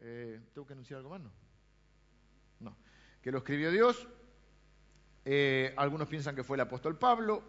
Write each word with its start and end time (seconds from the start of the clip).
Eh, 0.00 0.40
¿Tengo 0.52 0.66
que 0.66 0.72
anunciar 0.72 0.98
algo 0.98 1.10
más? 1.10 1.20
No. 1.20 1.30
No. 2.60 2.76
Que 3.20 3.32
lo 3.32 3.38
escribió 3.38 3.70
Dios. 3.70 4.06
Eh, 5.24 5.74
algunos 5.76 6.08
piensan 6.08 6.34
que 6.34 6.42
fue 6.42 6.56
el 6.56 6.62
apóstol 6.62 6.96
Pablo, 6.96 7.42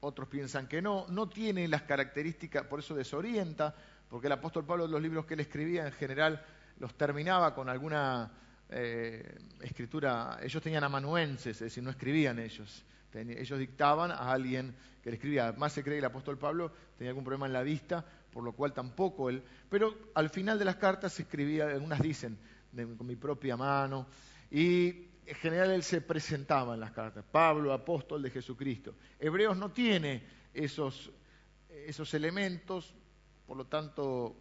otros 0.00 0.28
piensan 0.28 0.66
que 0.66 0.82
no. 0.82 1.06
No 1.08 1.28
tiene 1.28 1.68
las 1.68 1.82
características, 1.82 2.64
por 2.64 2.80
eso 2.80 2.94
desorienta, 2.94 3.74
porque 4.08 4.26
el 4.26 4.32
apóstol 4.32 4.64
Pablo, 4.64 4.86
los 4.86 5.00
libros 5.00 5.26
que 5.26 5.34
él 5.34 5.40
escribía 5.40 5.86
en 5.86 5.92
general, 5.92 6.44
los 6.78 6.94
terminaba 6.94 7.54
con 7.54 7.68
alguna 7.68 8.32
eh, 8.68 9.38
escritura. 9.60 10.38
Ellos 10.42 10.62
tenían 10.62 10.84
amanuenses, 10.84 11.56
es 11.56 11.60
decir, 11.60 11.84
no 11.84 11.90
escribían 11.90 12.38
ellos. 12.38 12.84
ellos 13.12 13.58
dictaban 13.58 14.10
a 14.10 14.32
alguien 14.32 14.74
que 15.02 15.10
le 15.10 15.16
escribía. 15.16 15.52
Más 15.56 15.72
se 15.72 15.82
cree 15.82 15.96
que 15.96 16.00
el 16.00 16.04
apóstol 16.04 16.38
Pablo 16.38 16.72
tenía 16.96 17.10
algún 17.10 17.24
problema 17.24 17.46
en 17.46 17.52
la 17.52 17.62
vista 17.62 18.04
por 18.38 18.44
lo 18.44 18.52
cual 18.52 18.72
tampoco 18.72 19.30
él. 19.30 19.42
Pero 19.68 20.12
al 20.14 20.30
final 20.30 20.60
de 20.60 20.64
las 20.64 20.76
cartas 20.76 21.12
se 21.12 21.22
escribía, 21.22 21.66
algunas 21.66 22.00
dicen, 22.00 22.38
con 22.96 23.04
mi 23.04 23.16
propia 23.16 23.56
mano, 23.56 24.06
y 24.48 25.08
en 25.26 25.34
general 25.34 25.72
él 25.72 25.82
se 25.82 26.02
presentaba 26.02 26.74
en 26.74 26.78
las 26.78 26.92
cartas, 26.92 27.24
Pablo, 27.32 27.72
apóstol 27.72 28.22
de 28.22 28.30
Jesucristo. 28.30 28.94
Hebreos 29.18 29.56
no 29.56 29.72
tiene 29.72 30.22
esos, 30.54 31.10
esos 31.68 32.14
elementos, 32.14 32.94
por 33.44 33.56
lo 33.56 33.64
tanto 33.64 34.36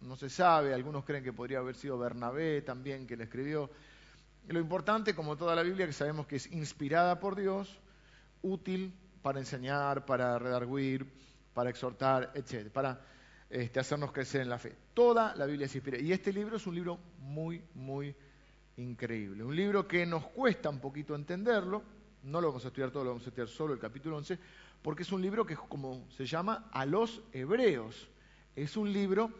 no 0.00 0.16
se 0.16 0.30
sabe, 0.30 0.72
algunos 0.72 1.04
creen 1.04 1.22
que 1.22 1.34
podría 1.34 1.58
haber 1.58 1.74
sido 1.74 1.98
Bernabé 1.98 2.62
también 2.62 3.06
que 3.06 3.14
le 3.14 3.24
escribió. 3.24 3.70
Lo 4.48 4.58
importante, 4.58 5.14
como 5.14 5.36
toda 5.36 5.54
la 5.54 5.62
Biblia, 5.62 5.84
que 5.84 5.92
sabemos 5.92 6.26
que 6.26 6.36
es 6.36 6.50
inspirada 6.50 7.20
por 7.20 7.36
Dios, 7.36 7.78
útil 8.40 8.94
para 9.20 9.38
enseñar, 9.38 10.06
para 10.06 10.38
redarguir, 10.38 11.12
para 11.54 11.70
exhortar, 11.70 12.32
etc. 12.34 12.70
Para 12.70 13.00
este, 13.54 13.78
hacernos 13.78 14.10
crecer 14.10 14.40
en 14.40 14.48
la 14.48 14.58
fe. 14.58 14.74
Toda 14.94 15.32
la 15.36 15.46
Biblia 15.46 15.68
se 15.68 15.78
inspira. 15.78 16.00
Y 16.00 16.10
este 16.10 16.32
libro 16.32 16.56
es 16.56 16.66
un 16.66 16.74
libro 16.74 16.98
muy, 17.20 17.62
muy 17.74 18.12
increíble. 18.76 19.44
Un 19.44 19.54
libro 19.54 19.86
que 19.86 20.04
nos 20.04 20.26
cuesta 20.26 20.68
un 20.68 20.80
poquito 20.80 21.14
entenderlo. 21.14 21.84
No 22.24 22.40
lo 22.40 22.48
vamos 22.48 22.64
a 22.64 22.68
estudiar 22.68 22.90
todo, 22.90 23.04
lo 23.04 23.10
vamos 23.10 23.24
a 23.24 23.28
estudiar 23.28 23.46
solo 23.46 23.72
el 23.72 23.78
capítulo 23.78 24.16
11, 24.16 24.40
porque 24.82 25.04
es 25.04 25.12
un 25.12 25.22
libro 25.22 25.46
que, 25.46 25.54
como 25.54 26.04
se 26.10 26.26
llama, 26.26 26.68
a 26.72 26.84
los 26.84 27.22
hebreos. 27.32 28.08
Es 28.56 28.76
un 28.76 28.92
libro 28.92 29.30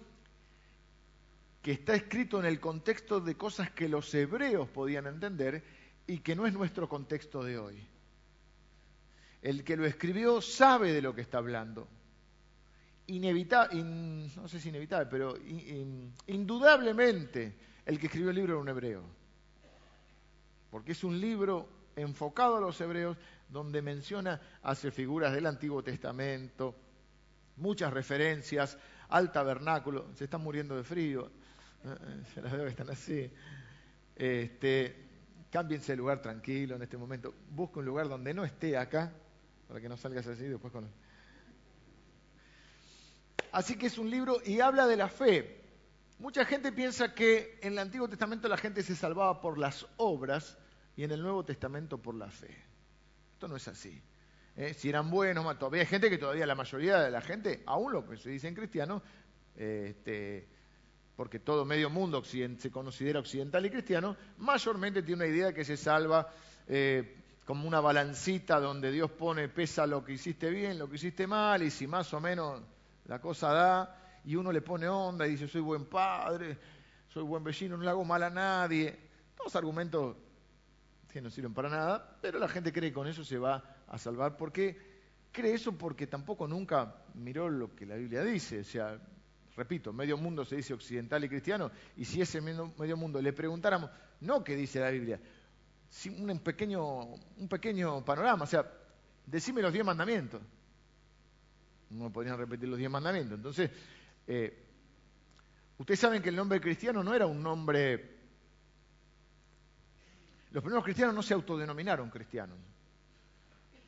que 1.61 1.73
está 1.73 1.97
escrito 1.97 2.39
en 2.39 2.47
el 2.47 2.61
contexto 2.61 3.21
de 3.21 3.37
cosas 3.37 3.73
que 3.73 3.89
los 3.89 4.15
hebreos 4.15 4.69
podían 4.69 5.09
entender 5.09 5.65
y 6.07 6.19
que 6.19 6.37
no 6.37 6.47
es 6.47 6.53
nuestro 6.53 6.89
contexto 6.89 7.43
de 7.43 7.59
hoy. 7.59 7.85
El 9.43 9.65
que 9.65 9.77
lo 9.77 9.85
escribió 9.85 10.41
sabe 10.41 10.93
de 10.93 11.03
lo 11.03 11.17
que 11.17 11.23
está 11.23 11.39
hablando 11.39 11.89
inevitable, 13.07 13.83
no 13.85 14.49
sé 14.49 14.61
si 14.61 14.69
inevitable, 14.71 15.07
pero 15.11 15.35
indudablemente 16.27 17.55
el 17.85 17.99
que 17.99 18.07
escribió 18.07 18.31
el 18.31 18.37
libro 18.37 18.55
era 18.55 18.63
un 18.63 18.69
hebreo. 18.69 19.03
Porque 20.71 20.93
es 20.93 21.05
un 21.05 21.21
libro 21.21 21.69
enfocado 21.97 22.57
a 22.57 22.61
los 22.61 22.81
hebreos 22.81 23.17
donde 23.49 23.83
menciona, 23.83 24.41
hace 24.63 24.91
figuras 24.91 25.33
del 25.33 25.47
Antiguo 25.47 25.83
Testamento, 25.83 26.75
muchas 27.57 27.93
referencias 27.93 28.77
al 29.09 29.31
tabernáculo, 29.31 30.13
se 30.15 30.25
están 30.25 30.41
muriendo 30.41 30.77
de 30.77 30.83
frío, 30.83 31.31
se 32.35 32.43
las 32.43 32.53
veo 32.53 32.65
que 32.65 32.71
están 32.71 32.91
así. 32.91 33.31
Este, 34.17 35.05
cámbiense 35.51 35.93
de 35.93 35.97
lugar 35.97 36.21
tranquilo 36.21 36.77
en 36.77 36.83
este 36.83 36.97
momento, 36.97 37.35
busca 37.51 37.81
un 37.81 37.87
lugar 37.87 38.09
donde 38.09 38.35
no 38.35 38.45
esté 38.45 38.77
acá, 38.77 39.13
para 39.69 39.81
que 39.81 39.89
no 39.89 39.97
salgas 39.97 40.27
así 40.27 40.45
después 40.45 40.73
con... 40.73 40.89
Así 43.55 43.77
que 43.77 43.87
es 43.87 43.99
un 43.99 44.11
libro 44.11 44.39
y 44.45 44.59
habla 44.59 44.89
de 44.89 44.97
la 44.97 45.09
fe. 45.09 45.61
Mucha 46.19 46.45
gente 46.45 46.73
piensa 46.73 47.15
que 47.15 47.61
en 47.63 47.75
el 47.75 47.79
Antiguo 47.79 48.09
Testamento 48.09 48.49
la 48.49 48.57
gente 48.57 48.83
se 48.83 48.97
salvaba 48.97 49.41
por 49.41 49.59
las 49.59 49.87
obras 49.97 50.59
y 50.97 51.05
en 51.05 51.13
el 51.13 51.23
Nuevo 51.23 51.45
Testamento 51.45 51.99
por 51.99 52.17
la 52.17 52.29
fe. 52.29 52.53
Esto 53.35 53.47
no 53.47 53.55
es 53.55 53.69
así. 53.69 54.03
¿eh? 54.57 54.75
Si 54.75 54.89
eran 54.89 55.09
buenos, 55.09 55.57
todavía 55.57 55.83
hay 55.83 55.87
gente 55.87 56.11
que 56.11 56.19
todavía 56.19 56.47
la 56.47 56.57
mayoría 56.57 56.99
de 56.99 57.13
la 57.13 57.21
gente, 57.21 57.63
aún 57.67 57.93
lo 57.93 58.05
que 58.05 58.17
se 58.17 58.31
dice 58.31 58.49
en 58.49 58.57
cristiano, 58.57 59.01
este, 59.55 60.49
porque 61.15 61.39
todo 61.39 61.65
medio 61.65 61.91
mundo 61.91 62.25
se 62.25 62.73
considera 62.73 63.21
occidental 63.21 63.65
y 63.67 63.71
cristiano, 63.71 64.17
mayormente 64.39 65.01
tiene 65.05 65.27
una 65.27 65.33
idea 65.33 65.53
que 65.55 65.65
se 65.65 65.77
salva 65.77 66.29
eh, 66.67 67.23
como 67.45 67.69
una 67.69 67.79
balancita 67.79 68.59
donde 68.59 68.91
Dios 68.91 69.13
pone, 69.13 69.49
pesa 69.49 69.87
lo 69.87 70.05
que 70.05 70.15
hiciste 70.15 70.51
bien, 70.51 70.77
lo 70.77 70.91
que 70.91 70.97
hiciste 70.97 71.29
mal, 71.29 71.63
y 71.63 71.71
si 71.71 71.87
más 71.87 72.13
o 72.15 72.21
menos 72.21 72.61
la 73.05 73.21
cosa 73.21 73.53
da 73.53 74.21
y 74.25 74.37
uno 74.37 74.51
le 74.51 74.63
pone 74.63 74.89
onda 74.89 75.27
y 75.27 75.33
dice, 75.33 75.49
soy 75.49 75.61
buen 75.61 75.87
padre, 75.87 76.59
soy 77.09 77.23
buen 77.23 77.45
vecino, 77.45 77.77
no 77.77 77.85
le 77.85 77.91
hago 77.91 78.05
mal 78.05 78.23
a 78.23 78.31
nadie. 78.31 78.99
Todos 79.37 79.55
argumentos 79.57 80.17
que 81.13 81.21
no 81.21 81.31
sirven 81.31 81.55
para 81.55 81.69
nada, 81.69 82.19
pero 82.21 82.39
la 82.39 82.49
gente 82.49 82.73
cree 82.73 82.91
que 82.91 82.95
con 82.95 83.07
eso 83.07 83.25
se 83.25 83.39
va 83.39 83.63
a 83.87 83.99
salvar. 83.99 84.37
¿Por 84.37 84.53
qué 84.53 84.77
cree 85.31 85.55
eso? 85.55 85.77
Porque 85.77 86.07
tampoco 86.07 86.49
nunca 86.49 87.05
miró 87.15 87.49
lo 87.49 87.75
que 87.75 87.87
la 87.87 87.97
Biblia 87.97 88.25
dice. 88.25 88.61
O 88.61 88.65
sea, 88.65 88.99
repito, 89.57 89.93
medio 89.93 90.17
mundo 90.17 90.45
se 90.45 90.57
dice 90.57 90.75
occidental 90.75 91.23
y 91.25 91.29
cristiano, 91.29 91.71
y 91.97 92.05
si 92.05 92.21
ese 92.21 92.41
medio 92.41 92.97
mundo 92.97 93.21
le 93.21 93.33
preguntáramos, 93.33 93.91
no 94.21 94.43
qué 94.43 94.57
dice 94.57 94.81
la 94.81 94.91
Biblia, 94.91 95.21
un 96.07 96.39
pequeño, 96.41 97.05
un 97.05 97.49
pequeño 97.49 98.05
panorama, 98.05 98.45
o 98.45 98.47
sea, 98.47 98.69
decime 99.27 99.63
los 99.63 99.73
diez 99.73 99.85
mandamientos 99.85 100.41
no 101.95 102.11
podrían 102.11 102.37
repetir 102.37 102.69
los 102.69 102.79
diez 102.79 102.91
mandamientos. 102.91 103.37
Entonces, 103.37 103.71
eh, 104.27 104.67
ustedes 105.79 106.01
saben 106.01 106.23
que 106.23 106.29
el 106.29 106.37
nombre 106.37 106.61
cristiano 106.61 107.03
no 107.03 107.15
era 107.15 107.27
un 107.27 107.43
nombre... 107.43 108.13
Los 110.51 110.63
primeros 110.63 110.85
cristianos 110.85 111.15
no 111.15 111.23
se 111.23 111.35
autodenominaron 111.35 112.11
cristianos. 112.11 112.57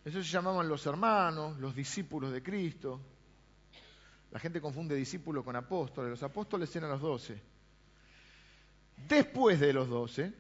Eso 0.04 0.22
se 0.22 0.28
llamaban 0.28 0.68
los 0.68 0.84
hermanos, 0.86 1.58
los 1.58 1.74
discípulos 1.74 2.32
de 2.32 2.42
Cristo. 2.42 3.00
La 4.32 4.40
gente 4.40 4.60
confunde 4.60 4.94
discípulos 4.96 5.44
con 5.44 5.54
apóstoles. 5.54 6.10
Los 6.10 6.22
apóstoles 6.24 6.74
eran 6.74 6.90
los 6.90 7.00
doce. 7.00 7.40
Después 9.08 9.60
de 9.60 9.72
los 9.72 9.88
doce, 9.88 10.32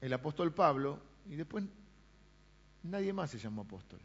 el 0.00 0.12
apóstol 0.12 0.52
Pablo, 0.52 1.00
y 1.28 1.34
después 1.34 1.64
nadie 2.84 3.12
más 3.12 3.30
se 3.30 3.38
llamó 3.38 3.62
apóstol 3.62 4.00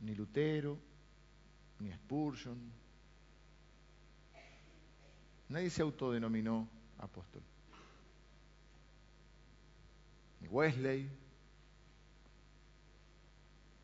ni 0.00 0.14
Lutero, 0.14 0.78
ni 1.80 1.92
Spurgeon. 1.92 2.58
Nadie 5.48 5.70
se 5.70 5.82
autodenominó 5.82 6.68
apóstol. 6.98 7.42
Ni 10.40 10.48
Wesley, 10.48 11.08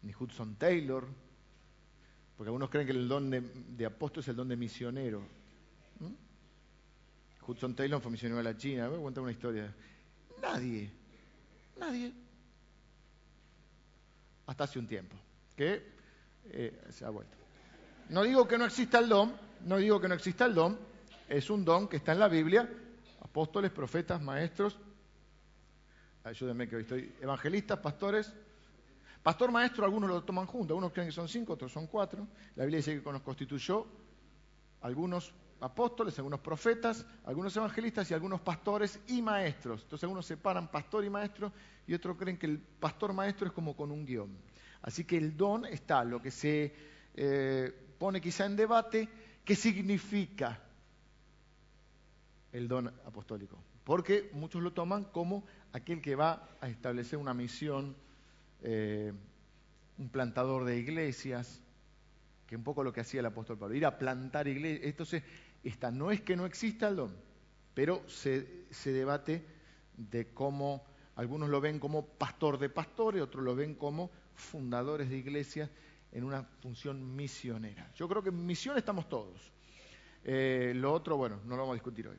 ni 0.03 0.13
Hudson 0.13 0.57
Taylor, 0.57 1.07
porque 2.37 2.49
algunos 2.49 2.71
creen 2.71 2.87
que 2.87 2.93
el 2.93 3.09
don 3.09 3.31
de, 3.31 3.87
apóstol 3.87 4.23
es 4.23 4.29
el 4.29 4.37
don 4.37 4.49
de 4.49 4.57
misionero. 4.57 5.21
¿Mm? 6.01 7.47
Hudson 7.47 7.75
Taylor 7.75 8.01
fue 8.01 8.11
misionero 8.11 8.41
a 8.41 8.43
la 8.43 8.57
China. 8.57 8.89
Voy 8.89 8.99
a 8.99 9.03
contar 9.03 9.23
una 9.23 9.33
historia. 9.33 9.73
Nadie, 10.41 10.91
nadie, 11.79 12.13
hasta 14.47 14.65
hace 14.65 14.79
un 14.79 14.87
tiempo, 14.87 15.17
que 15.57 16.02
eh, 16.45 16.85
se 16.91 17.05
ha 17.05 17.11
vuelto. 17.11 17.37
No 18.09 18.23
digo 18.23 18.47
que 18.47 18.59
no 18.59 18.65
exista 18.65 18.99
el 18.99 19.09
don, 19.09 19.35
no 19.65 19.77
digo 19.77 20.01
que 20.01 20.09
no 20.09 20.15
exista 20.15 20.45
el 20.45 20.55
don, 20.55 20.79
es 21.29 21.49
un 21.51 21.65
don 21.65 21.89
que 21.89 21.97
está 21.97 22.13
en 22.13 22.19
la 22.19 22.29
Biblia, 22.29 22.69
apóstoles, 23.21 23.71
profetas, 23.71 24.21
maestros, 24.21 24.79
ayúdenme 26.25 26.69
que 26.69 26.77
hoy 26.77 26.83
estoy, 26.83 27.15
evangelistas, 27.21 27.79
pastores, 27.79 28.33
pastor, 29.23 29.51
maestro, 29.51 29.85
algunos 29.85 30.11
lo 30.11 30.23
toman 30.25 30.47
juntos, 30.47 30.71
algunos 30.71 30.93
creen 30.93 31.09
que 31.09 31.15
son 31.15 31.29
cinco, 31.29 31.55
otros 31.55 31.73
son 31.73 31.87
cuatro, 31.87 32.27
la 32.57 32.65
Biblia 32.65 32.79
dice 32.79 33.03
que 33.03 33.13
nos 33.13 33.23
constituyó 33.23 33.87
algunos 34.83 35.33
apóstoles, 35.63 36.19
algunos 36.19 36.41
profetas, 36.41 37.07
algunos 37.25 37.57
evangelistas 37.57 38.11
y 38.11 38.15
algunos 38.15 38.41
pastores 38.41 39.01
y 39.07 39.23
maestros. 39.23 39.83
Entonces 39.83 40.05
algunos 40.05 40.27
separan 40.27 40.69
pastor 40.71 41.05
y 41.05 41.11
maestro 41.11 41.53
y 41.87 41.95
otros 41.95 42.17
creen 42.17 42.37
que 42.37 42.47
el 42.47 42.59
pastor 42.59 43.13
maestro 43.13 43.47
es 43.47 43.53
como 43.53 43.77
con 43.77 43.91
un 43.91 44.05
guion. 44.05 44.37
Así 44.83 45.05
que 45.05 45.17
el 45.17 45.37
don 45.37 45.65
está, 45.65 46.05
lo 46.05 46.21
que 46.21 46.31
se 46.31 46.75
eh, 47.15 47.73
pone 47.99 48.21
quizá 48.21 48.47
en 48.47 48.57
debate, 48.57 49.09
¿qué 49.45 49.55
significa 49.55 50.61
el 52.53 52.67
don 52.67 52.89
apostólico? 53.07 53.59
Porque 53.85 54.31
muchos 54.33 54.63
lo 54.63 54.73
toman 54.73 55.05
como 55.05 55.45
aquel 55.73 56.01
que 56.01 56.17
va 56.17 56.49
a 56.61 56.69
establecer 56.69 57.19
una 57.19 57.35
misión, 57.35 57.97
eh, 58.63 59.13
un 59.99 60.09
plantador 60.09 60.65
de 60.65 60.79
iglesias, 60.79 61.61
que 62.47 62.57
un 62.57 62.65
poco 62.65 62.85
lo 62.85 62.93
que 62.93 63.01
hacía 63.01 63.21
el 63.21 63.27
apóstol 63.27 63.59
Pablo, 63.59 63.75
ir 63.75 63.87
a 63.87 63.99
plantar 63.99 64.49
iglesias. 64.49 64.85
Entonces, 64.85 65.23
esta 65.63 65.91
no 65.91 66.11
es 66.11 66.21
que 66.21 66.37
no 66.37 66.45
exista 66.45 66.89
el 66.89 66.97
don, 66.97 67.17
pero 67.73 68.03
se, 68.09 68.67
se 68.71 68.93
debate 68.93 69.45
de 69.97 70.33
cómo 70.35 70.85
algunos 71.17 71.49
lo 71.51 71.61
ven 71.61 71.79
como 71.79 72.07
pastor 72.07 72.59
de 72.59 72.69
pastores, 72.69 73.23
otros 73.23 73.45
lo 73.45 73.55
ven 73.55 73.75
como 73.75 74.11
fundadores 74.35 75.09
de 75.09 75.19
iglesias 75.19 75.71
en 76.13 76.25
una 76.25 76.43
función 76.61 77.17
misionera. 77.17 77.91
Yo 77.95 78.09
creo 78.09 78.23
que 78.23 78.29
en 78.29 78.47
misión 78.47 78.77
estamos 78.77 79.09
todos. 79.09 79.41
Eh, 80.25 80.73
lo 80.77 80.93
otro, 80.93 81.17
bueno, 81.17 81.41
no 81.45 81.57
lo 81.57 81.63
vamos 81.63 81.73
a 81.73 81.75
discutir 81.75 82.07
hoy. 82.09 82.19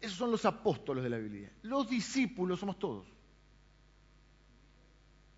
Esos 0.00 0.18
son 0.18 0.30
los 0.30 0.44
apóstoles 0.44 1.02
de 1.02 1.10
la 1.10 1.18
Biblia. 1.18 1.50
Los 1.62 1.88
discípulos 1.88 2.60
somos 2.60 2.78
todos. 2.78 3.06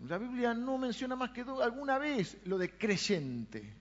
La 0.00 0.18
Biblia 0.18 0.52
no 0.52 0.76
menciona 0.76 1.16
más 1.16 1.30
que 1.30 1.42
alguna 1.42 1.98
vez 1.98 2.36
lo 2.44 2.58
de 2.58 2.76
creyente. 2.76 3.72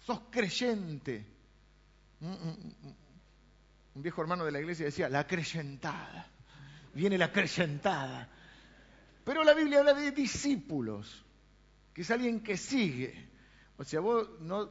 Sos 0.00 0.20
creyente. 0.30 1.26
Un 2.20 4.02
viejo 4.02 4.22
hermano 4.22 4.44
de 4.44 4.52
la 4.52 4.60
iglesia 4.60 4.86
decía, 4.86 5.08
la 5.08 5.26
creyentada. 5.26 6.26
Viene 6.94 7.18
la 7.18 7.30
creyentada. 7.30 8.28
Pero 9.28 9.44
la 9.44 9.52
Biblia 9.52 9.80
habla 9.80 9.92
de 9.92 10.10
discípulos, 10.10 11.22
que 11.92 12.00
es 12.00 12.10
alguien 12.10 12.40
que 12.42 12.56
sigue. 12.56 13.28
O 13.76 13.84
sea, 13.84 14.00
vos 14.00 14.26
no, 14.40 14.70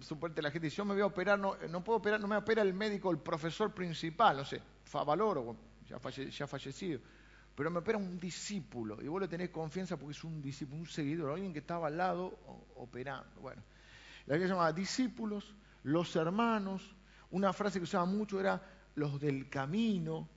suponte 0.00 0.42
la 0.42 0.50
gente 0.50 0.66
dice, 0.66 0.78
yo 0.78 0.84
me 0.84 0.94
voy 0.94 1.02
a 1.02 1.06
operar, 1.06 1.38
no, 1.38 1.84
puedo 1.84 2.00
operar, 2.00 2.18
no 2.20 2.26
me 2.26 2.36
opera 2.36 2.62
el 2.62 2.74
médico, 2.74 3.12
el 3.12 3.20
profesor 3.20 3.72
principal, 3.72 4.38
no 4.38 4.44
sé, 4.44 4.60
Favaloro, 4.82 5.56
ya, 5.88 6.00
ya 6.10 6.46
fallecido 6.48 7.00
pero 7.54 7.70
me 7.70 7.78
opera 7.78 7.96
un 7.96 8.18
discípulo 8.18 9.00
y 9.00 9.06
vos 9.06 9.20
le 9.20 9.28
tenés 9.28 9.50
confianza 9.50 9.96
porque 9.96 10.10
es 10.10 10.24
un 10.24 10.42
discípulo, 10.42 10.80
un 10.80 10.86
seguidor, 10.88 11.30
alguien 11.30 11.52
que 11.52 11.60
estaba 11.60 11.86
al 11.86 11.96
lado 11.96 12.36
operando. 12.74 13.40
Bueno, 13.40 13.62
la 14.26 14.34
Biblia 14.34 14.48
llamaba 14.48 14.72
discípulos, 14.72 15.54
los 15.84 16.16
hermanos, 16.16 16.96
una 17.30 17.52
frase 17.52 17.78
que 17.78 17.84
usaba 17.84 18.06
mucho 18.06 18.40
era 18.40 18.60
los 18.96 19.20
del 19.20 19.48
camino, 19.48 20.28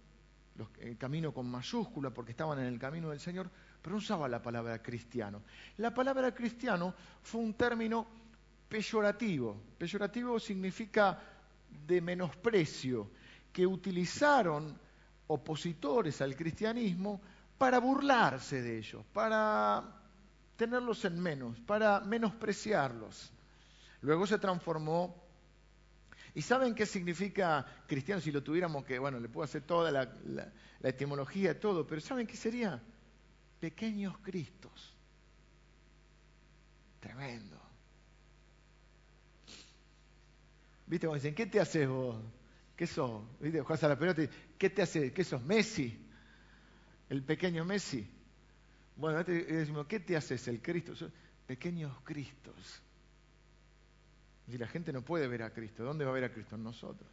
el 0.80 0.98
camino 0.98 1.33
con 1.33 1.50
mayúscula 1.50 2.09
porque 2.09 2.31
estaban 2.31 2.59
en 2.59 2.65
el 2.65 2.80
camino 2.80 3.09
del 3.09 3.19
Señor, 3.19 3.50
pero 3.81 3.94
no 3.94 3.98
usaba 3.98 4.27
la 4.27 4.42
palabra 4.42 4.81
cristiano. 4.81 5.42
La 5.77 5.94
palabra 5.94 6.33
cristiano 6.33 6.94
fue 7.21 7.42
un 7.42 7.54
término 7.54 8.07
peyorativo. 8.68 9.62
Peyorativo 9.77 10.39
significa 10.39 11.19
de 11.86 12.01
menosprecio, 12.01 13.09
que 13.51 13.65
utilizaron 13.65 14.77
opositores 15.27 16.21
al 16.21 16.36
cristianismo 16.36 17.21
para 17.57 17.80
burlarse 17.80 18.62
de 18.62 18.77
ellos, 18.77 19.04
para 19.13 19.83
tenerlos 20.56 21.04
en 21.06 21.19
menos, 21.19 21.59
para 21.62 22.00
menospreciarlos. 22.01 23.31
Luego 24.01 24.27
se 24.27 24.38
transformó. 24.38 25.26
¿Y 26.38 26.44
saben 26.44 26.75
qué 26.75 26.86
significa 26.86 27.66
cristiano? 27.88 28.22
Si 28.22 28.31
lo 28.31 28.44
tuviéramos 28.44 28.86
que, 28.86 29.00
bueno, 29.00 29.19
le 29.19 29.28
puedo 29.28 29.44
hacer 29.44 29.63
toda 29.63 29.89
la, 29.89 30.54
etimología 30.84 31.50
y 31.50 31.56
todo, 31.56 31.88
pero 31.88 32.00
¿saben 32.00 32.28
qué 32.28 32.38
sería? 32.38 32.80
Pequeños 33.60 34.19
Cristos. 34.19 34.95
Tremendo. 37.00 37.60
¿Viste 40.86 41.07
cómo 41.07 41.16
dicen, 41.16 41.34
qué 41.34 41.48
te 41.48 41.60
haces 41.60 41.89
vos? 41.89 42.24
¿Qué 42.75 42.86
sos? 42.86 43.24
¿Viste? 43.40 43.62
Juegas 43.62 43.83
a 43.86 43.88
la 43.88 43.98
pelota 43.98 44.22
y 44.22 44.30
¿qué 44.60 44.69
te 44.69 44.83
hace? 44.83 45.12
¿Qué 45.12 45.24
sos? 45.24 45.42
Messi. 45.42 46.07
El 47.10 47.24
pequeño 47.24 47.66
Messi. 47.66 48.07
Bueno, 48.95 49.24
decimos, 49.24 49.88
¿qué 49.88 50.01
te 50.01 50.16
haces 50.16 50.48
el 50.48 50.62
Cristo? 50.62 50.94
pequeños 51.48 52.00
Cristos. 52.04 52.83
Y 54.47 54.57
la 54.57 54.67
gente 54.67 54.94
no 54.94 55.01
puede 55.01 55.27
ver 55.27 55.44
a 55.44 55.53
Cristo. 55.53 55.83
¿Dónde 55.83 56.05
va 56.05 56.11
a 56.11 56.13
ver 56.13 56.23
a 56.23 56.31
Cristo? 56.31 56.55
En 56.55 56.63
nosotros. 56.63 57.09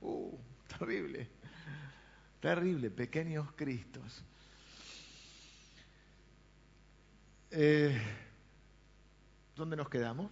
Uh, 0.00 0.36
terrible. 0.78 1.28
Terrible, 2.40 2.90
pequeños 2.90 3.52
Cristos. 3.56 4.22
Eh, 7.50 8.00
¿Dónde 9.56 9.76
nos 9.76 9.88
quedamos? 9.88 10.30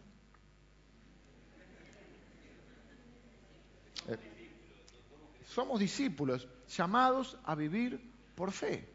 somos 5.52 5.78
discípulos 5.78 6.48
llamados 6.66 7.36
a 7.44 7.54
vivir 7.54 8.00
por 8.34 8.52
fe. 8.52 8.88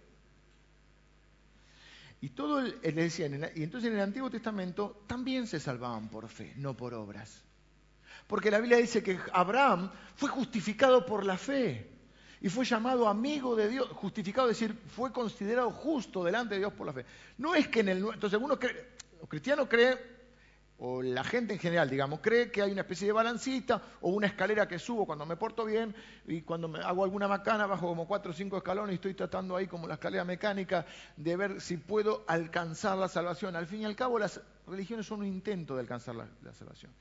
Y 2.19 2.30
todo 2.30 2.60
el, 2.60 2.80
y 2.84 3.64
entonces 3.64 3.90
en 3.90 3.96
el 3.96 4.02
Antiguo 4.02 4.30
Testamento 4.30 5.04
también 5.06 5.46
se 5.46 5.60
salvaban 5.60 6.10
por 6.10 6.28
fe, 6.28 6.54
no 6.58 6.75
por 6.75 6.94
obras. 6.94 7.44
Porque 8.25 8.50
la 8.50 8.60
Biblia 8.60 8.78
dice 8.78 9.04
que 9.04 9.19
Abraham 9.31 9.92
fue 10.16 10.30
justificado 10.30 11.06
por 11.06 11.25
la 11.25 11.38
fe 11.38 11.90
y 12.42 12.50
fue 12.50 12.66
llamado 12.66 13.08
amigo 13.08 13.56
de 13.56 13.69
Dios, 13.69 13.88
justificado, 13.90 14.50
es 14.50 14.60
decir, 14.60 14.78
fue 14.96 15.12
considerado 15.12 15.72
justo 15.72 16.24
delante 16.24 16.56
de 16.56 16.60
Dios 16.62 16.74
por 16.74 16.88
la 16.88 16.94
fe. 16.94 17.06
No 17.38 17.54
es 17.56 17.68
que 17.68 17.81
en 17.81 17.90
el 17.90 17.98
entonces 17.98 18.34
algunos 18.34 18.60
los 19.20 19.30
cristianos 19.30 19.68
creen 19.70 19.98
o 20.79 21.01
la 21.01 21.24
gente 21.24 21.53
en 21.53 21.59
general, 21.59 21.89
digamos, 21.89 22.19
cree 22.19 22.51
que 22.51 22.62
hay 22.62 22.71
una 22.71 22.81
especie 22.81 23.07
de 23.07 23.13
balancita 23.13 23.81
o 24.01 24.09
una 24.09 24.27
escalera 24.27 24.68
que 24.68 24.77
subo 24.77 25.06
cuando 25.06 25.25
me 25.25 25.35
porto 25.35 25.65
bien 25.65 25.95
y 26.27 26.41
cuando 26.41 26.68
me 26.68 26.79
hago 26.79 27.03
alguna 27.03 27.27
macana 27.27 27.65
bajo 27.65 27.88
como 27.88 28.07
cuatro 28.07 28.31
o 28.31 28.33
cinco 28.33 28.57
escalones 28.57 28.94
y 28.94 28.95
estoy 28.95 29.15
tratando 29.15 29.56
ahí 29.56 29.65
como 29.65 29.88
la 29.88 29.95
escalera 29.95 30.24
mecánica 30.24 30.85
de 31.15 31.35
ver 31.35 31.62
si 31.62 31.77
puedo 31.77 32.24
alcanzar 32.27 32.97
la 32.97 33.07
salvación. 33.07 33.56
Al 33.56 33.65
fin 33.65 33.81
y 33.81 33.85
al 33.85 33.95
cabo 33.95 34.19
las 34.19 34.39
religiones 34.68 35.07
son 35.07 35.21
un 35.21 35.27
intento 35.27 35.74
de 35.74 35.81
alcanzar 35.81 36.15
la, 36.15 36.27
la 36.44 36.53
salvación. 36.53 36.91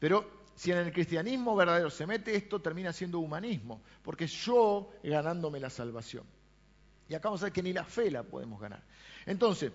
Pero 0.00 0.28
si 0.56 0.72
en 0.72 0.78
el 0.78 0.92
cristianismo 0.92 1.54
verdadero 1.54 1.90
se 1.90 2.06
mete 2.06 2.34
esto, 2.34 2.60
termina 2.60 2.92
siendo 2.92 3.20
humanismo, 3.20 3.82
porque 4.02 4.26
yo 4.26 4.90
ganándome 5.04 5.60
la 5.60 5.70
salvación. 5.70 6.24
Y 7.08 7.14
acá 7.14 7.28
vamos 7.28 7.42
a 7.42 7.46
ver 7.46 7.52
que 7.52 7.62
ni 7.62 7.72
la 7.72 7.84
fe 7.84 8.10
la 8.10 8.24
podemos 8.24 8.60
ganar. 8.60 8.82
Entonces, 9.26 9.70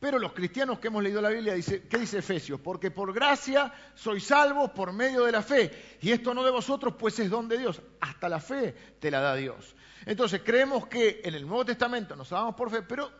pero 0.00 0.18
los 0.18 0.32
cristianos 0.32 0.78
que 0.78 0.88
hemos 0.88 1.02
leído 1.02 1.20
la 1.20 1.30
Biblia, 1.30 1.54
dice, 1.54 1.88
¿qué 1.88 1.98
dice 1.98 2.18
Efesios? 2.18 2.60
Porque 2.60 2.90
por 2.90 3.12
gracia 3.12 3.72
sois 3.94 4.24
salvos 4.24 4.70
por 4.70 4.92
medio 4.92 5.24
de 5.24 5.32
la 5.32 5.42
fe. 5.42 5.98
Y 6.00 6.12
esto 6.12 6.34
no 6.34 6.44
de 6.44 6.52
vosotros, 6.52 6.94
pues 6.96 7.18
es 7.18 7.28
don 7.28 7.48
de 7.48 7.58
Dios. 7.58 7.82
Hasta 8.00 8.28
la 8.28 8.38
fe 8.38 8.72
te 9.00 9.10
la 9.10 9.20
da 9.20 9.34
Dios. 9.34 9.74
Entonces 10.06 10.42
creemos 10.44 10.86
que 10.86 11.20
en 11.24 11.34
el 11.34 11.46
Nuevo 11.46 11.64
Testamento 11.64 12.14
nos 12.14 12.28
salvamos 12.28 12.54
por 12.54 12.70
fe, 12.70 12.82
pero 12.82 13.10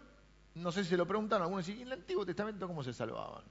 no 0.55 0.71
sé 0.71 0.85
si 0.85 0.91
se 0.91 0.97
lo 0.97 1.07
preguntaron 1.07 1.45
algunos, 1.45 1.69
¿y 1.69 1.73
en 1.73 1.89
el 1.89 1.93
Antiguo 1.95 2.25
Testamento 2.25 2.69
cómo 2.69 2.85
se 2.85 2.93
salvaban? 2.93 3.43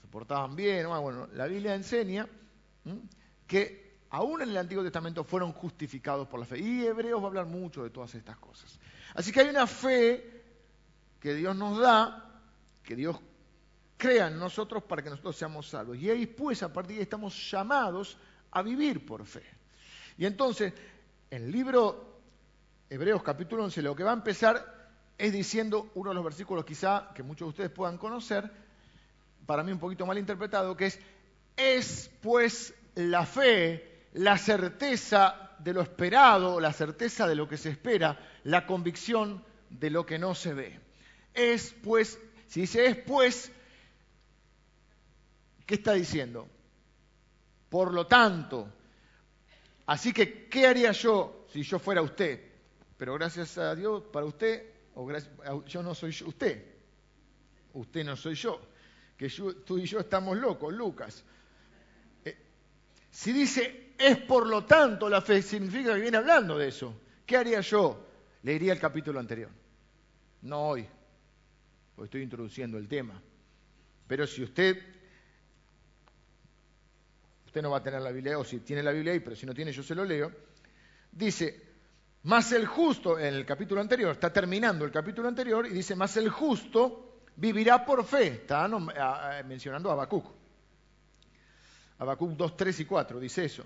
¿Se 0.00 0.08
portaban 0.08 0.56
bien? 0.56 0.86
Ah, 0.86 0.98
bueno, 0.98 1.28
la 1.34 1.46
Biblia 1.46 1.76
enseña 1.76 2.28
que 3.46 4.00
aún 4.10 4.42
en 4.42 4.50
el 4.50 4.56
Antiguo 4.56 4.82
Testamento 4.82 5.22
fueron 5.22 5.52
justificados 5.52 6.26
por 6.26 6.40
la 6.40 6.46
fe. 6.46 6.58
Y 6.58 6.84
Hebreos 6.84 7.20
va 7.20 7.26
a 7.26 7.28
hablar 7.28 7.46
mucho 7.46 7.84
de 7.84 7.90
todas 7.90 8.12
estas 8.16 8.36
cosas. 8.38 8.80
Así 9.14 9.30
que 9.30 9.40
hay 9.40 9.48
una 9.48 9.68
fe 9.68 10.33
que 11.24 11.34
Dios 11.34 11.56
nos 11.56 11.78
da, 11.78 12.22
que 12.82 12.94
Dios 12.94 13.18
crea 13.96 14.26
en 14.26 14.38
nosotros 14.38 14.82
para 14.82 15.02
que 15.02 15.08
nosotros 15.08 15.34
seamos 15.34 15.66
salvos. 15.66 15.96
Y 15.96 16.10
ahí 16.10 16.26
pues 16.26 16.62
a 16.62 16.70
partir 16.70 16.96
de 16.96 16.98
ahí 16.98 17.02
estamos 17.04 17.50
llamados 17.50 18.18
a 18.50 18.60
vivir 18.60 19.06
por 19.06 19.24
fe. 19.24 19.42
Y 20.18 20.26
entonces, 20.26 20.74
el 21.30 21.50
libro 21.50 22.20
Hebreos 22.90 23.22
capítulo 23.22 23.64
11 23.64 23.80
lo 23.80 23.96
que 23.96 24.04
va 24.04 24.10
a 24.10 24.14
empezar 24.20 24.90
es 25.16 25.32
diciendo 25.32 25.92
uno 25.94 26.10
de 26.10 26.14
los 26.14 26.24
versículos 26.24 26.66
quizá 26.66 27.08
que 27.14 27.22
muchos 27.22 27.46
de 27.46 27.50
ustedes 27.50 27.70
puedan 27.70 27.96
conocer, 27.96 28.50
para 29.46 29.62
mí 29.62 29.72
un 29.72 29.78
poquito 29.78 30.04
mal 30.04 30.18
interpretado, 30.18 30.76
que 30.76 30.84
es, 30.84 31.00
es 31.56 32.10
pues 32.20 32.74
la 32.96 33.24
fe, 33.24 34.08
la 34.12 34.36
certeza 34.36 35.52
de 35.58 35.72
lo 35.72 35.80
esperado, 35.80 36.60
la 36.60 36.74
certeza 36.74 37.26
de 37.26 37.34
lo 37.34 37.48
que 37.48 37.56
se 37.56 37.70
espera, 37.70 38.20
la 38.42 38.66
convicción 38.66 39.42
de 39.70 39.88
lo 39.88 40.04
que 40.04 40.18
no 40.18 40.34
se 40.34 40.52
ve. 40.52 40.84
Es 41.34 41.74
pues, 41.82 42.18
si 42.46 42.62
dice 42.62 42.86
es 42.86 42.96
pues, 42.96 43.50
¿qué 45.66 45.74
está 45.74 45.92
diciendo? 45.92 46.48
Por 47.68 47.92
lo 47.92 48.06
tanto, 48.06 48.72
así 49.86 50.12
que, 50.12 50.48
¿qué 50.48 50.66
haría 50.66 50.92
yo 50.92 51.46
si 51.52 51.62
yo 51.62 51.78
fuera 51.78 52.02
usted? 52.02 52.52
Pero 52.96 53.14
gracias 53.14 53.58
a 53.58 53.74
Dios, 53.74 54.04
para 54.12 54.24
usted, 54.26 54.72
o 54.94 55.04
gracias, 55.04 55.32
yo 55.66 55.82
no 55.82 55.94
soy 55.94 56.10
usted, 56.24 56.64
usted 57.72 58.04
no 58.04 58.16
soy 58.16 58.36
yo, 58.36 58.60
que 59.16 59.28
tú 59.66 59.78
y 59.78 59.86
yo 59.86 59.98
estamos 59.98 60.38
locos, 60.38 60.72
Lucas. 60.72 61.24
Eh, 62.24 62.38
si 63.10 63.32
dice 63.32 63.84
es 63.98 64.18
por 64.18 64.46
lo 64.46 64.64
tanto 64.64 65.08
la 65.08 65.20
fe, 65.20 65.42
significa 65.42 65.94
que 65.94 66.00
viene 66.00 66.16
hablando 66.16 66.58
de 66.58 66.68
eso. 66.68 66.94
¿Qué 67.26 67.36
haría 67.36 67.60
yo? 67.60 68.06
Leería 68.42 68.72
el 68.72 68.78
capítulo 68.78 69.20
anterior. 69.20 69.50
No 70.42 70.68
hoy, 70.68 70.86
porque 71.94 72.06
estoy 72.06 72.22
introduciendo 72.22 72.78
el 72.78 72.88
tema. 72.88 73.20
Pero 74.06 74.26
si 74.26 74.42
usted, 74.42 74.76
usted 77.46 77.62
no 77.62 77.70
va 77.70 77.78
a 77.78 77.82
tener 77.82 78.02
la 78.02 78.10
Biblia, 78.10 78.38
o 78.38 78.44
si 78.44 78.60
tiene 78.60 78.82
la 78.82 78.92
Biblia 78.92 79.12
ahí, 79.12 79.20
pero 79.20 79.36
si 79.36 79.46
no 79.46 79.54
tiene 79.54 79.72
yo 79.72 79.82
se 79.82 79.94
lo 79.94 80.04
leo, 80.04 80.30
dice, 81.10 81.62
más 82.24 82.52
el 82.52 82.66
justo, 82.66 83.18
en 83.18 83.34
el 83.34 83.46
capítulo 83.46 83.80
anterior, 83.80 84.12
está 84.12 84.32
terminando 84.32 84.84
el 84.84 84.90
capítulo 84.90 85.28
anterior, 85.28 85.66
y 85.66 85.70
dice, 85.70 85.94
más 85.94 86.16
el 86.16 86.28
justo 86.28 87.22
vivirá 87.36 87.84
por 87.84 88.04
fe. 88.04 88.26
Está 88.26 88.68
mencionando 89.46 89.90
a 89.90 89.94
Habacuc. 89.94 90.26
Habacuc 91.98 92.30
2, 92.32 92.56
3 92.56 92.80
y 92.80 92.84
4 92.84 93.20
dice 93.20 93.44
eso. 93.44 93.64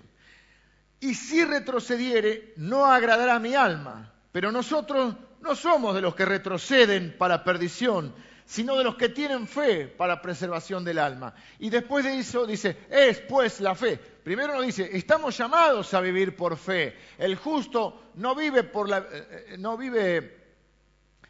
Y 0.99 1.15
si 1.15 1.43
retrocediere, 1.45 2.53
no 2.57 2.85
agradará 2.85 3.35
a 3.35 3.39
mi 3.39 3.55
alma. 3.55 4.13
Pero 4.31 4.51
nosotros 4.51 5.15
no 5.41 5.55
somos 5.55 5.95
de 5.95 6.01
los 6.01 6.15
que 6.15 6.25
retroceden 6.25 7.15
para 7.17 7.43
perdición, 7.43 8.13
sino 8.49 8.75
de 8.75 8.83
los 8.83 8.95
que 8.95 9.09
tienen 9.09 9.47
fe 9.47 9.87
para 9.87 10.21
preservación 10.21 10.83
del 10.83 10.97
alma. 10.97 11.35
Y 11.59 11.69
después 11.69 12.03
de 12.03 12.17
eso 12.17 12.47
dice, 12.47 12.77
es 12.89 13.19
pues 13.21 13.59
la 13.61 13.75
fe. 13.75 13.97
Primero 13.97 14.55
nos 14.55 14.65
dice, 14.65 14.89
estamos 14.91 15.37
llamados 15.37 15.93
a 15.93 16.01
vivir 16.01 16.35
por 16.35 16.57
fe. 16.57 16.95
El 17.17 17.35
justo 17.35 18.09
no 18.15 18.33
vive 18.33 18.63
por 18.63 18.89
la, 18.89 18.97
eh, 18.99 19.05
eh, 19.11 19.55
no 19.59 19.77
vive, 19.77 20.55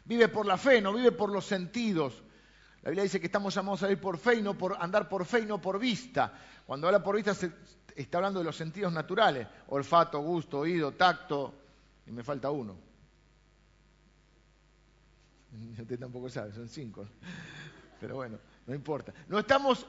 vive 0.06 0.28
por 0.28 0.46
la 0.46 0.56
fe, 0.56 0.80
no 0.80 0.94
vive 0.94 1.12
por 1.12 1.30
los 1.30 1.44
sentidos. 1.44 2.22
La 2.82 2.90
Biblia 2.90 3.02
dice 3.02 3.20
que 3.20 3.26
estamos 3.26 3.54
llamados 3.54 3.82
a 3.82 3.88
vivir 3.88 4.00
por 4.00 4.16
fe 4.16 4.36
y 4.36 4.42
no 4.42 4.56
por 4.56 4.76
andar 4.80 5.06
por 5.06 5.26
fe 5.26 5.40
y 5.40 5.46
no 5.46 5.60
por 5.60 5.78
vista. 5.78 6.32
Cuando 6.64 6.86
habla 6.86 7.02
por 7.02 7.16
vista 7.16 7.34
se 7.34 7.52
está 7.96 8.16
hablando 8.16 8.38
de 8.38 8.46
los 8.46 8.56
sentidos 8.56 8.94
naturales, 8.94 9.46
olfato, 9.68 10.20
gusto, 10.20 10.60
oído, 10.60 10.92
tacto, 10.92 11.54
y 12.06 12.12
me 12.12 12.24
falta 12.24 12.50
uno. 12.50 12.89
Usted 15.80 15.98
tampoco 15.98 16.28
sabe, 16.28 16.52
son 16.52 16.68
cinco. 16.68 17.06
Pero 18.00 18.16
bueno, 18.16 18.38
no 18.66 18.74
importa. 18.74 19.12
No 19.28 19.38
estamos 19.38 19.86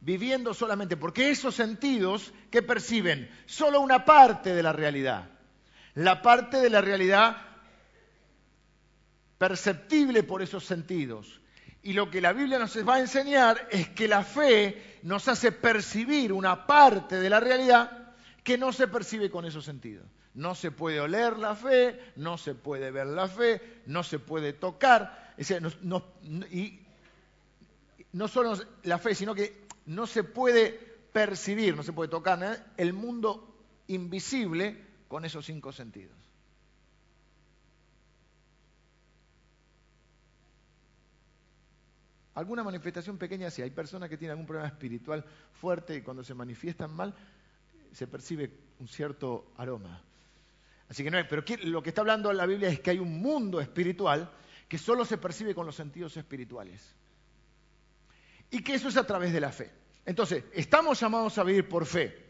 viviendo 0.00 0.54
solamente, 0.54 0.96
porque 0.96 1.30
esos 1.30 1.54
sentidos 1.54 2.32
que 2.50 2.62
perciben 2.62 3.30
solo 3.46 3.80
una 3.80 4.04
parte 4.04 4.54
de 4.54 4.62
la 4.62 4.72
realidad. 4.72 5.30
La 5.94 6.22
parte 6.22 6.58
de 6.58 6.70
la 6.70 6.80
realidad 6.80 7.36
perceptible 9.38 10.22
por 10.22 10.42
esos 10.42 10.64
sentidos. 10.64 11.40
Y 11.82 11.92
lo 11.92 12.10
que 12.10 12.20
la 12.20 12.32
Biblia 12.32 12.58
nos 12.58 12.76
va 12.86 12.96
a 12.96 13.00
enseñar 13.00 13.68
es 13.70 13.88
que 13.90 14.08
la 14.08 14.24
fe 14.24 14.98
nos 15.02 15.28
hace 15.28 15.52
percibir 15.52 16.32
una 16.32 16.66
parte 16.66 17.16
de 17.20 17.30
la 17.30 17.38
realidad 17.38 18.14
que 18.42 18.58
no 18.58 18.72
se 18.72 18.88
percibe 18.88 19.30
con 19.30 19.44
esos 19.44 19.64
sentidos. 19.64 20.06
No 20.36 20.54
se 20.54 20.70
puede 20.70 21.00
oler 21.00 21.38
la 21.38 21.56
fe, 21.56 21.98
no 22.16 22.36
se 22.36 22.54
puede 22.54 22.90
ver 22.90 23.06
la 23.06 23.26
fe, 23.26 23.80
no 23.86 24.02
se 24.02 24.18
puede 24.18 24.52
tocar. 24.52 25.34
y 26.50 26.80
no 28.12 28.28
solo 28.28 28.56
la 28.84 28.98
fe, 28.98 29.14
sino 29.14 29.34
que 29.34 29.66
no 29.86 30.06
se 30.06 30.24
puede 30.24 30.72
percibir, 31.12 31.74
no 31.74 31.82
se 31.82 31.94
puede 31.94 32.10
tocar 32.10 32.66
el 32.76 32.92
mundo 32.92 33.64
invisible 33.88 34.84
con 35.08 35.24
esos 35.24 35.46
cinco 35.46 35.72
sentidos. 35.72 36.16
Alguna 42.34 42.62
manifestación 42.62 43.16
pequeña 43.16 43.50
sí, 43.50 43.62
hay 43.62 43.70
personas 43.70 44.10
que 44.10 44.18
tienen 44.18 44.32
algún 44.32 44.46
problema 44.46 44.68
espiritual 44.68 45.24
fuerte 45.54 45.96
y 45.96 46.02
cuando 46.02 46.22
se 46.22 46.34
manifiestan 46.34 46.92
mal 46.92 47.14
se 47.92 48.06
percibe 48.06 48.50
un 48.78 48.88
cierto 48.88 49.46
aroma. 49.56 50.02
Así 50.88 51.02
que 51.02 51.10
no 51.10 51.18
es, 51.18 51.26
pero 51.26 51.42
lo 51.64 51.82
que 51.82 51.90
está 51.90 52.00
hablando 52.00 52.32
la 52.32 52.46
Biblia 52.46 52.68
es 52.68 52.80
que 52.80 52.90
hay 52.90 52.98
un 52.98 53.20
mundo 53.20 53.60
espiritual 53.60 54.30
que 54.68 54.78
solo 54.78 55.04
se 55.04 55.18
percibe 55.18 55.54
con 55.54 55.66
los 55.66 55.74
sentidos 55.74 56.16
espirituales. 56.16 56.94
Y 58.50 58.62
que 58.62 58.74
eso 58.74 58.88
es 58.88 58.96
a 58.96 59.06
través 59.06 59.32
de 59.32 59.40
la 59.40 59.50
fe. 59.50 59.70
Entonces, 60.04 60.44
estamos 60.52 61.00
llamados 61.00 61.36
a 61.38 61.44
vivir 61.44 61.68
por 61.68 61.86
fe. 61.86 62.24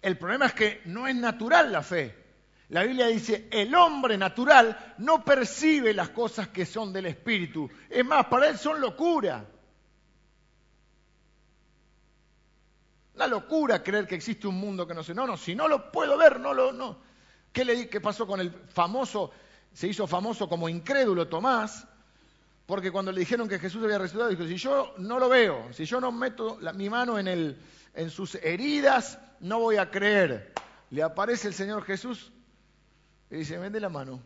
El 0.00 0.18
problema 0.18 0.46
es 0.46 0.54
que 0.54 0.80
no 0.86 1.06
es 1.06 1.14
natural 1.14 1.70
la 1.70 1.82
fe. 1.82 2.22
La 2.70 2.84
Biblia 2.84 3.06
dice, 3.08 3.48
el 3.50 3.74
hombre 3.74 4.16
natural 4.16 4.94
no 4.98 5.22
percibe 5.22 5.92
las 5.92 6.08
cosas 6.08 6.48
que 6.48 6.64
son 6.64 6.92
del 6.92 7.06
Espíritu. 7.06 7.70
Es 7.90 8.04
más, 8.04 8.26
para 8.26 8.48
él 8.48 8.56
son 8.56 8.80
locura. 8.80 9.46
La 13.14 13.26
locura 13.26 13.82
creer 13.82 14.06
que 14.06 14.14
existe 14.14 14.46
un 14.46 14.54
mundo 14.54 14.86
que 14.86 14.94
no 14.94 15.04
sé. 15.04 15.14
No, 15.14 15.26
no, 15.26 15.36
si 15.36 15.54
no 15.54 15.68
lo 15.68 15.92
puedo 15.92 16.16
ver, 16.16 16.40
no 16.40 16.54
lo... 16.54 16.72
No. 16.72 17.11
¿Qué, 17.52 17.64
le, 17.64 17.88
¿Qué 17.88 18.00
pasó 18.00 18.26
con 18.26 18.40
el 18.40 18.50
famoso, 18.50 19.30
se 19.72 19.88
hizo 19.88 20.06
famoso 20.06 20.48
como 20.48 20.68
incrédulo 20.68 21.28
Tomás? 21.28 21.86
Porque 22.66 22.90
cuando 22.90 23.12
le 23.12 23.20
dijeron 23.20 23.48
que 23.48 23.58
Jesús 23.58 23.82
había 23.84 23.98
resucitado, 23.98 24.30
dijo, 24.30 24.46
si 24.46 24.56
yo 24.56 24.94
no 24.98 25.18
lo 25.18 25.28
veo, 25.28 25.72
si 25.72 25.84
yo 25.84 26.00
no 26.00 26.12
meto 26.12 26.58
mi 26.74 26.88
mano 26.88 27.18
en, 27.18 27.28
el, 27.28 27.58
en 27.94 28.10
sus 28.10 28.36
heridas, 28.36 29.18
no 29.40 29.58
voy 29.58 29.76
a 29.76 29.90
creer. 29.90 30.52
Le 30.90 31.02
aparece 31.02 31.48
el 31.48 31.54
Señor 31.54 31.84
Jesús 31.84 32.32
y 33.30 33.36
dice, 33.36 33.58
vende 33.58 33.80
la 33.80 33.88
mano. 33.88 34.22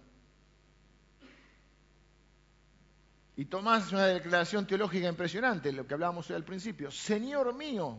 Y 3.37 3.47
Tomás 3.47 3.87
es 3.87 3.93
una 3.93 4.07
declaración 4.07 4.67
teológica 4.67 5.09
impresionante, 5.09 5.71
lo 5.73 5.87
que 5.87 5.95
hablábamos 5.95 6.31
hoy 6.31 6.37
al 6.37 6.45
principio. 6.45 6.91
Señor 6.91 7.55
mío, 7.55 7.99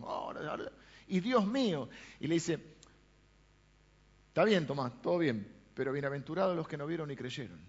y 1.07 1.19
Dios 1.19 1.46
mío. 1.46 1.89
Y 2.19 2.27
le 2.27 2.36
dice, 2.36 2.76
Está 4.38 4.46
bien, 4.46 4.67
Tomás, 4.67 4.91
todo 5.01 5.17
bien, 5.17 5.51
pero 5.74 5.91
bienaventurados 5.91 6.56
los 6.56 6.67
que 6.67 6.77
no 6.77 6.86
vieron 6.86 7.08
ni 7.08 7.15
creyeron. 7.15 7.60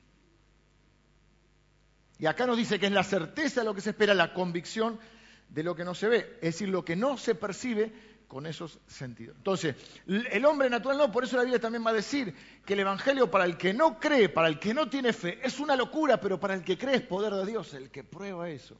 Y 2.18 2.26
acá 2.26 2.46
nos 2.46 2.58
dice 2.58 2.78
que 2.78 2.84
es 2.84 2.92
la 2.92 3.04
certeza 3.04 3.62
de 3.62 3.64
lo 3.64 3.74
que 3.74 3.80
se 3.80 3.88
espera, 3.88 4.12
la 4.12 4.34
convicción 4.34 5.00
de 5.48 5.62
lo 5.62 5.74
que 5.74 5.82
no 5.82 5.94
se 5.94 6.08
ve, 6.08 6.18
es 6.42 6.52
decir, 6.52 6.68
lo 6.68 6.84
que 6.84 6.94
no 6.94 7.16
se 7.16 7.34
percibe 7.34 7.90
con 8.28 8.44
esos 8.44 8.80
sentidos. 8.86 9.34
Entonces, 9.38 9.76
el 10.06 10.44
hombre 10.44 10.68
natural 10.68 10.98
no, 10.98 11.10
por 11.10 11.24
eso 11.24 11.38
la 11.38 11.44
Biblia 11.44 11.58
también 11.58 11.86
va 11.86 11.88
a 11.88 11.94
decir 11.94 12.34
que 12.66 12.74
el 12.74 12.80
Evangelio 12.80 13.30
para 13.30 13.46
el 13.46 13.56
que 13.56 13.72
no 13.72 13.98
cree, 13.98 14.28
para 14.28 14.48
el 14.48 14.58
que 14.58 14.74
no 14.74 14.90
tiene 14.90 15.14
fe, 15.14 15.38
es 15.42 15.60
una 15.60 15.74
locura, 15.74 16.20
pero 16.20 16.38
para 16.38 16.52
el 16.52 16.64
que 16.64 16.76
cree 16.76 16.96
es 16.96 17.02
poder 17.02 17.32
de 17.32 17.46
Dios, 17.46 17.72
el 17.72 17.90
que 17.90 18.04
prueba 18.04 18.50
eso. 18.50 18.76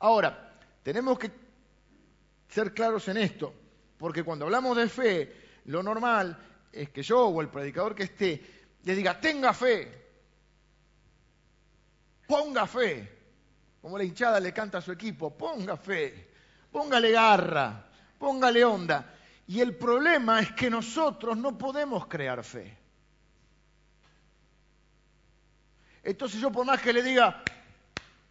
Ahora, 0.00 0.58
tenemos 0.82 1.20
que 1.20 1.30
ser 2.48 2.74
claros 2.74 3.06
en 3.06 3.18
esto, 3.18 3.54
porque 3.96 4.24
cuando 4.24 4.46
hablamos 4.46 4.76
de 4.76 4.88
fe, 4.88 5.36
lo 5.66 5.84
normal 5.84 6.49
es 6.72 6.90
que 6.90 7.02
yo 7.02 7.26
o 7.26 7.40
el 7.40 7.48
predicador 7.48 7.94
que 7.94 8.04
esté 8.04 8.60
le 8.84 8.94
diga, 8.94 9.20
tenga 9.20 9.52
fe, 9.52 10.00
ponga 12.26 12.66
fe, 12.66 13.18
como 13.82 13.98
la 13.98 14.04
hinchada 14.04 14.40
le 14.40 14.52
canta 14.52 14.78
a 14.78 14.82
su 14.82 14.92
equipo, 14.92 15.36
ponga 15.36 15.76
fe, 15.76 16.32
póngale 16.70 17.10
garra, 17.10 17.86
póngale 18.18 18.64
onda. 18.64 19.14
Y 19.46 19.60
el 19.60 19.76
problema 19.76 20.40
es 20.40 20.52
que 20.52 20.70
nosotros 20.70 21.36
no 21.36 21.58
podemos 21.58 22.06
crear 22.06 22.42
fe. 22.44 22.78
Entonces 26.02 26.40
yo 26.40 26.50
por 26.50 26.64
más 26.64 26.80
que 26.80 26.92
le 26.92 27.02
diga, 27.02 27.42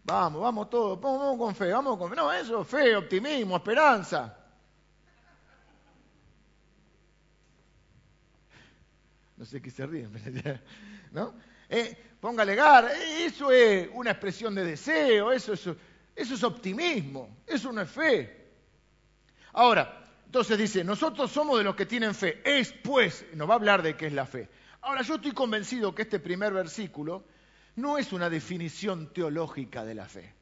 vamos, 0.03 0.41
vamos 0.41 0.69
todos, 0.69 0.99
vamos 0.99 1.37
con 1.37 1.53
fe, 1.53 1.71
vamos 1.71 1.97
con 1.97 2.09
fe, 2.09 2.15
no, 2.15 2.31
eso, 2.31 2.63
fe, 2.63 2.95
optimismo, 2.95 3.57
esperanza. 3.57 4.38
No 9.39 9.45
sé 9.45 9.61
qué 9.61 9.71
se 9.71 9.85
ríen, 9.85 10.11
¿no? 11.13 11.33
Eh, 11.69 11.95
póngale 12.19 12.55
gar, 12.55 12.91
eso 12.91 13.49
es 13.51 13.89
una 13.93 14.11
expresión 14.11 14.53
de 14.53 14.65
deseo, 14.65 15.31
eso, 15.31 15.53
eso, 15.53 15.77
eso 16.13 16.33
es 16.35 16.43
optimismo, 16.43 17.37
eso 17.47 17.71
no 17.71 17.79
es 17.79 17.89
fe. 17.89 18.49
Ahora, 19.53 20.03
entonces 20.25 20.57
dice, 20.57 20.83
nosotros 20.83 21.31
somos 21.31 21.57
de 21.57 21.63
los 21.63 21.77
que 21.77 21.85
tienen 21.85 22.13
fe, 22.13 22.41
es 22.43 22.73
pues, 22.83 23.25
nos 23.33 23.47
va 23.47 23.53
a 23.53 23.55
hablar 23.55 23.81
de 23.81 23.95
qué 23.95 24.07
es 24.07 24.13
la 24.13 24.25
fe. 24.25 24.49
Ahora, 24.81 25.03
yo 25.03 25.15
estoy 25.15 25.31
convencido 25.31 25.95
que 25.95 26.01
este 26.01 26.19
primer 26.19 26.51
versículo 26.51 27.23
no 27.77 27.97
es 27.97 28.11
una 28.11 28.29
definición 28.29 29.13
teológica 29.13 29.85
de 29.85 29.95
la 29.95 30.05
fe, 30.05 30.33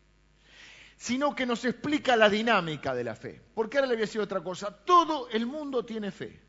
sino 0.96 1.36
que 1.36 1.46
nos 1.46 1.64
explica 1.66 2.16
la 2.16 2.30
dinámica 2.32 2.96
de 2.96 3.04
la 3.04 3.14
fe. 3.16 3.40
Porque 3.54 3.78
ahora 3.78 3.90
le 3.90 3.94
voy 3.94 4.02
a 4.02 4.08
decir 4.08 4.22
otra 4.22 4.42
cosa, 4.42 4.72
todo 4.72 5.30
el 5.30 5.46
mundo 5.46 5.86
tiene 5.86 6.10
fe. 6.10 6.47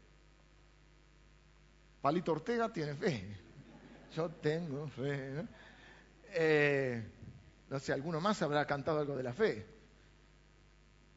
Palito 2.00 2.32
Ortega 2.32 2.72
tiene 2.72 2.94
fe. 2.94 3.24
Yo 4.14 4.30
tengo 4.30 4.88
fe. 4.88 5.44
Eh, 6.32 7.02
¿no? 7.68 7.78
sé, 7.78 7.92
alguno 7.92 8.20
más 8.20 8.40
habrá 8.42 8.66
cantado 8.66 9.00
algo 9.00 9.16
de 9.16 9.22
la 9.22 9.32
fe. 9.32 9.66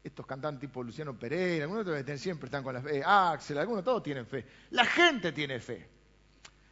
Estos 0.04 0.26
cantantes 0.26 0.62
tipo 0.62 0.84
Luciano 0.84 1.18
Pereira, 1.18 1.66
algunos 1.66 1.86
siempre 2.20 2.48
están 2.48 2.64
con 2.64 2.74
la 2.74 2.82
fe. 2.82 3.04
Axel, 3.06 3.60
algunos 3.60 3.84
todos 3.84 4.02
tienen 4.02 4.26
fe. 4.26 4.46
La 4.72 4.86
gente 4.86 5.32
tiene 5.32 5.60
fe. 5.60 5.88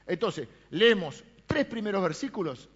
Entonces, 0.08 0.48
leemos 0.72 1.24
tres 1.46 1.66
primeros 1.66 2.02
versículos. 2.02 2.68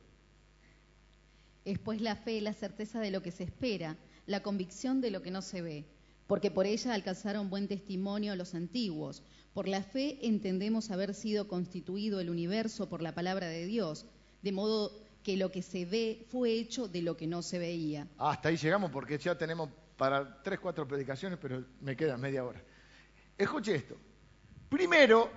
Es 1.66 1.80
pues 1.80 2.02
la 2.02 2.16
fe 2.16 2.42
la 2.42 2.54
certeza 2.54 3.00
de 3.00 3.10
lo 3.10 3.22
que 3.22 3.32
se 3.32 3.44
espera, 3.44 3.98
la 4.28 4.44
convicción 4.44 5.02
de 5.02 5.12
lo 5.12 5.22
que 5.22 5.32
no 5.32 5.42
se 5.42 5.62
ve, 5.62 5.86
porque 6.28 6.52
por 6.52 6.66
ella 6.66 6.94
alcanzaron 6.94 7.50
buen 7.50 7.68
testimonio 7.68 8.36
los 8.36 8.56
antiguos. 8.56 9.24
Por 9.54 9.68
la 9.68 9.84
fe 9.84 10.20
entendemos 10.26 10.90
haber 10.92 11.14
sido 11.14 11.48
constituido 11.48 12.20
el 12.20 12.30
universo 12.30 12.90
por 12.90 13.02
la 13.02 13.14
palabra 13.14 13.48
de 13.48 13.66
Dios, 13.66 14.06
de 14.42 14.52
modo 14.52 14.92
que 15.24 15.38
lo 15.38 15.52
que 15.52 15.62
se 15.62 15.86
ve 15.86 16.26
fue 16.30 16.52
hecho 16.54 16.88
de 16.88 17.02
lo 17.02 17.16
que 17.16 17.28
no 17.28 17.42
se 17.42 17.60
veía. 17.60 18.08
Ah, 18.18 18.32
hasta 18.32 18.50
ahí 18.50 18.58
llegamos 18.58 18.92
porque 18.92 19.18
ya 19.18 19.38
tenemos 19.38 19.70
para 19.98 20.42
tres, 20.44 20.60
cuatro 20.60 20.88
predicaciones, 20.88 21.40
pero 21.42 21.64
me 21.82 21.96
queda 21.96 22.18
media 22.18 22.44
hora. 22.44 22.62
Escuche 23.38 23.76
esto. 23.76 23.96
Primero, 24.70 25.30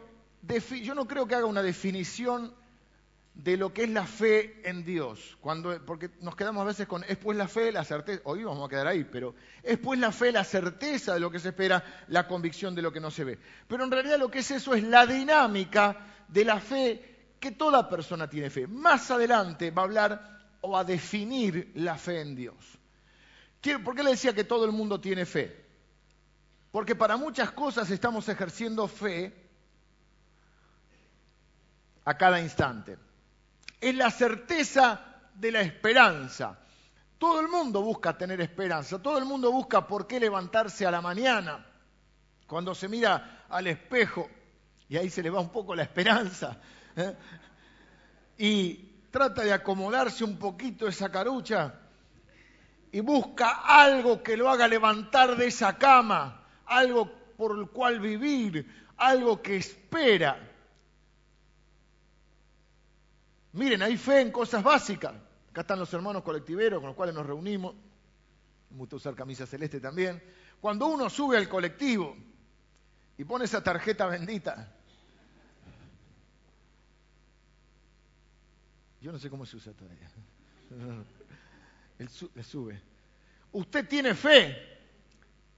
yo 0.82 0.94
no 0.94 1.06
creo 1.06 1.26
que 1.26 1.34
haga 1.34 1.46
una 1.46 1.62
definición 1.62 2.54
de 3.36 3.56
lo 3.58 3.72
que 3.72 3.84
es 3.84 3.90
la 3.90 4.06
fe 4.06 4.62
en 4.64 4.84
Dios. 4.84 5.36
Cuando, 5.40 5.84
porque 5.84 6.10
nos 6.20 6.34
quedamos 6.34 6.62
a 6.62 6.66
veces 6.66 6.86
con, 6.86 7.04
es 7.04 7.18
pues 7.18 7.36
la 7.36 7.46
fe, 7.46 7.70
la 7.70 7.84
certeza, 7.84 8.22
hoy 8.24 8.42
vamos 8.42 8.66
a 8.66 8.70
quedar 8.70 8.86
ahí, 8.86 9.04
pero 9.04 9.34
es 9.62 9.78
pues 9.78 10.00
la 10.00 10.10
fe, 10.10 10.32
la 10.32 10.42
certeza 10.42 11.14
de 11.14 11.20
lo 11.20 11.30
que 11.30 11.38
se 11.38 11.50
espera, 11.50 11.84
la 12.08 12.26
convicción 12.26 12.74
de 12.74 12.82
lo 12.82 12.92
que 12.92 13.00
no 13.00 13.10
se 13.10 13.24
ve. 13.24 13.38
Pero 13.68 13.84
en 13.84 13.90
realidad 13.90 14.18
lo 14.18 14.30
que 14.30 14.38
es 14.38 14.50
eso 14.50 14.74
es 14.74 14.82
la 14.82 15.06
dinámica 15.06 15.96
de 16.28 16.44
la 16.44 16.60
fe 16.60 17.34
que 17.38 17.52
toda 17.52 17.88
persona 17.88 18.28
tiene 18.28 18.48
fe. 18.48 18.66
Más 18.66 19.10
adelante 19.10 19.70
va 19.70 19.82
a 19.82 19.84
hablar 19.84 20.38
o 20.62 20.76
a 20.76 20.84
definir 20.84 21.72
la 21.74 21.98
fe 21.98 22.22
en 22.22 22.34
Dios. 22.34 22.56
¿Por 23.84 23.94
qué 23.94 24.02
le 24.02 24.10
decía 24.10 24.32
que 24.32 24.44
todo 24.44 24.64
el 24.64 24.72
mundo 24.72 25.00
tiene 25.00 25.26
fe? 25.26 25.64
Porque 26.70 26.94
para 26.94 27.16
muchas 27.16 27.50
cosas 27.50 27.90
estamos 27.90 28.28
ejerciendo 28.28 28.88
fe 28.88 29.34
a 32.04 32.16
cada 32.16 32.40
instante. 32.40 32.96
Es 33.80 33.94
la 33.94 34.10
certeza 34.10 35.00
de 35.34 35.52
la 35.52 35.60
esperanza. 35.60 36.58
Todo 37.18 37.40
el 37.40 37.48
mundo 37.48 37.82
busca 37.82 38.16
tener 38.16 38.40
esperanza, 38.40 39.00
todo 39.00 39.18
el 39.18 39.24
mundo 39.24 39.50
busca 39.50 39.86
por 39.86 40.06
qué 40.06 40.20
levantarse 40.20 40.84
a 40.84 40.90
la 40.90 41.00
mañana, 41.00 41.64
cuando 42.46 42.74
se 42.74 42.88
mira 42.88 43.44
al 43.48 43.66
espejo 43.66 44.28
y 44.88 44.96
ahí 44.96 45.08
se 45.08 45.22
le 45.22 45.30
va 45.30 45.40
un 45.40 45.50
poco 45.50 45.74
la 45.74 45.82
esperanza. 45.82 46.58
¿eh? 46.94 47.14
Y 48.38 48.74
trata 49.10 49.42
de 49.42 49.52
acomodarse 49.52 50.24
un 50.24 50.38
poquito 50.38 50.86
esa 50.86 51.10
carucha 51.10 51.74
y 52.92 53.00
busca 53.00 53.62
algo 53.64 54.22
que 54.22 54.36
lo 54.36 54.50
haga 54.50 54.68
levantar 54.68 55.36
de 55.36 55.46
esa 55.46 55.76
cama, 55.76 56.44
algo 56.66 57.10
por 57.36 57.58
el 57.58 57.68
cual 57.68 58.00
vivir, 58.00 58.66
algo 58.96 59.42
que 59.42 59.56
espera. 59.56 60.38
Miren, 63.56 63.82
hay 63.82 63.96
fe 63.96 64.20
en 64.20 64.30
cosas 64.30 64.62
básicas. 64.62 65.14
Acá 65.50 65.62
están 65.62 65.78
los 65.78 65.92
hermanos 65.94 66.22
colectiveros 66.22 66.78
con 66.78 66.88
los 66.88 66.96
cuales 66.96 67.14
nos 67.14 67.24
reunimos. 67.24 67.74
Me 68.70 68.76
gusta 68.76 68.96
usar 68.96 69.14
camisa 69.14 69.46
celeste 69.46 69.80
también. 69.80 70.22
Cuando 70.60 70.86
uno 70.86 71.08
sube 71.08 71.38
al 71.38 71.48
colectivo 71.48 72.14
y 73.16 73.24
pone 73.24 73.46
esa 73.46 73.64
tarjeta 73.64 74.06
bendita, 74.08 74.70
yo 79.00 79.10
no 79.10 79.18
sé 79.18 79.30
cómo 79.30 79.46
se 79.46 79.56
usa 79.56 79.72
todavía. 79.72 80.10
le 82.34 82.42
sube. 82.42 82.78
Usted 83.52 83.88
tiene 83.88 84.14
fe 84.14 84.54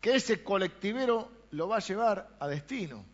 que 0.00 0.14
ese 0.14 0.44
colectivero 0.44 1.32
lo 1.50 1.66
va 1.66 1.78
a 1.78 1.80
llevar 1.80 2.36
a 2.38 2.46
destino. 2.46 3.04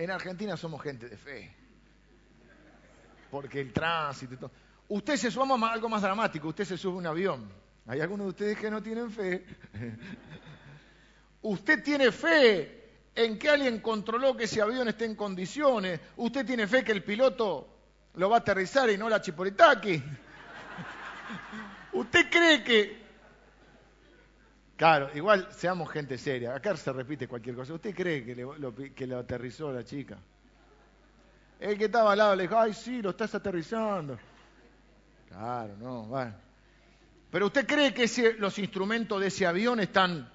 En 0.00 0.10
Argentina 0.10 0.56
somos 0.56 0.80
gente 0.82 1.10
de 1.10 1.16
fe. 1.18 1.54
Porque 3.30 3.60
el 3.60 3.70
tránsito 3.70 4.32
y 4.32 4.36
todo. 4.38 4.50
Usted 4.88 5.16
se 5.18 5.30
sube 5.30 5.44
a 5.44 5.72
algo 5.72 5.90
más 5.90 6.00
dramático, 6.00 6.48
usted 6.48 6.64
se 6.64 6.78
sube 6.78 6.94
a 6.94 6.98
un 7.00 7.06
avión. 7.06 7.52
Hay 7.86 8.00
algunos 8.00 8.24
de 8.24 8.30
ustedes 8.30 8.58
que 8.58 8.70
no 8.70 8.82
tienen 8.82 9.10
fe. 9.10 9.44
usted 11.42 11.82
tiene 11.82 12.10
fe 12.12 13.10
en 13.14 13.38
que 13.38 13.50
alguien 13.50 13.80
controló 13.80 14.34
que 14.34 14.44
ese 14.44 14.62
avión 14.62 14.88
esté 14.88 15.04
en 15.04 15.16
condiciones. 15.16 16.00
Usted 16.16 16.46
tiene 16.46 16.66
fe 16.66 16.82
que 16.82 16.92
el 16.92 17.04
piloto 17.04 17.68
lo 18.14 18.30
va 18.30 18.36
a 18.36 18.40
aterrizar 18.40 18.88
y 18.88 18.96
no 18.96 19.06
la 19.06 19.20
Chiporitaki. 19.20 20.02
¿Usted 21.92 22.30
cree 22.30 22.64
que... 22.64 23.09
Claro, 24.80 25.10
igual 25.14 25.46
seamos 25.50 25.90
gente 25.90 26.16
seria. 26.16 26.54
Acá 26.54 26.74
se 26.74 26.90
repite 26.90 27.28
cualquier 27.28 27.54
cosa. 27.54 27.74
¿Usted 27.74 27.94
cree 27.94 28.24
que, 28.24 28.34
lo, 28.34 28.74
que 28.74 29.06
lo 29.06 29.18
aterrizó 29.18 29.70
la 29.70 29.84
chica? 29.84 30.16
El 31.58 31.76
que 31.76 31.84
estaba 31.84 32.12
al 32.12 32.16
lado 32.16 32.34
le 32.34 32.44
dijo, 32.44 32.58
ay, 32.58 32.72
sí, 32.72 33.02
lo 33.02 33.10
estás 33.10 33.34
aterrizando. 33.34 34.18
Claro, 35.28 35.76
no, 35.76 36.04
bueno. 36.04 36.32
Pero 37.30 37.48
usted 37.48 37.66
cree 37.66 37.92
que 37.92 38.08
los 38.38 38.58
instrumentos 38.58 39.20
de 39.20 39.26
ese 39.26 39.46
avión 39.46 39.80
están, 39.80 40.26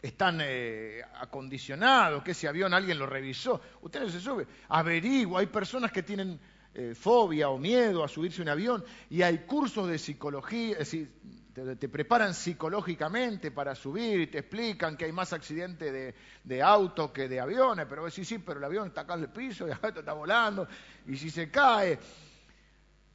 están 0.00 0.38
eh, 0.40 1.02
acondicionados, 1.20 2.22
que 2.22 2.30
ese 2.30 2.48
avión 2.48 2.72
alguien 2.72 2.98
lo 2.98 3.04
revisó. 3.04 3.60
Usted 3.82 4.00
no 4.00 4.08
se 4.08 4.20
sube. 4.20 4.46
Averigua, 4.70 5.40
hay 5.40 5.48
personas 5.48 5.92
que 5.92 6.02
tienen 6.02 6.40
eh, 6.72 6.94
fobia 6.94 7.48
o 7.48 7.58
miedo 7.58 8.04
a 8.04 8.08
subirse 8.08 8.40
a 8.40 8.44
un 8.44 8.48
avión 8.48 8.84
y 9.08 9.22
hay 9.22 9.38
cursos 9.38 9.88
de 9.88 9.98
psicología, 9.98 10.72
es 10.72 10.78
decir, 10.78 11.10
te, 11.52 11.88
preparan 11.88 12.32
psicológicamente 12.32 13.50
para 13.50 13.74
subir 13.74 14.20
y 14.20 14.26
te 14.28 14.38
explican 14.38 14.96
que 14.96 15.06
hay 15.06 15.12
más 15.12 15.32
accidentes 15.32 15.92
de, 15.92 16.14
de 16.44 16.62
autos 16.62 17.10
que 17.10 17.28
de 17.28 17.40
aviones, 17.40 17.86
pero 17.88 18.08
sí, 18.08 18.24
sí, 18.24 18.38
pero 18.38 18.60
el 18.60 18.64
avión 18.64 18.86
está 18.86 19.00
acá 19.00 19.14
en 19.14 19.22
el 19.22 19.30
piso 19.30 19.66
y 19.66 19.72
acá 19.72 19.88
está 19.88 20.12
volando 20.12 20.68
y 21.08 21.16
si 21.16 21.28
se 21.28 21.50
cae, 21.50 21.98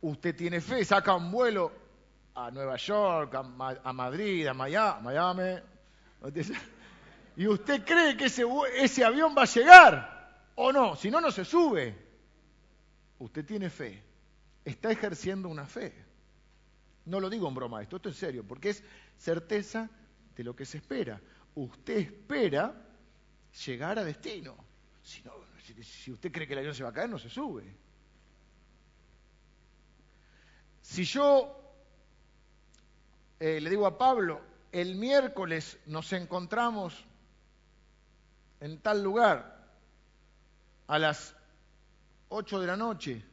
usted 0.02 0.36
tiene 0.36 0.60
fe, 0.60 0.84
saca 0.84 1.16
un 1.16 1.32
vuelo 1.32 1.72
a 2.36 2.52
Nueva 2.52 2.76
York, 2.76 3.34
a, 3.36 3.94
Madrid, 3.94 4.48
a 4.48 4.54
Miami, 4.54 5.62
y 7.38 7.48
usted 7.48 7.86
cree 7.86 8.18
que 8.18 8.26
ese 8.26 9.06
avión 9.06 9.34
va 9.36 9.44
a 9.44 9.46
llegar 9.46 10.52
o 10.56 10.74
no, 10.74 10.98
si 10.98 11.10
no, 11.10 11.22
no 11.22 11.32
se 11.32 11.46
sube 11.46 12.05
usted 13.20 13.46
tiene 13.46 13.70
fe, 13.70 14.04
está 14.64 14.92
ejerciendo 14.92 15.50
una 15.50 15.66
fe. 15.66 15.94
No 17.06 17.20
lo 17.20 17.30
digo 17.30 17.48
en 17.48 17.56
broma 17.56 17.82
esto, 17.82 17.98
esto 17.98 18.10
es 18.10 18.18
serio, 18.18 18.44
porque 18.48 18.70
es 18.70 18.84
certeza 19.18 19.90
de 20.36 20.44
lo 20.44 20.56
que 20.56 20.66
se 20.66 20.78
espera. 20.78 21.22
Usted 21.54 21.98
espera 21.98 22.74
llegar 23.66 24.00
a 24.00 24.04
destino. 24.04 24.56
Si, 25.04 25.24
si 25.84 26.12
usted 26.12 26.32
cree 26.32 26.48
que 26.48 26.54
el 26.54 26.60
avión 26.60 26.76
se 26.76 26.84
va 26.84 26.90
a 26.90 26.94
caer, 26.94 27.10
no 27.10 27.20
se 27.20 27.30
sube. 27.30 27.76
Si 30.82 31.04
yo 31.04 31.66
eh, 33.40 33.60
le 33.60 33.70
digo 33.70 33.86
a 33.86 33.98
Pablo, 33.98 34.42
el 34.72 34.96
miércoles 34.96 35.78
nos 35.86 36.12
encontramos 36.14 37.06
en 38.60 38.80
tal 38.80 39.04
lugar 39.04 39.68
a 40.88 41.00
las 41.00 41.35
8 42.30 42.60
de 42.60 42.68
la 42.68 42.78
noche, 42.78 43.24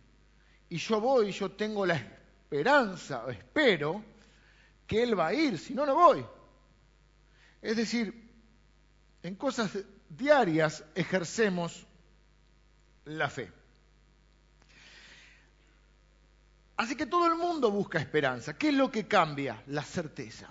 y 0.69 0.77
yo 0.77 1.01
voy, 1.01 1.33
yo 1.33 1.53
tengo 1.53 1.85
la 1.85 1.97
esperanza, 1.97 3.25
espero, 3.31 4.03
que 4.87 5.03
Él 5.03 5.19
va 5.19 5.29
a 5.29 5.35
ir, 5.35 5.59
si 5.59 5.75
no, 5.75 5.87
no 5.87 5.95
voy. 5.95 6.25
Es 7.61 7.77
decir, 7.77 8.31
en 9.23 9.37
cosas 9.37 9.79
diarias 10.09 10.85
ejercemos 10.95 11.87
la 13.05 13.31
fe. 13.31 13.53
Así 16.77 16.97
que 16.97 17.07
todo 17.07 17.27
el 17.27 17.37
mundo 17.37 17.71
busca 17.71 17.99
esperanza. 17.99 18.57
¿Qué 18.59 18.71
es 18.71 18.75
lo 18.75 18.91
que 18.91 19.07
cambia? 19.07 19.63
La 19.67 19.83
certeza. 19.83 20.49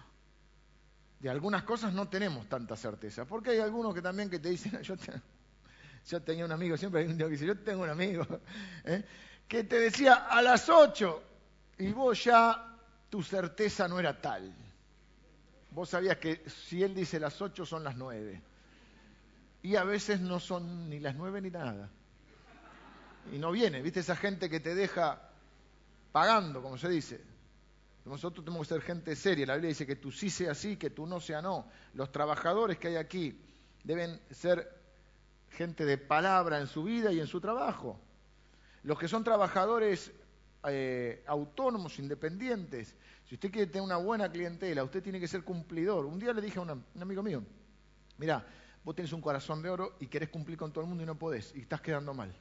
De 1.20 1.30
algunas 1.30 1.64
cosas 1.64 1.94
no 1.94 2.08
tenemos 2.08 2.48
tanta 2.48 2.76
certeza, 2.76 3.26
porque 3.26 3.52
hay 3.52 3.60
algunos 3.60 3.94
que 3.94 4.02
también 4.02 4.30
que 4.30 4.40
te 4.40 4.50
dicen, 4.50 4.82
yo 4.84 4.98
te, 4.98 5.12
yo 6.08 6.22
tenía 6.22 6.46
un 6.46 6.52
amigo, 6.52 6.78
siempre 6.78 7.02
hay 7.02 7.08
un 7.08 7.18
que 7.18 7.28
dice, 7.28 7.46
yo 7.46 7.58
tengo 7.58 7.84
un 7.84 7.90
amigo, 7.90 8.26
¿eh? 8.86 9.04
que 9.48 9.64
te 9.64 9.80
decía 9.80 10.16
a 10.16 10.42
las 10.42 10.70
8 10.70 11.24
y 11.80 11.92
vos 11.92 12.24
ya 12.24 12.78
tu 13.10 13.22
certeza 13.22 13.88
no 13.88 14.00
era 14.00 14.20
tal. 14.20 14.54
Vos 15.72 15.90
sabías 15.90 16.18
que 16.18 16.44
si 16.50 16.84
él 16.84 16.96
dice 16.96 17.20
las 17.20 17.42
8 17.42 17.66
son 17.66 17.84
las 17.84 17.96
9. 17.96 18.42
Y 19.64 19.76
a 19.76 19.84
veces 19.84 20.20
no 20.20 20.40
son 20.40 20.90
ni 20.90 21.00
las 21.00 21.16
9 21.16 21.42
ni 21.42 21.50
nada. 21.50 21.90
Y 23.32 23.38
no 23.38 23.52
viene, 23.52 23.82
¿viste? 23.82 24.00
Esa 24.00 24.16
gente 24.16 24.50
que 24.50 24.60
te 24.60 24.76
deja 24.76 25.30
pagando, 26.12 26.62
como 26.62 26.78
se 26.78 26.90
dice. 26.90 27.22
Nosotros 28.06 28.44
tenemos 28.44 28.68
que 28.68 28.74
ser 28.74 28.82
gente 28.82 29.16
seria. 29.16 29.46
La 29.46 29.54
Biblia 29.56 29.70
dice 29.70 29.86
que 29.86 29.96
tú 29.96 30.12
sí 30.12 30.30
sea 30.30 30.56
sí, 30.56 30.78
que 30.78 30.90
tú 30.90 31.06
no 31.06 31.20
sea 31.20 31.42
no. 31.42 31.68
Los 31.94 32.12
trabajadores 32.12 32.78
que 32.78 32.90
hay 32.90 32.96
aquí 32.96 33.40
deben 33.84 34.20
ser 34.32 34.81
gente 35.52 35.86
de 35.86 35.98
palabra 35.98 36.60
en 36.60 36.68
su 36.68 36.84
vida 36.84 37.12
y 37.12 37.20
en 37.20 37.28
su 37.28 37.40
trabajo. 37.40 38.00
Los 38.84 38.98
que 38.98 39.08
son 39.08 39.24
trabajadores 39.24 40.12
eh, 40.64 41.24
autónomos, 41.28 42.00
independientes, 42.00 42.96
si 43.26 43.36
usted 43.36 43.52
quiere 43.52 43.68
tener 43.68 43.84
una 43.84 43.98
buena 43.98 44.32
clientela, 44.32 44.84
usted 44.84 45.04
tiene 45.04 45.20
que 45.20 45.28
ser 45.28 45.44
cumplidor. 45.44 46.06
Un 46.06 46.20
día 46.20 46.34
le 46.34 46.42
dije 46.42 46.60
a 46.60 46.64
un 46.64 46.84
amigo 47.00 47.24
mío, 47.24 47.44
mira, 48.18 48.46
vos 48.84 48.96
tenés 48.96 49.14
un 49.14 49.22
corazón 49.22 49.62
de 49.62 49.70
oro 49.70 49.96
y 50.00 50.08
querés 50.08 50.30
cumplir 50.30 50.58
con 50.58 50.72
todo 50.72 50.84
el 50.84 50.90
mundo 50.90 51.04
y 51.04 51.06
no 51.06 51.18
podés, 51.18 51.54
y 51.56 51.62
estás 51.62 51.82
quedando 51.82 52.14
mal. 52.14 52.36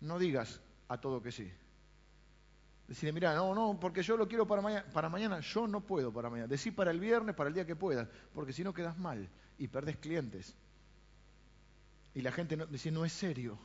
No 0.00 0.18
digas 0.18 0.60
a 0.88 1.00
todo 1.00 1.22
que 1.22 1.32
sí. 1.32 1.50
Decirle, 2.86 3.12
mira, 3.12 3.34
no, 3.34 3.54
no, 3.54 3.78
porque 3.78 4.02
yo 4.02 4.16
lo 4.16 4.26
quiero 4.26 4.46
para 4.46 4.62
mañana, 4.62 4.86
para 4.92 5.08
mañana, 5.08 5.40
yo 5.40 5.66
no 5.66 5.82
puedo 5.82 6.12
para 6.12 6.30
mañana. 6.30 6.48
Decí 6.48 6.70
para 6.70 6.90
el 6.90 7.00
viernes, 7.00 7.34
para 7.34 7.48
el 7.48 7.54
día 7.54 7.66
que 7.66 7.76
puedas, 7.76 8.08
porque 8.32 8.52
si 8.52 8.64
no 8.64 8.72
quedas 8.72 8.96
mal 8.96 9.28
y 9.58 9.68
perdés 9.68 9.98
clientes. 9.98 10.56
Y 12.18 12.20
la 12.20 12.32
gente 12.32 12.56
no, 12.56 12.66
dice, 12.66 12.90
no 12.90 13.04
es 13.04 13.12
serio. 13.12 13.56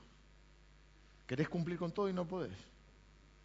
Querés 1.26 1.50
cumplir 1.50 1.80
con 1.80 1.92
todo 1.92 2.08
y 2.08 2.14
no 2.14 2.28
podés. 2.28 2.56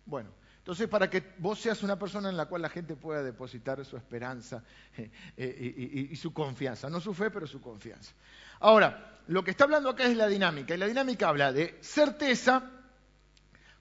Bueno, 0.05 0.29
entonces 0.59 0.87
para 0.87 1.09
que 1.09 1.33
vos 1.39 1.59
seas 1.59 1.83
una 1.83 1.99
persona 1.99 2.29
en 2.29 2.37
la 2.37 2.45
cual 2.45 2.61
la 2.61 2.69
gente 2.69 2.95
pueda 2.95 3.23
depositar 3.23 3.83
su 3.87 3.97
esperanza 3.97 4.63
eh, 4.99 5.11
eh, 5.39 6.09
y, 6.11 6.15
su 6.15 6.35
confianza. 6.35 6.91
No 6.91 7.01
su 7.01 7.15
fe, 7.15 7.31
pero 7.31 7.47
su 7.47 7.59
confianza. 7.59 8.13
Ahora, 8.61 9.23
lo 9.29 9.43
que 9.43 9.53
está 9.53 9.65
hablando 9.65 9.89
acá 9.89 10.05
es 10.05 10.15
la 10.15 10.29
dinámica. 10.29 10.75
Y 10.75 10.77
la 10.77 10.87
dinámica 10.87 11.31
habla 11.31 11.55
de 11.55 11.79
certeza, 11.81 12.71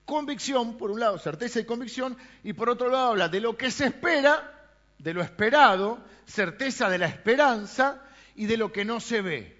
convicción, 0.06 0.78
por 0.78 0.92
un 0.92 1.02
lado, 1.02 1.20
certeza 1.20 1.60
y 1.60 1.66
convicción, 1.66 2.16
y 2.42 2.54
por 2.54 2.70
otro 2.70 2.90
lado 2.90 3.10
habla 3.10 3.28
de 3.28 3.42
lo 3.42 3.58
que 3.58 3.70
se 3.70 3.88
espera, 3.88 4.72
de 4.98 5.13
lo 5.13 5.22
esperado, 5.22 6.00
certeza 6.26 6.90
de 6.90 7.00
la 7.00 7.08
esperanza 7.08 8.02
y 8.34 8.46
de 8.46 8.56
lo 8.56 8.72
que 8.72 8.86
no 8.86 9.02
se 9.02 9.22
ve. 9.22 9.57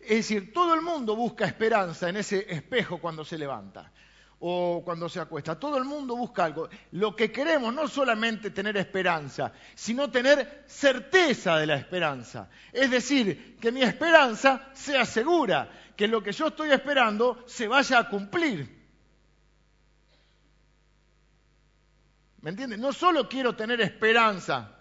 Es 0.00 0.08
decir, 0.08 0.52
todo 0.52 0.74
el 0.74 0.80
mundo 0.80 1.14
busca 1.14 1.44
esperanza 1.44 2.08
en 2.08 2.16
ese 2.16 2.46
espejo 2.52 2.98
cuando 2.98 3.24
se 3.24 3.36
levanta 3.36 3.92
o 4.40 4.82
cuando 4.84 5.08
se 5.08 5.20
acuesta. 5.20 5.58
Todo 5.58 5.76
el 5.76 5.84
mundo 5.84 6.16
busca 6.16 6.44
algo. 6.44 6.68
Lo 6.92 7.14
que 7.14 7.30
queremos 7.30 7.74
no 7.74 7.86
solamente 7.86 8.50
tener 8.50 8.76
esperanza, 8.78 9.52
sino 9.74 10.10
tener 10.10 10.64
certeza 10.66 11.56
de 11.58 11.66
la 11.66 11.76
esperanza. 11.76 12.48
Es 12.72 12.90
decir, 12.90 13.58
que 13.60 13.70
mi 13.70 13.82
esperanza 13.82 14.70
sea 14.72 15.04
segura, 15.04 15.70
que 15.94 16.08
lo 16.08 16.22
que 16.22 16.32
yo 16.32 16.48
estoy 16.48 16.70
esperando 16.70 17.44
se 17.46 17.68
vaya 17.68 17.98
a 17.98 18.08
cumplir. 18.08 18.80
¿Me 22.40 22.50
entiendes? 22.50 22.78
No 22.78 22.94
solo 22.94 23.28
quiero 23.28 23.54
tener 23.54 23.82
esperanza. 23.82 24.78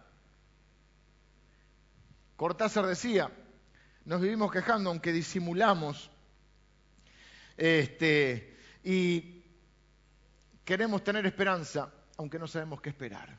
Cortázar 2.37 2.85
decía, 2.85 3.29
nos 4.09 4.21
vivimos 4.21 4.51
quejando 4.51 4.89
aunque 4.89 5.11
disimulamos 5.11 6.09
este, 7.55 8.57
y 8.83 9.43
queremos 10.65 11.03
tener 11.03 11.27
esperanza 11.27 11.93
aunque 12.17 12.39
no 12.39 12.47
sabemos 12.47 12.81
qué 12.81 12.89
esperar. 12.89 13.37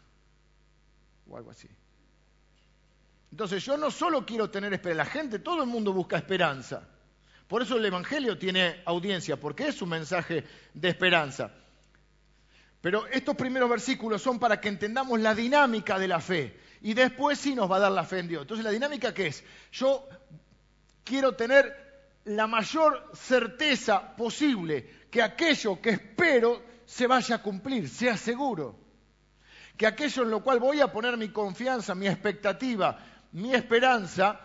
O 1.28 1.36
algo 1.36 1.50
así. 1.50 1.68
Entonces 3.32 3.64
yo 3.64 3.76
no 3.76 3.90
solo 3.90 4.24
quiero 4.24 4.48
tener 4.48 4.72
esperanza, 4.72 5.04
la 5.04 5.10
gente, 5.10 5.40
todo 5.40 5.64
el 5.64 5.68
mundo 5.68 5.92
busca 5.92 6.16
esperanza. 6.16 6.88
Por 7.48 7.62
eso 7.62 7.76
el 7.76 7.84
Evangelio 7.84 8.38
tiene 8.38 8.80
audiencia, 8.84 9.40
porque 9.40 9.66
es 9.66 9.82
un 9.82 9.88
mensaje 9.88 10.44
de 10.72 10.88
esperanza. 10.88 11.50
Pero 12.80 13.08
estos 13.08 13.34
primeros 13.34 13.68
versículos 13.68 14.22
son 14.22 14.38
para 14.38 14.60
que 14.60 14.68
entendamos 14.68 15.18
la 15.18 15.34
dinámica 15.34 15.98
de 15.98 16.06
la 16.06 16.20
fe. 16.20 16.60
Y 16.80 16.94
después 16.94 17.40
sí 17.40 17.56
nos 17.56 17.68
va 17.68 17.78
a 17.78 17.80
dar 17.80 17.92
la 17.92 18.04
fe 18.04 18.20
en 18.20 18.28
Dios. 18.28 18.42
Entonces, 18.42 18.64
¿la 18.64 18.70
dinámica 18.70 19.12
qué 19.12 19.26
es? 19.26 19.44
Yo 19.72 20.08
quiero 21.04 21.34
tener 21.34 22.16
la 22.24 22.46
mayor 22.46 23.10
certeza 23.14 24.16
posible 24.16 25.06
que 25.10 25.22
aquello 25.22 25.80
que 25.80 25.90
espero 25.90 26.62
se 26.84 27.06
vaya 27.06 27.36
a 27.36 27.42
cumplir, 27.42 27.88
sea 27.88 28.16
seguro. 28.16 28.78
Que 29.76 29.86
aquello 29.86 30.22
en 30.22 30.30
lo 30.30 30.42
cual 30.42 30.60
voy 30.60 30.80
a 30.80 30.92
poner 30.92 31.16
mi 31.16 31.30
confianza, 31.30 31.94
mi 31.94 32.06
expectativa, 32.06 32.98
mi 33.32 33.54
esperanza, 33.54 34.40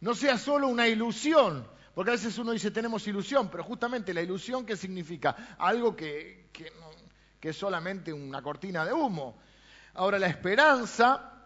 no 0.00 0.14
sea 0.14 0.36
solo 0.36 0.68
una 0.68 0.88
ilusión. 0.88 1.66
Porque 1.94 2.10
a 2.10 2.14
veces 2.14 2.38
uno 2.38 2.52
dice 2.52 2.70
tenemos 2.70 3.06
ilusión, 3.06 3.48
pero 3.50 3.62
justamente 3.62 4.14
la 4.14 4.22
ilusión, 4.22 4.64
¿qué 4.66 4.76
significa? 4.76 5.56
Algo 5.58 5.94
que, 5.94 6.48
que 6.52 6.72
que 7.40 7.48
es 7.48 7.56
solamente 7.56 8.12
una 8.12 8.42
cortina 8.42 8.84
de 8.84 8.92
humo. 8.92 9.38
Ahora, 9.94 10.18
la 10.18 10.26
esperanza, 10.26 11.39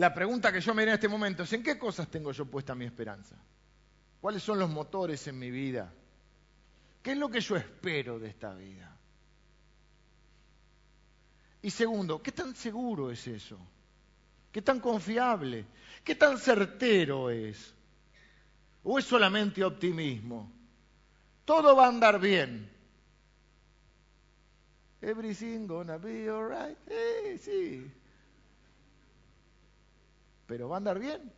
la 0.00 0.14
pregunta 0.14 0.50
que 0.50 0.62
yo 0.62 0.72
me 0.72 0.80
haré 0.80 0.92
en 0.92 0.94
este 0.94 1.08
momento 1.08 1.42
es, 1.42 1.52
¿en 1.52 1.62
qué 1.62 1.78
cosas 1.78 2.08
tengo 2.08 2.32
yo 2.32 2.46
puesta 2.46 2.74
mi 2.74 2.86
esperanza? 2.86 3.36
¿Cuáles 4.18 4.42
son 4.42 4.58
los 4.58 4.70
motores 4.70 5.26
en 5.26 5.38
mi 5.38 5.50
vida? 5.50 5.92
¿Qué 7.02 7.12
es 7.12 7.18
lo 7.18 7.28
que 7.28 7.42
yo 7.42 7.54
espero 7.56 8.18
de 8.18 8.30
esta 8.30 8.54
vida? 8.54 8.96
Y 11.60 11.70
segundo, 11.70 12.22
¿qué 12.22 12.32
tan 12.32 12.56
seguro 12.56 13.10
es 13.10 13.26
eso? 13.26 13.58
¿Qué 14.50 14.62
tan 14.62 14.80
confiable? 14.80 15.66
¿Qué 16.02 16.14
tan 16.14 16.38
certero 16.38 17.28
es? 17.28 17.74
¿O 18.82 18.98
es 18.98 19.04
solamente 19.04 19.62
optimismo? 19.62 20.50
Todo 21.44 21.76
va 21.76 21.84
a 21.84 21.88
andar 21.88 22.18
bien. 22.18 22.70
Everything 25.02 25.66
gonna 25.66 25.98
be 25.98 26.26
alright. 26.30 26.78
Eh, 26.86 27.38
sí. 27.38 27.99
¿Pero 30.50 30.68
va 30.68 30.74
a 30.74 30.78
andar 30.78 30.98
bien? 30.98 31.32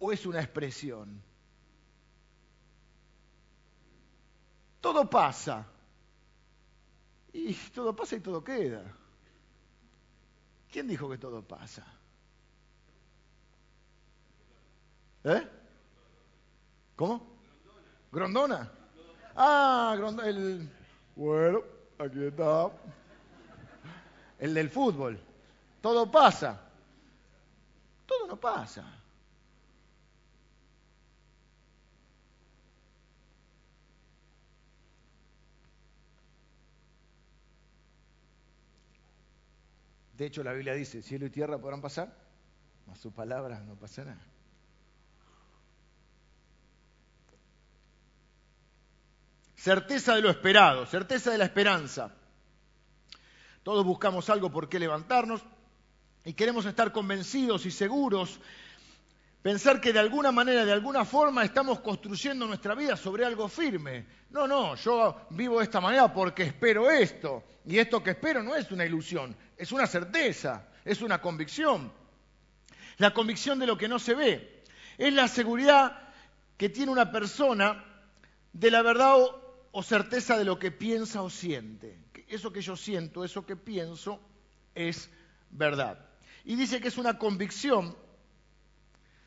¿O 0.00 0.12
es 0.12 0.26
una 0.26 0.38
expresión? 0.38 1.18
Todo 4.82 5.08
pasa. 5.08 5.66
Y 7.32 7.54
todo 7.54 7.96
pasa 7.96 8.16
y 8.16 8.20
todo 8.20 8.44
queda. 8.44 8.82
¿Quién 10.70 10.86
dijo 10.88 11.08
que 11.08 11.16
todo 11.16 11.40
pasa? 11.40 11.86
¿Eh? 15.24 15.48
¿Cómo? 16.96 17.26
Grondona. 18.12 18.70
Ah, 19.34 19.94
Grondona. 19.96 20.28
El... 20.28 20.70
Bueno, 21.16 21.62
Aquí 21.98 22.22
está. 22.24 22.70
El 24.38 24.52
del 24.52 24.68
fútbol. 24.68 25.18
Todo 25.80 26.10
pasa. 26.10 26.63
Todo 28.06 28.26
no 28.26 28.36
pasa. 28.38 28.84
De 40.16 40.26
hecho, 40.26 40.44
la 40.44 40.52
Biblia 40.52 40.74
dice, 40.74 41.02
cielo 41.02 41.26
y 41.26 41.30
tierra 41.30 41.58
podrán 41.58 41.80
pasar, 41.80 42.16
mas 42.86 42.98
sus 43.00 43.12
palabras 43.12 43.62
no 43.64 43.74
pasarán. 43.74 44.20
certeza 49.64 50.14
de 50.14 50.20
lo 50.20 50.28
esperado, 50.28 50.84
certeza 50.84 51.30
de 51.30 51.38
la 51.38 51.46
esperanza. 51.46 52.12
Todos 53.62 53.82
buscamos 53.82 54.28
algo 54.28 54.50
por 54.50 54.68
qué 54.68 54.78
levantarnos 54.78 55.42
y 56.24 56.32
queremos 56.32 56.64
estar 56.64 56.90
convencidos 56.90 57.66
y 57.66 57.70
seguros, 57.70 58.40
pensar 59.42 59.80
que 59.80 59.92
de 59.92 59.98
alguna 59.98 60.32
manera, 60.32 60.64
de 60.64 60.72
alguna 60.72 61.04
forma 61.04 61.44
estamos 61.44 61.80
construyendo 61.80 62.46
nuestra 62.46 62.74
vida 62.74 62.96
sobre 62.96 63.24
algo 63.24 63.46
firme. 63.48 64.06
No, 64.30 64.48
no, 64.48 64.74
yo 64.74 65.26
vivo 65.30 65.58
de 65.58 65.64
esta 65.64 65.80
manera 65.80 66.12
porque 66.12 66.44
espero 66.44 66.90
esto. 66.90 67.44
Y 67.66 67.78
esto 67.78 68.02
que 68.02 68.12
espero 68.12 68.42
no 68.42 68.56
es 68.56 68.70
una 68.70 68.84
ilusión, 68.84 69.36
es 69.56 69.70
una 69.72 69.86
certeza, 69.86 70.68
es 70.84 71.02
una 71.02 71.20
convicción. 71.20 71.92
La 72.98 73.12
convicción 73.12 73.58
de 73.58 73.66
lo 73.66 73.76
que 73.76 73.88
no 73.88 73.98
se 73.98 74.14
ve. 74.14 74.62
Es 74.96 75.12
la 75.12 75.28
seguridad 75.28 75.98
que 76.56 76.68
tiene 76.68 76.92
una 76.92 77.10
persona 77.10 77.84
de 78.52 78.70
la 78.70 78.82
verdad 78.82 79.16
o 79.72 79.82
certeza 79.82 80.38
de 80.38 80.44
lo 80.44 80.58
que 80.58 80.70
piensa 80.70 81.22
o 81.22 81.28
siente. 81.28 81.98
Eso 82.28 82.52
que 82.52 82.62
yo 82.62 82.76
siento, 82.76 83.24
eso 83.24 83.44
que 83.44 83.56
pienso, 83.56 84.20
es 84.74 85.10
verdad. 85.50 86.13
Y 86.44 86.56
dice 86.56 86.80
que 86.80 86.88
es 86.88 86.98
una 86.98 87.18
convicción 87.18 87.96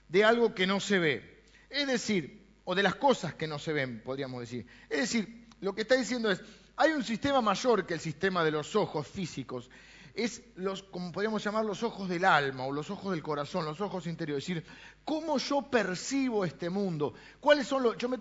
de 0.07 0.23
algo 0.23 0.53
que 0.53 0.67
no 0.67 0.79
se 0.79 0.99
ve. 0.99 1.51
Es 1.69 1.87
decir, 1.87 2.47
o 2.63 2.75
de 2.75 2.83
las 2.83 2.95
cosas 2.95 3.33
que 3.33 3.47
no 3.47 3.59
se 3.59 3.73
ven, 3.73 4.01
podríamos 4.03 4.41
decir. 4.41 4.65
Es 4.89 4.99
decir, 4.99 5.47
lo 5.61 5.73
que 5.73 5.81
está 5.81 5.95
diciendo 5.95 6.29
es, 6.29 6.41
hay 6.75 6.91
un 6.91 7.03
sistema 7.03 7.41
mayor 7.41 7.85
que 7.85 7.95
el 7.95 7.99
sistema 7.99 8.43
de 8.43 8.51
los 8.51 8.75
ojos 8.75 9.07
físicos. 9.07 9.69
Es 10.13 10.41
los, 10.55 10.83
como 10.83 11.11
podríamos 11.11 11.43
llamar, 11.43 11.65
los 11.65 11.83
ojos 11.83 12.09
del 12.09 12.25
alma 12.25 12.65
o 12.65 12.71
los 12.71 12.89
ojos 12.89 13.11
del 13.11 13.21
corazón, 13.21 13.65
los 13.65 13.81
ojos 13.81 14.07
interiores. 14.07 14.43
Es 14.43 14.55
decir, 14.55 14.71
cómo 15.03 15.37
yo 15.37 15.61
percibo 15.69 16.43
este 16.43 16.69
mundo. 16.69 17.13
¿Cuáles 17.39 17.67
son 17.67 17.83
los.? 17.83 17.97
Yo 17.97 18.09
me 18.09 18.17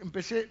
empecé, 0.00 0.50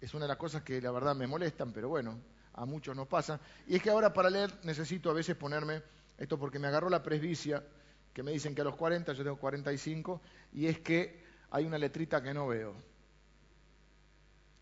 es 0.00 0.12
una 0.14 0.24
de 0.24 0.28
las 0.28 0.36
cosas 0.36 0.62
que 0.62 0.80
la 0.80 0.90
verdad 0.90 1.14
me 1.14 1.26
molestan, 1.26 1.72
pero 1.72 1.88
bueno, 1.88 2.20
a 2.54 2.64
muchos 2.64 2.94
nos 2.94 3.08
pasa. 3.08 3.40
Y 3.66 3.76
es 3.76 3.82
que 3.82 3.90
ahora 3.90 4.12
para 4.12 4.30
leer 4.30 4.52
necesito 4.64 5.10
a 5.10 5.14
veces 5.14 5.34
ponerme, 5.34 5.82
esto 6.18 6.38
porque 6.38 6.58
me 6.58 6.68
agarró 6.68 6.88
la 6.88 7.02
presbicia, 7.02 7.62
que 8.12 8.22
me 8.22 8.30
dicen 8.30 8.54
que 8.54 8.60
a 8.60 8.64
los 8.64 8.76
40, 8.76 9.12
yo 9.12 9.24
tengo 9.24 9.36
45, 9.36 10.20
y 10.52 10.66
es 10.66 10.78
que 10.80 11.24
hay 11.50 11.64
una 11.64 11.78
letrita 11.78 12.22
que 12.22 12.32
no 12.32 12.46
veo. 12.46 12.74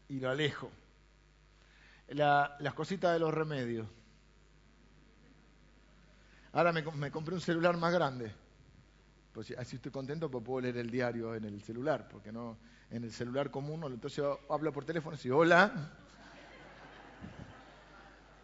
Y 0.09 0.21
lo 0.21 0.31
alejo. 0.31 0.71
las 2.09 2.75
cositas 2.75 3.13
de 3.13 3.19
los 3.19 3.33
remedios. 3.33 3.87
Ahora 6.53 6.73
me, 6.73 6.83
me, 6.83 7.11
compré 7.11 7.35
un 7.35 7.41
celular 7.41 7.77
más 7.77 7.93
grande. 7.93 8.33
Pues 9.33 9.55
así 9.57 9.77
estoy 9.77 9.91
contento 9.91 10.31
porque 10.31 10.45
puedo 10.45 10.61
leer 10.61 10.77
el 10.77 10.91
diario 10.91 11.35
en 11.35 11.45
el 11.45 11.63
celular, 11.63 12.09
porque 12.11 12.31
no, 12.31 12.59
en 12.91 13.05
el 13.05 13.13
celular 13.13 13.51
común, 13.51 13.83
entonces 13.87 14.23
hablo 14.51 14.73
por 14.73 14.85
teléfono 14.85 15.17
y 15.17 15.23
digo, 15.23 15.39
hola. 15.39 15.91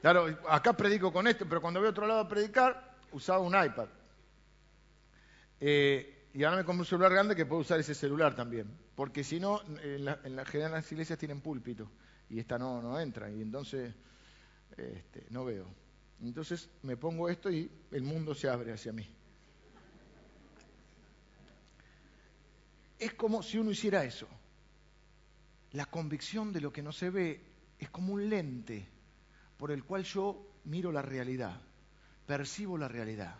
Claro, 0.01 0.27
acá 0.49 0.73
predico 0.73 1.13
con 1.13 1.27
esto, 1.27 1.45
pero 1.47 1.61
cuando 1.61 1.81
voy 1.81 1.89
a 1.89 1.91
otro 1.91 2.07
lado 2.07 2.21
a 2.21 2.29
predicar, 2.29 2.88
usaba 3.13 3.41
un 3.41 3.55
iPad. 3.55 3.89
Eh, 5.61 6.29
y 6.35 6.45
ahora 6.45 6.59
me 6.59 6.65
compro 6.65 6.83
un 6.83 6.87
celular 6.87 7.13
grande 7.13 7.35
que 7.35 7.47
puedo 7.47 7.63
usar 7.63 7.81
ese 7.81 7.95
celular 7.95 8.35
también. 8.35 8.69
Porque 8.95 9.25
si 9.25 9.41
no, 9.41 9.63
en 9.83 10.05
la, 10.05 10.21
en 10.25 10.45
general 10.45 10.73
las 10.73 10.91
iglesias 10.93 11.19
tienen 11.19 11.41
púlpito 11.41 11.91
y 12.29 12.39
esta 12.39 12.59
no, 12.59 12.83
no 12.83 12.99
entra. 13.01 13.31
Y 13.31 13.43
entonces 13.43 13.95
este, 14.77 15.27
no 15.31 15.45
veo. 15.45 15.67
Entonces 16.21 16.69
me 16.83 16.97
pongo 16.97 17.29
esto 17.29 17.51
y 17.51 17.71
el 17.91 18.03
mundo 18.03 18.35
se 18.35 18.49
abre 18.49 18.73
hacia 18.73 18.93
mí. 18.93 19.09
Es 22.99 23.15
como 23.15 23.43
si 23.43 23.59
uno 23.59 23.71
hiciera 23.71 24.05
eso. 24.05 24.27
La 25.73 25.87
convicción 25.87 26.53
de 26.53 26.61
lo 26.61 26.73
que 26.73 26.83
no 26.83 26.93
se 26.93 27.11
ve 27.11 27.41
es 27.79 27.91
como 27.91 28.15
un 28.15 28.29
lente 28.29 28.89
por 29.57 29.71
el 29.71 29.85
cual 29.85 30.05
yo 30.05 30.61
miro 30.65 30.91
la 30.91 31.03
realidad, 31.03 31.61
percibo 32.29 32.77
la 32.77 32.89
realidad. 32.89 33.37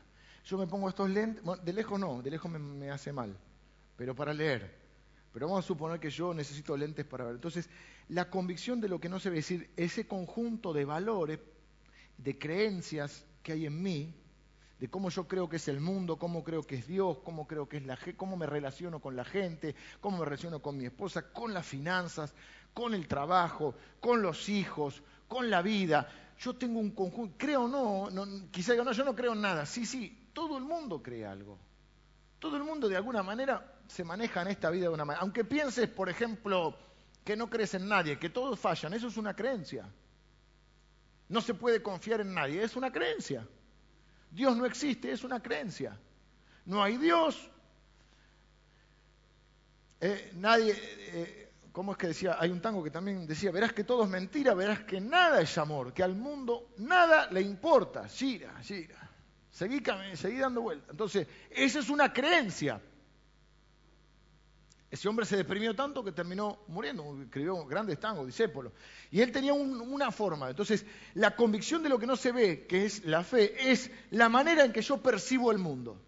Yo 0.47 0.57
me 0.57 0.67
pongo 0.67 0.89
estos 0.89 1.11
lentes, 1.11 1.45
de 1.63 1.73
lejos 1.75 2.01
no, 2.01 2.23
de 2.23 2.31
lejos 2.31 2.51
me, 2.51 2.91
hace 2.91 3.13
mal, 3.13 3.37
pero 3.97 4.15
para 4.15 4.33
leer, 4.33 4.79
Pero 5.31 5.47
vamos 5.47 5.63
a 5.63 5.69
suponer 5.69 6.01
que 6.01 6.09
yo 6.09 6.33
necesito 6.33 6.75
lentes 6.75 7.05
para 7.05 7.27
ver. 7.27 7.35
Entonces, 7.35 7.69
la 8.09 8.31
convicción 8.31 8.81
de 8.81 8.89
lo 8.89 8.99
que 8.99 9.11
no 9.11 9.21
se 9.21 9.29
ve, 9.29 9.37
decir, 9.37 9.71
ese 9.77 10.09
conjunto 10.09 10.73
de 10.73 10.87
valores, 10.87 11.39
de 12.17 12.39
creencias 12.39 13.27
que 13.43 13.53
hay 13.53 13.67
en 13.67 13.83
mí, 13.83 14.15
de 14.81 14.89
cómo 14.89 15.11
yo 15.11 15.29
creo 15.29 15.51
que 15.51 15.57
es 15.57 15.69
el 15.69 15.81
mundo, 15.81 16.17
cómo 16.17 16.43
creo 16.43 16.63
que 16.63 16.77
es 16.77 16.87
Dios, 16.87 17.19
cómo 17.19 17.47
creo 17.47 17.69
que 17.69 17.77
es 17.77 17.85
la 17.85 17.99
cómo 18.17 18.39
me 18.39 18.47
relaciono 18.47 19.01
con 19.01 19.17
la 19.17 19.25
gente, 19.25 19.75
cómo 20.01 20.17
me 20.19 20.25
relaciono 20.25 20.63
con 20.63 20.79
mi 20.79 20.87
esposa, 20.87 21.31
con 21.31 21.53
las 21.53 21.67
finanzas, 21.67 22.33
con 22.73 22.95
el 22.95 23.07
trabajo, 23.07 23.75
con 24.01 24.23
los 24.23 24.49
hijos, 24.49 25.03
con 25.29 25.51
la 25.51 25.61
vida. 25.61 26.09
Yo 26.39 26.55
tengo 26.55 26.79
un 26.79 26.93
conjunto, 26.93 27.35
creo 27.37 27.65
o 27.65 27.69
no, 27.69 28.11
no, 28.11 28.51
quizá 28.51 28.73
digo, 28.73 28.85
no, 28.85 28.93
yo 28.93 29.05
no 29.05 29.15
creo 29.15 29.33
en 29.33 29.41
nada. 29.41 29.67
Sí, 29.67 29.85
sí, 29.85 30.31
todo 30.33 30.57
el 30.57 30.65
mundo 30.65 31.03
cree 31.03 31.27
algo. 31.27 31.59
Todo 32.39 32.57
el 32.57 32.63
mundo 32.63 32.89
de 32.89 32.97
alguna 32.97 33.23
manera 33.25 33.81
se 33.89 34.05
maneja 34.05 34.43
en 34.43 34.49
esta 34.49 34.71
vida 34.71 34.85
de 34.85 34.95
una 34.95 35.05
manera. 35.05 35.23
Aunque 35.23 35.45
pienses, 35.45 35.89
por 35.89 36.09
ejemplo, 36.09 36.79
que 37.25 37.37
no 37.37 37.51
crees 37.51 37.75
en 37.75 37.89
nadie, 37.89 38.19
que 38.19 38.31
todos 38.31 38.59
fallan, 38.59 38.95
eso 38.95 39.09
es 39.09 39.17
una 39.17 39.35
creencia. 39.35 39.93
No 41.29 41.41
se 41.41 41.55
puede 41.55 41.83
confiar 41.83 42.21
en 42.21 42.33
nadie, 42.33 42.63
es 42.63 42.77
una 42.77 42.93
creencia. 42.93 43.47
Dios 44.31 44.57
no 44.57 44.65
existe, 44.65 45.11
es 45.11 45.25
una 45.25 45.43
creencia. 45.43 45.99
No 46.67 46.83
hay 46.83 46.99
Dios. 46.99 47.51
Eh, 50.01 50.31
nadie, 50.37 50.75
eh, 50.77 51.48
¿cómo 51.79 51.93
es 51.93 51.99
que 51.99 52.09
decía? 52.09 52.37
Hay 52.41 52.51
un 52.51 52.61
tango 52.61 52.83
que 52.83 52.91
también 52.91 53.25
decía, 53.25 53.53
verás 53.53 53.73
que 53.73 53.85
todo 53.85 54.03
es 54.03 54.11
mentira, 54.11 54.53
verás 54.53 54.81
que 54.81 55.01
nada 55.01 55.41
es 55.41 55.57
amor, 55.59 55.95
que 55.95 56.03
al 56.03 56.17
mundo 56.17 56.71
nada 56.79 57.31
le 57.31 57.41
importa. 57.41 58.09
Gira, 58.09 58.53
gira. 58.65 59.09
Seguí, 59.53 59.81
seguí 60.15 60.39
dando 60.39 60.63
vueltas. 60.63 60.91
Entonces, 60.91 61.29
esa 61.49 61.79
es 61.79 61.89
una 61.89 62.13
creencia. 62.13 62.81
Ese 64.91 65.09
hombre 65.09 65.25
se 65.25 65.37
deprimió 65.37 65.73
tanto 65.73 66.03
que 66.03 66.11
terminó 66.11 66.59
muriendo, 66.67 67.23
escribió 67.23 67.65
grandes 67.65 68.01
tangos, 68.01 68.27
discípulos. 68.27 68.73
Y 69.13 69.21
él 69.21 69.31
tenía 69.31 69.53
una 69.53 70.11
forma. 70.11 70.51
Entonces, 70.51 70.85
la 71.15 71.37
convicción 71.37 71.85
de 71.85 71.91
lo 71.91 72.01
que 72.01 72.09
no 72.09 72.17
se 72.17 72.33
ve, 72.33 72.67
que 72.67 72.87
es 72.87 73.05
la 73.05 73.23
fe, 73.23 73.71
es 73.71 73.89
la 74.11 74.29
manera 74.29 74.65
en 74.65 74.73
que 74.73 74.83
yo 74.83 75.01
percibo 75.01 75.53
el 75.53 75.59
mundo. 75.59 76.03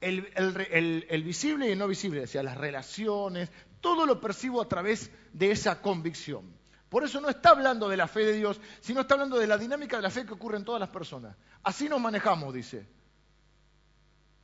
El, 0.00 0.26
el 0.34 1.22
visible 1.22 1.68
y 1.68 1.72
el 1.72 1.78
no 1.78 1.86
visible, 1.86 2.22
o 2.22 2.26
sea, 2.26 2.42
las 2.42 2.56
relaciones, 2.56 3.50
todo 3.82 4.06
lo 4.06 4.18
percibo 4.18 4.62
a 4.62 4.68
través 4.68 5.10
de 5.34 5.50
esa 5.50 5.82
convicción. 5.82 6.62
Por 6.88 7.04
eso 7.04 7.20
no 7.20 7.28
está 7.28 7.50
hablando 7.50 7.88
de 7.88 7.96
la 7.96 8.06
fe 8.06 8.20
de 8.20 8.32
Dios, 8.34 8.60
sino 8.80 9.00
está 9.00 9.14
hablando 9.14 9.38
de 9.38 9.46
la 9.46 9.58
dinámica 9.58 9.96
de 9.96 10.02
la 10.02 10.10
fe 10.10 10.24
que 10.24 10.34
ocurre 10.34 10.56
en 10.56 10.64
todas 10.64 10.80
las 10.80 10.90
personas. 10.90 11.36
Así 11.62 11.88
nos 11.88 12.00
manejamos, 12.00 12.54
dice. 12.54 12.86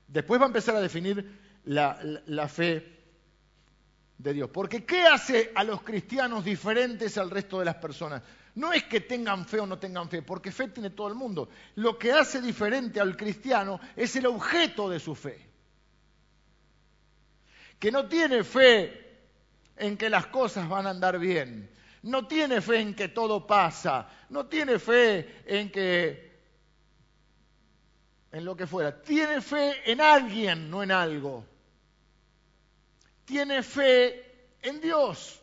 Después 0.06 0.40
va 0.40 0.44
a 0.44 0.48
empezar 0.48 0.74
a 0.74 0.80
definir 0.80 1.38
la, 1.64 2.48
fe 2.48 3.04
de 4.16 4.32
Dios. 4.32 4.50
Porque 4.50 4.84
¿qué 4.84 5.02
hace 5.02 5.52
a 5.54 5.62
los 5.62 5.82
cristianos 5.82 6.44
diferentes 6.44 7.16
al 7.18 7.30
resto 7.30 7.58
de 7.58 7.66
las 7.66 7.76
personas? 7.76 8.22
No 8.54 8.72
es 8.72 8.84
que 8.84 9.00
tengan 9.00 9.44
fe 9.44 9.60
o 9.60 9.66
no 9.66 9.78
tengan 9.78 10.08
fe, 10.08 10.22
porque 10.22 10.50
fe 10.50 10.68
tiene 10.68 10.90
todo 10.90 11.08
el 11.08 11.14
mundo. 11.14 11.50
Lo 11.76 11.98
que 11.98 12.12
hace 12.12 12.40
diferente 12.40 12.98
al 12.98 13.16
cristiano 13.16 13.78
es 13.94 14.16
el 14.16 14.26
objeto 14.26 14.88
de 14.88 14.98
su 14.98 15.14
fe. 15.14 15.46
Que 17.78 17.92
no 17.92 18.08
tiene 18.08 18.42
fe 18.42 19.07
en 19.78 19.96
que 19.96 20.10
las 20.10 20.26
cosas 20.26 20.68
van 20.68 20.86
a 20.86 20.90
andar 20.90 21.18
bien. 21.18 21.70
No 22.02 22.26
tiene 22.26 22.60
fe 22.60 22.80
en 22.80 22.94
que 22.94 23.08
todo 23.08 23.46
pasa. 23.46 24.08
No 24.30 24.46
tiene 24.46 24.78
fe 24.78 25.42
en 25.46 25.70
que 25.70 26.28
en 28.30 28.44
lo 28.44 28.56
que 28.56 28.66
fuera. 28.66 29.02
Tiene 29.02 29.40
fe 29.40 29.90
en 29.90 30.00
alguien, 30.00 30.70
no 30.70 30.82
en 30.82 30.92
algo 30.92 31.44
tiene 33.28 33.62
fe 33.62 34.24
en 34.62 34.80
Dios. 34.80 35.38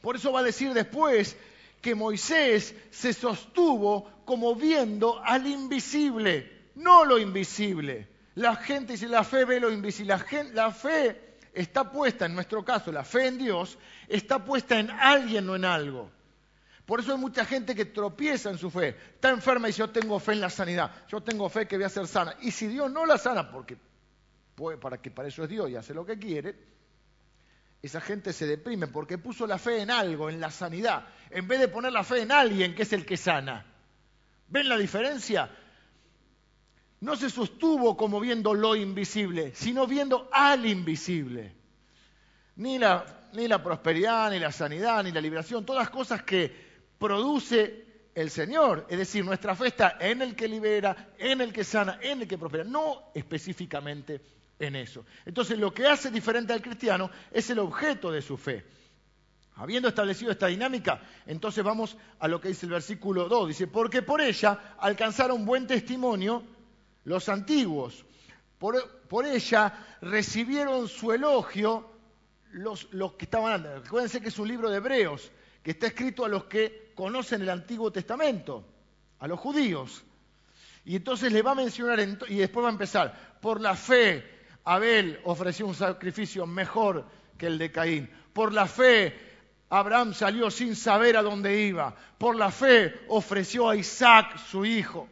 Por 0.00 0.16
eso 0.16 0.32
va 0.32 0.40
a 0.40 0.42
decir 0.42 0.74
después 0.74 1.36
que 1.80 1.94
Moisés 1.94 2.74
se 2.90 3.12
sostuvo 3.12 4.24
como 4.24 4.56
viendo 4.56 5.22
al 5.24 5.46
invisible, 5.46 6.70
no 6.74 7.04
lo 7.04 7.18
invisible. 7.18 8.08
La 8.34 8.56
gente 8.56 8.94
dice, 8.94 9.06
la 9.06 9.22
fe 9.22 9.44
ve 9.44 9.60
lo 9.60 9.70
invisible. 9.70 10.16
La, 10.52 10.72
fe 10.72 11.27
está 11.60 11.90
puesta, 11.90 12.26
en 12.26 12.34
nuestro 12.34 12.64
caso, 12.64 12.92
la 12.92 13.04
fe 13.04 13.26
en 13.26 13.38
Dios, 13.38 13.78
está 14.08 14.44
puesta 14.44 14.78
en 14.78 14.90
alguien, 14.90 15.46
no 15.46 15.56
en 15.56 15.64
algo. 15.64 16.10
Por 16.86 17.00
eso 17.00 17.12
hay 17.12 17.18
mucha 17.18 17.44
gente 17.44 17.74
que 17.74 17.84
tropieza 17.84 18.48
en 18.50 18.58
su 18.58 18.70
fe. 18.70 18.96
Está 19.14 19.30
enferma 19.30 19.68
y 19.68 19.70
dice, 19.70 19.80
yo 19.80 19.90
tengo 19.90 20.18
fe 20.20 20.32
en 20.32 20.40
la 20.40 20.48
sanidad. 20.48 20.90
Yo 21.08 21.20
tengo 21.20 21.48
fe 21.50 21.66
que 21.68 21.76
voy 21.76 21.84
a 21.84 21.90
ser 21.90 22.06
sana. 22.06 22.34
Y 22.40 22.50
si 22.50 22.66
Dios 22.66 22.90
no 22.90 23.04
la 23.04 23.18
sana, 23.18 23.50
porque 23.50 23.76
para 24.80 25.00
que 25.00 25.10
para 25.10 25.28
eso 25.28 25.42
es 25.42 25.50
Dios 25.50 25.68
y 25.68 25.76
hace 25.76 25.92
lo 25.92 26.06
que 26.06 26.18
quiere, 26.18 26.56
esa 27.82 28.00
gente 28.00 28.32
se 28.32 28.46
deprime 28.46 28.86
porque 28.86 29.18
puso 29.18 29.46
la 29.46 29.58
fe 29.58 29.82
en 29.82 29.90
algo, 29.90 30.30
en 30.30 30.40
la 30.40 30.50
sanidad, 30.50 31.06
en 31.30 31.46
vez 31.46 31.60
de 31.60 31.68
poner 31.68 31.92
la 31.92 32.04
fe 32.04 32.22
en 32.22 32.32
alguien 32.32 32.74
que 32.74 32.82
es 32.82 32.92
el 32.92 33.04
que 33.04 33.16
sana. 33.16 33.66
¿Ven 34.48 34.68
la 34.68 34.78
diferencia? 34.78 35.50
No 37.00 37.14
se 37.14 37.30
sostuvo 37.30 37.96
como 37.96 38.18
viendo 38.18 38.54
lo 38.54 38.74
invisible, 38.74 39.52
sino 39.54 39.86
viendo 39.86 40.28
al 40.32 40.66
invisible. 40.66 41.54
Ni 42.56 42.78
la, 42.78 43.28
ni 43.34 43.46
la 43.46 43.62
prosperidad, 43.62 44.30
ni 44.30 44.40
la 44.40 44.50
sanidad, 44.50 45.04
ni 45.04 45.12
la 45.12 45.20
liberación, 45.20 45.64
todas 45.64 45.90
cosas 45.90 46.24
que 46.24 46.52
produce 46.98 47.86
el 48.14 48.30
Señor. 48.30 48.86
Es 48.88 48.98
decir, 48.98 49.24
nuestra 49.24 49.54
fe 49.54 49.68
está 49.68 49.96
en 50.00 50.22
el 50.22 50.34
que 50.34 50.48
libera, 50.48 51.12
en 51.18 51.40
el 51.40 51.52
que 51.52 51.62
sana, 51.62 52.00
en 52.02 52.22
el 52.22 52.28
que 52.28 52.36
prospera, 52.36 52.64
no 52.64 53.12
específicamente 53.14 54.20
en 54.58 54.74
eso. 54.74 55.04
Entonces 55.24 55.56
lo 55.56 55.72
que 55.72 55.86
hace 55.86 56.10
diferente 56.10 56.52
al 56.52 56.62
cristiano 56.62 57.10
es 57.30 57.48
el 57.50 57.60
objeto 57.60 58.10
de 58.10 58.22
su 58.22 58.36
fe. 58.36 58.64
Habiendo 59.54 59.88
establecido 59.88 60.30
esta 60.30 60.46
dinámica, 60.46 61.00
entonces 61.26 61.64
vamos 61.64 61.96
a 62.18 62.28
lo 62.28 62.40
que 62.40 62.48
dice 62.48 62.66
el 62.66 62.72
versículo 62.72 63.28
2. 63.28 63.48
Dice, 63.48 63.66
porque 63.66 64.02
por 64.02 64.20
ella 64.20 64.74
alcanzaron 64.78 65.44
buen 65.44 65.66
testimonio 65.66 66.44
los 67.08 67.28
antiguos. 67.28 68.04
Por, 68.58 68.76
ella 69.24 69.96
recibieron 70.02 70.88
su 70.88 71.12
elogio 71.12 71.88
los, 72.52 72.88
los 72.92 73.14
que 73.14 73.24
estaban... 73.24 73.66
Acuérdense 73.66 74.20
que 74.20 74.28
es 74.28 74.38
un 74.38 74.48
libro 74.48 74.68
de 74.68 74.76
Hebreos, 74.76 75.32
que 75.62 75.72
está 75.72 75.86
escrito 75.86 76.24
a 76.24 76.28
los 76.28 76.44
que 76.44 76.92
conocen 76.94 77.42
el 77.42 77.50
Antiguo 77.50 77.90
Testamento, 77.90 78.64
a 79.20 79.26
los 79.26 79.40
judíos. 79.40 80.04
Y 80.84 80.96
entonces 80.96 81.32
le 81.32 81.42
va 81.42 81.52
a 81.52 81.54
mencionar, 81.54 81.98
y 82.28 82.36
después 82.36 82.64
va 82.64 82.68
a 82.68 82.72
empezar, 82.72 83.38
por 83.40 83.60
la 83.60 83.74
fe 83.74 84.24
Abel 84.64 85.18
ofreció 85.24 85.66
un 85.66 85.74
sacrificio 85.74 86.46
mejor 86.46 87.06
que 87.38 87.46
el 87.46 87.56
de 87.56 87.72
Caín. 87.72 88.10
Por 88.34 88.52
la 88.52 88.66
fe, 88.66 89.18
Abraham 89.70 90.12
salió 90.12 90.50
sin 90.50 90.76
saber 90.76 91.16
a 91.16 91.22
dónde 91.22 91.62
iba. 91.62 91.94
Por 92.18 92.36
la 92.36 92.50
fe 92.50 93.00
ofreció 93.08 93.70
a 93.70 93.76
Isaac 93.76 94.36
su 94.38 94.66
hijo. 94.66 95.08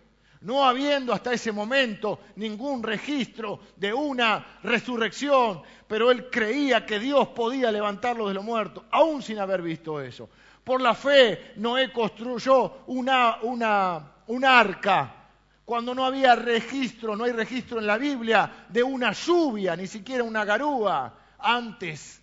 No 0.46 0.64
habiendo 0.64 1.12
hasta 1.12 1.32
ese 1.32 1.50
momento 1.50 2.20
ningún 2.36 2.80
registro 2.80 3.58
de 3.74 3.92
una 3.92 4.60
resurrección, 4.62 5.60
pero 5.88 6.12
él 6.12 6.30
creía 6.30 6.86
que 6.86 7.00
Dios 7.00 7.26
podía 7.30 7.72
levantarlo 7.72 8.28
de 8.28 8.34
los 8.34 8.44
muertos, 8.44 8.84
aún 8.92 9.22
sin 9.22 9.40
haber 9.40 9.60
visto 9.60 10.00
eso. 10.00 10.30
Por 10.62 10.80
la 10.80 10.94
fe, 10.94 11.54
Noé 11.56 11.92
construyó 11.92 12.84
una, 12.86 13.38
una, 13.42 14.12
un 14.28 14.44
arca 14.44 15.30
cuando 15.64 15.96
no 15.96 16.04
había 16.04 16.36
registro, 16.36 17.16
no 17.16 17.24
hay 17.24 17.32
registro 17.32 17.80
en 17.80 17.88
la 17.88 17.98
Biblia 17.98 18.66
de 18.68 18.84
una 18.84 19.10
lluvia, 19.10 19.74
ni 19.74 19.88
siquiera 19.88 20.22
una 20.22 20.44
garúa, 20.44 21.12
antes 21.40 22.22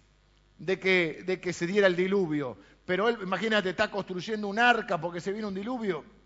de 0.58 0.80
que, 0.80 1.24
de 1.26 1.42
que 1.42 1.52
se 1.52 1.68
diera 1.68 1.88
el 1.88 1.98
diluvio. 1.98 2.56
Pero 2.86 3.10
él, 3.10 3.18
imagínate, 3.22 3.72
está 3.72 3.92
construyendo 3.92 4.48
un 4.48 4.60
arca 4.60 4.98
porque 4.98 5.20
se 5.20 5.34
vino 5.34 5.50
un 5.50 5.56
diluvio 5.56 6.23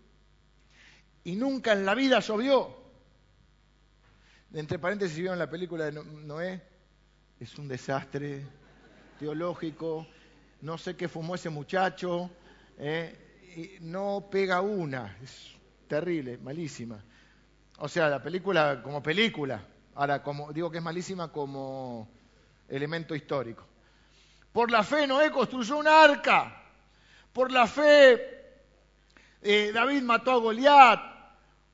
y 1.28 1.36
nunca 1.36 1.74
en 1.74 1.84
la 1.84 1.94
vida 1.94 2.20
llovió. 2.20 2.74
Entre 4.54 4.78
paréntesis, 4.78 5.18
vieron 5.18 5.38
la 5.38 5.50
película 5.50 5.84
de 5.84 6.02
Noé, 6.02 6.62
es 7.38 7.58
un 7.58 7.68
desastre 7.68 8.46
teológico, 9.18 10.06
no 10.62 10.78
sé 10.78 10.96
qué 10.96 11.06
fumó 11.06 11.34
ese 11.34 11.50
muchacho, 11.50 12.30
eh, 12.78 13.76
y 13.78 13.84
no 13.84 14.26
pega 14.30 14.62
una, 14.62 15.18
es 15.22 15.50
terrible, 15.86 16.38
malísima. 16.38 17.04
O 17.76 17.88
sea, 17.88 18.08
la 18.08 18.22
película 18.22 18.80
como 18.82 19.02
película. 19.02 19.62
Ahora, 19.96 20.22
como, 20.22 20.50
digo 20.50 20.70
que 20.70 20.78
es 20.78 20.84
malísima 20.84 21.30
como 21.30 22.08
elemento 22.70 23.14
histórico. 23.14 23.66
Por 24.50 24.70
la 24.70 24.82
fe 24.82 25.06
Noé 25.06 25.30
construyó 25.30 25.76
un 25.76 25.88
arca. 25.88 26.62
Por 27.34 27.52
la 27.52 27.66
fe 27.66 28.38
eh, 29.42 29.72
David 29.74 30.02
mató 30.02 30.32
a 30.32 30.36
Goliat. 30.36 31.07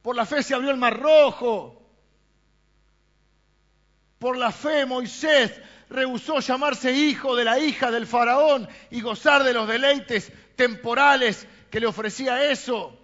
Por 0.05 0.17
la 0.17 0.27
fe 0.27 0.43
se 0.43 0.55
abrió 0.55 0.71
el 0.71 0.77
mar 0.77 1.01
rojo. 1.01 1.81
Por 4.19 4.37
la 4.37 4.53
fe 4.53 4.85
Moisés 4.85 5.59
rehusó 5.89 6.41
llamarse 6.41 6.93
hijo 6.93 7.35
de 7.35 7.45
la 7.45 7.59
hija 7.59 7.91
del 7.91 8.07
faraón 8.07 8.69
y 8.91 9.01
gozar 9.01 9.45
de 9.45 9.55
los 9.55 9.67
deleites 9.67 10.31
temporales 10.57 11.49
que 11.71 11.81
le 11.81 11.87
ofrecía 11.87 12.51
eso. 12.51 12.95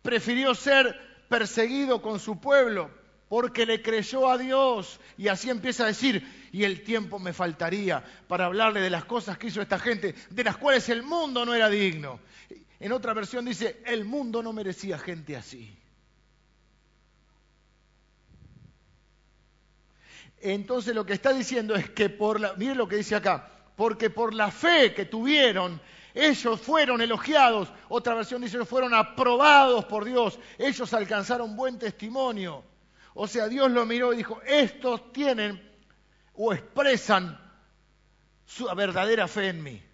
Prefirió 0.00 0.54
ser 0.54 0.98
perseguido 1.28 2.00
con 2.00 2.18
su 2.18 2.40
pueblo 2.40 2.90
porque 3.28 3.66
le 3.66 3.82
creyó 3.82 4.30
a 4.30 4.38
Dios. 4.38 5.00
Y 5.18 5.28
así 5.28 5.50
empieza 5.50 5.84
a 5.84 5.88
decir, 5.88 6.48
y 6.50 6.64
el 6.64 6.82
tiempo 6.82 7.18
me 7.18 7.34
faltaría 7.34 8.02
para 8.26 8.46
hablarle 8.46 8.80
de 8.80 8.88
las 8.88 9.04
cosas 9.04 9.36
que 9.36 9.48
hizo 9.48 9.60
esta 9.60 9.78
gente, 9.78 10.14
de 10.30 10.44
las 10.44 10.56
cuales 10.56 10.88
el 10.88 11.02
mundo 11.02 11.44
no 11.44 11.52
era 11.52 11.68
digno. 11.68 12.20
En 12.82 12.90
otra 12.90 13.14
versión 13.14 13.44
dice, 13.44 13.80
el 13.86 14.04
mundo 14.04 14.42
no 14.42 14.52
merecía 14.52 14.98
gente 14.98 15.36
así. 15.36 15.78
Entonces 20.40 20.92
lo 20.92 21.06
que 21.06 21.12
está 21.12 21.32
diciendo 21.32 21.76
es 21.76 21.90
que 21.90 22.10
por 22.10 22.40
la, 22.40 22.54
miren 22.54 22.76
lo 22.76 22.88
que 22.88 22.96
dice 22.96 23.14
acá, 23.14 23.48
porque 23.76 24.10
por 24.10 24.34
la 24.34 24.50
fe 24.50 24.92
que 24.94 25.04
tuvieron, 25.04 25.80
ellos 26.12 26.60
fueron 26.60 27.00
elogiados. 27.00 27.72
Otra 27.88 28.16
versión 28.16 28.42
dice, 28.42 28.56
ellos 28.56 28.68
fueron 28.68 28.94
aprobados 28.94 29.84
por 29.84 30.04
Dios. 30.04 30.40
Ellos 30.58 30.92
alcanzaron 30.92 31.54
buen 31.54 31.78
testimonio. 31.78 32.64
O 33.14 33.28
sea, 33.28 33.46
Dios 33.46 33.70
lo 33.70 33.86
miró 33.86 34.12
y 34.12 34.16
dijo, 34.16 34.42
estos 34.44 35.12
tienen 35.12 35.62
o 36.34 36.52
expresan 36.52 37.40
su 38.44 38.66
verdadera 38.74 39.28
fe 39.28 39.50
en 39.50 39.62
mí. 39.62 39.91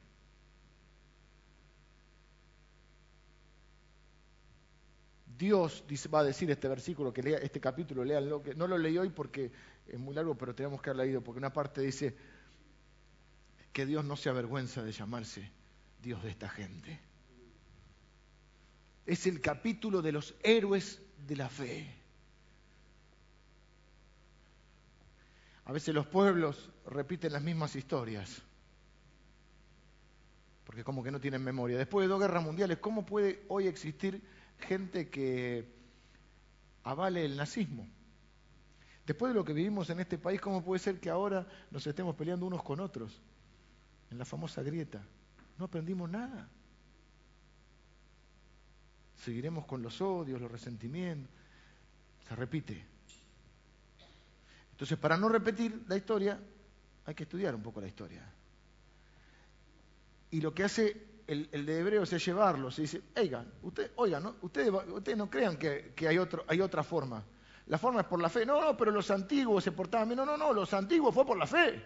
Dios 5.38 5.84
va 6.12 6.20
a 6.20 6.24
decir 6.24 6.50
este 6.50 6.66
versículo, 6.66 7.12
que 7.12 7.22
lea 7.22 7.38
este 7.38 7.60
capítulo, 7.60 8.04
leanlo, 8.04 8.42
que 8.42 8.56
no 8.56 8.66
lo 8.66 8.76
leí 8.76 8.98
hoy 8.98 9.10
porque 9.10 9.52
es 9.86 9.98
muy 9.98 10.12
largo, 10.12 10.36
pero 10.36 10.52
tenemos 10.52 10.82
que 10.82 10.90
haber 10.90 11.06
leído, 11.06 11.22
porque 11.22 11.38
una 11.38 11.52
parte 11.52 11.80
dice 11.80 12.16
que 13.72 13.86
Dios 13.86 14.04
no 14.04 14.16
se 14.16 14.28
avergüenza 14.28 14.82
de 14.82 14.90
llamarse 14.90 15.48
Dios 16.02 16.22
de 16.24 16.30
esta 16.30 16.48
gente. 16.48 16.98
Es 19.06 19.26
el 19.28 19.40
capítulo 19.40 20.02
de 20.02 20.10
los 20.10 20.34
héroes 20.42 21.00
de 21.26 21.36
la 21.36 21.48
fe. 21.48 21.94
A 25.66 25.72
veces 25.72 25.94
los 25.94 26.06
pueblos 26.06 26.70
repiten 26.84 27.32
las 27.32 27.42
mismas 27.42 27.76
historias, 27.76 28.42
porque 30.64 30.82
como 30.82 31.04
que 31.04 31.12
no 31.12 31.20
tienen 31.20 31.44
memoria. 31.44 31.78
Después 31.78 32.04
de 32.04 32.08
dos 32.08 32.20
guerras 32.20 32.42
mundiales, 32.42 32.78
¿cómo 32.78 33.06
puede 33.06 33.44
hoy 33.48 33.68
existir 33.68 34.20
gente 34.58 35.08
que 35.08 35.68
avale 36.84 37.24
el 37.24 37.36
nazismo? 37.36 37.88
Después 39.06 39.30
de 39.30 39.34
lo 39.34 39.44
que 39.44 39.54
vivimos 39.54 39.88
en 39.90 40.00
este 40.00 40.18
país, 40.18 40.40
¿cómo 40.40 40.62
puede 40.62 40.80
ser 40.80 41.00
que 41.00 41.08
ahora 41.08 41.46
nos 41.70 41.86
estemos 41.86 42.14
peleando 42.14 42.44
unos 42.44 42.62
con 42.62 42.78
otros? 42.78 43.20
En 44.10 44.18
la 44.18 44.24
famosa 44.24 44.62
grieta. 44.62 45.02
No 45.56 45.64
aprendimos 45.64 46.10
nada. 46.10 46.48
Seguiremos 49.16 49.64
con 49.64 49.82
los 49.82 50.00
odios, 50.00 50.40
los 50.40 50.52
resentimientos. 50.52 51.30
Se 52.28 52.36
repite. 52.36 52.84
Entonces, 54.72 54.98
para 54.98 55.16
no 55.16 55.28
repetir 55.28 55.84
la 55.88 55.96
historia, 55.96 56.38
hay 57.06 57.14
que 57.14 57.22
estudiar 57.22 57.54
un 57.54 57.62
poco 57.62 57.80
la 57.80 57.88
historia. 57.88 58.22
Y 60.30 60.42
lo 60.42 60.52
que 60.52 60.64
hace 60.64 61.07
el, 61.28 61.66
de 61.66 61.78
Hebreos 61.78 62.10
es 62.12 62.24
llevarlos 62.24 62.74
se 62.74 62.82
dice, 62.82 63.02
oigan, 63.16 63.52
usted, 63.62 63.90
oigan, 63.96 64.34
ustedes 64.40 65.16
no 65.16 65.28
crean 65.28 65.58
que, 65.58 65.92
hay, 66.08 66.16
otro, 66.16 66.44
hay 66.48 66.60
otra 66.62 66.82
forma. 66.82 67.22
La 67.66 67.76
forma 67.76 68.00
es 68.00 68.06
por 68.06 68.20
la 68.20 68.30
fe. 68.30 68.46
No, 68.46 68.60
no, 68.62 68.76
pero 68.76 68.90
los 68.90 69.10
antiguos 69.10 69.62
se 69.62 69.72
portaban 69.72 70.08
bien. 70.08 70.16
No, 70.16 70.24
no, 70.24 70.38
no, 70.38 70.54
los 70.54 70.72
antiguos 70.72 71.14
fue 71.14 71.26
por 71.26 71.36
la 71.36 71.46
fe. 71.46 71.84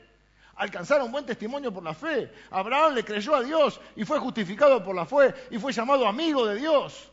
Alcanzaron 0.54 1.10
buen 1.10 1.26
testimonio 1.26 1.72
por 1.72 1.82
la 1.82 1.92
fe. 1.92 2.32
Abraham 2.50 2.94
le 2.94 3.04
creyó 3.04 3.34
a 3.34 3.42
Dios 3.42 3.80
y 3.96 4.04
fue 4.04 4.20
justificado 4.20 4.84
por 4.84 4.94
la 4.94 5.06
fe 5.06 5.34
y 5.50 5.58
fue 5.58 5.72
llamado 5.72 6.06
amigo 6.06 6.46
de 6.46 6.56
Dios. 6.56 7.10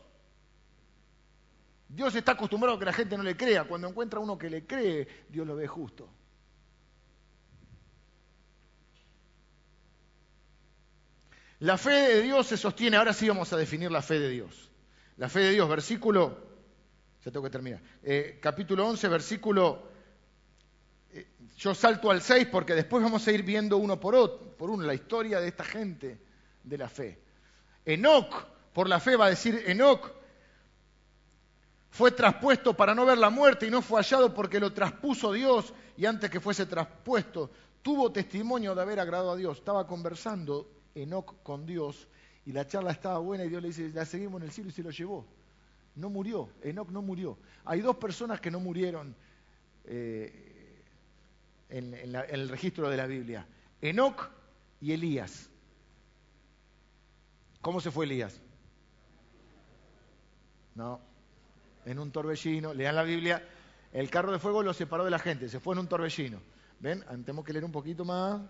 Dios 1.88 2.14
está 2.14 2.34
acostumbrado 2.34 2.76
a 2.76 2.80
que 2.80 2.86
la 2.86 2.94
gente 2.94 3.18
no 3.18 3.24
le 3.24 3.36
crea. 3.36 3.64
Cuando 3.64 3.88
encuentra 3.88 4.20
uno 4.20 4.38
que 4.38 4.52
le 4.52 4.68
cree, 4.68 5.08
Dios 5.30 5.48
lo 5.48 5.56
ve 5.56 5.66
justo. 5.66 6.08
La 11.60 11.78
fe 11.78 11.92
de 11.92 12.22
Dios 12.22 12.48
se 12.48 12.58
sostiene, 12.58 12.96
ahora 12.96 13.12
sí 13.14 13.28
vamos 13.28 13.52
a 13.52 13.58
definir 13.58 13.92
la 13.92 14.02
fe 14.02 14.20
de 14.20 14.30
Dios. 14.30 14.70
La 15.18 15.28
fe 15.28 15.42
de 15.42 15.52
Dios, 15.52 15.68
versículo, 15.68 16.38
ya 17.24 17.32
tengo 17.32 17.44
que 17.44 17.50
terminar, 17.50 17.82
eh, 18.02 18.40
capítulo 18.42 18.88
11, 18.88 19.08
versículo, 19.10 19.84
eh, 21.12 21.28
yo 21.58 21.76
salto 21.76 22.12
al 22.12 22.22
6 22.22 22.48
porque 22.50 22.76
después 22.76 23.04
vamos 23.04 23.28
a 23.28 23.32
ir 23.34 23.44
viendo 23.44 23.76
uno 23.78 24.00
por, 24.00 24.16
otro, 24.16 24.56
por 24.56 24.70
uno 24.70 24.86
la 24.86 24.94
historia 24.94 25.42
de 25.42 25.50
esta 25.50 25.66
gente 25.66 26.22
de 26.64 26.78
la 26.78 26.88
fe. 26.88 27.20
Enoc, 27.84 28.34
por 28.72 28.88
la 28.88 29.02
fe 29.02 29.18
va 29.18 29.26
a 29.26 29.30
decir 29.30 29.62
Enoc, 29.68 30.14
fue 31.90 32.12
traspuesto 32.12 32.74
para 32.78 32.96
no 32.96 33.06
ver 33.06 33.18
la 33.18 33.30
muerte 33.30 33.68
y 33.68 33.70
no 33.70 33.82
fue 33.82 34.02
hallado 34.02 34.34
porque 34.34 34.62
lo 34.62 34.72
traspuso 34.72 35.34
Dios 35.34 35.74
y 35.98 36.06
antes 36.06 36.30
que 36.30 36.40
fuese 36.40 36.66
traspuesto 36.68 37.52
tuvo 37.82 38.14
testimonio 38.14 38.74
de 38.76 38.82
haber 38.82 39.02
agradado 39.02 39.32
a 39.32 39.36
Dios. 39.36 39.58
Estaba 39.58 39.86
conversando 39.86 40.79
Enoc 41.02 41.42
con 41.44 41.66
Dios 41.66 42.08
y 42.46 42.52
la 42.52 42.68
charla 42.68 42.92
estaba 42.92 43.20
buena 43.20 43.44
y 43.44 43.50
Dios 43.50 43.62
le 43.62 43.70
dice, 43.70 43.90
la 43.90 44.06
seguimos 44.06 44.42
en 44.42 44.48
el 44.48 44.52
cielo 44.52 44.70
y 44.70 44.74
se 44.74 44.84
lo 44.84 44.92
llevó. 44.92 45.26
No 45.96 46.10
murió, 46.10 46.50
Enoc 46.62 46.90
no 46.90 47.02
murió. 47.02 47.38
Hay 47.66 47.82
dos 47.82 47.98
personas 47.98 48.40
que 48.40 48.52
no 48.52 48.60
murieron 48.60 49.16
eh, 49.86 50.84
en, 51.70 51.94
en 51.94 52.16
el 52.16 52.50
registro 52.50 52.90
de 52.90 52.98
la 52.98 53.06
Biblia, 53.06 53.46
Enoc 53.82 54.30
y 54.82 54.94
Elías. 54.94 55.50
¿Cómo 57.62 57.82
se 57.82 57.92
fue 57.92 58.06
Elías? 58.06 58.40
No, 60.76 61.02
en 61.86 62.00
un 62.00 62.12
torbellino, 62.12 62.74
lean 62.74 62.96
la 62.96 63.04
Biblia, 63.04 63.44
el 63.92 64.10
carro 64.10 64.32
de 64.32 64.40
fuego 64.40 64.64
lo 64.64 64.74
separó 64.74 65.04
de 65.04 65.12
la 65.12 65.20
gente, 65.20 65.50
se 65.50 65.60
fue 65.60 65.74
en 65.74 65.80
un 65.80 65.88
torbellino. 65.88 66.40
¿Ven? 66.80 67.04
Tenemos 67.26 67.44
que 67.44 67.52
leer 67.52 67.66
un 67.66 67.72
poquito 67.72 68.06
más. 68.06 68.42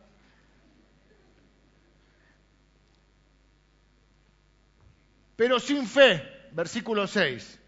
Pero 5.39 5.57
sin 5.57 5.87
fe, 5.87 6.21
versículo 6.51 7.07
6, 7.07 7.59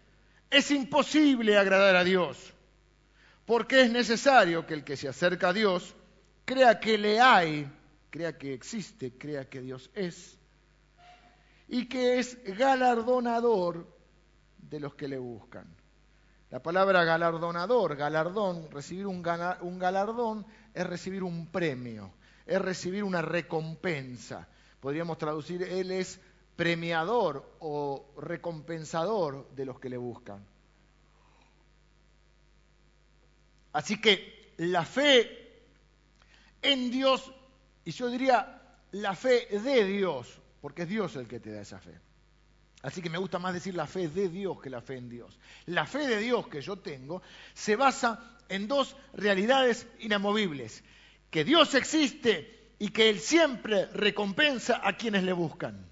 es 0.50 0.70
imposible 0.72 1.56
agradar 1.56 1.96
a 1.96 2.04
Dios, 2.04 2.52
porque 3.46 3.80
es 3.80 3.90
necesario 3.90 4.66
que 4.66 4.74
el 4.74 4.84
que 4.84 4.94
se 4.94 5.08
acerca 5.08 5.48
a 5.48 5.52
Dios 5.54 5.96
crea 6.44 6.78
que 6.78 6.98
le 6.98 7.18
hay, 7.18 7.66
crea 8.10 8.36
que 8.36 8.52
existe, 8.52 9.16
crea 9.16 9.48
que 9.48 9.62
Dios 9.62 9.90
es, 9.94 10.36
y 11.66 11.88
que 11.88 12.18
es 12.18 12.36
galardonador 12.58 13.86
de 14.58 14.78
los 14.78 14.94
que 14.94 15.08
le 15.08 15.16
buscan. 15.16 15.64
La 16.50 16.62
palabra 16.62 17.04
galardonador, 17.04 17.96
galardón, 17.96 18.70
recibir 18.70 19.06
un, 19.06 19.22
galardón 19.22 20.44
es 20.74 20.86
recibir 20.86 21.22
un 21.22 21.50
premio, 21.50 22.12
es 22.44 22.60
recibir 22.60 23.02
una 23.02 23.22
recompensa. 23.22 24.46
Podríamos 24.78 25.16
traducir, 25.16 25.62
Él 25.62 25.90
es 25.90 26.20
premiador 26.62 27.56
o 27.58 28.14
recompensador 28.18 29.50
de 29.50 29.64
los 29.64 29.80
que 29.80 29.88
le 29.88 29.96
buscan. 29.96 30.46
Así 33.72 34.00
que 34.00 34.54
la 34.58 34.84
fe 34.84 35.64
en 36.62 36.92
Dios, 36.92 37.32
y 37.84 37.90
yo 37.90 38.08
diría 38.08 38.62
la 38.92 39.16
fe 39.16 39.48
de 39.50 39.84
Dios, 39.86 40.40
porque 40.60 40.82
es 40.82 40.88
Dios 40.88 41.16
el 41.16 41.26
que 41.26 41.40
te 41.40 41.50
da 41.50 41.62
esa 41.62 41.80
fe. 41.80 41.98
Así 42.82 43.02
que 43.02 43.10
me 43.10 43.18
gusta 43.18 43.40
más 43.40 43.54
decir 43.54 43.74
la 43.74 43.88
fe 43.88 44.06
de 44.06 44.28
Dios 44.28 44.60
que 44.62 44.70
la 44.70 44.82
fe 44.82 44.98
en 44.98 45.08
Dios. 45.08 45.40
La 45.66 45.84
fe 45.84 46.06
de 46.06 46.18
Dios 46.18 46.46
que 46.46 46.60
yo 46.60 46.76
tengo 46.78 47.22
se 47.54 47.74
basa 47.74 48.38
en 48.48 48.68
dos 48.68 48.94
realidades 49.14 49.88
inamovibles. 49.98 50.84
Que 51.28 51.42
Dios 51.42 51.74
existe 51.74 52.70
y 52.78 52.90
que 52.90 53.10
Él 53.10 53.18
siempre 53.18 53.86
recompensa 53.86 54.80
a 54.86 54.96
quienes 54.96 55.24
le 55.24 55.32
buscan. 55.32 55.90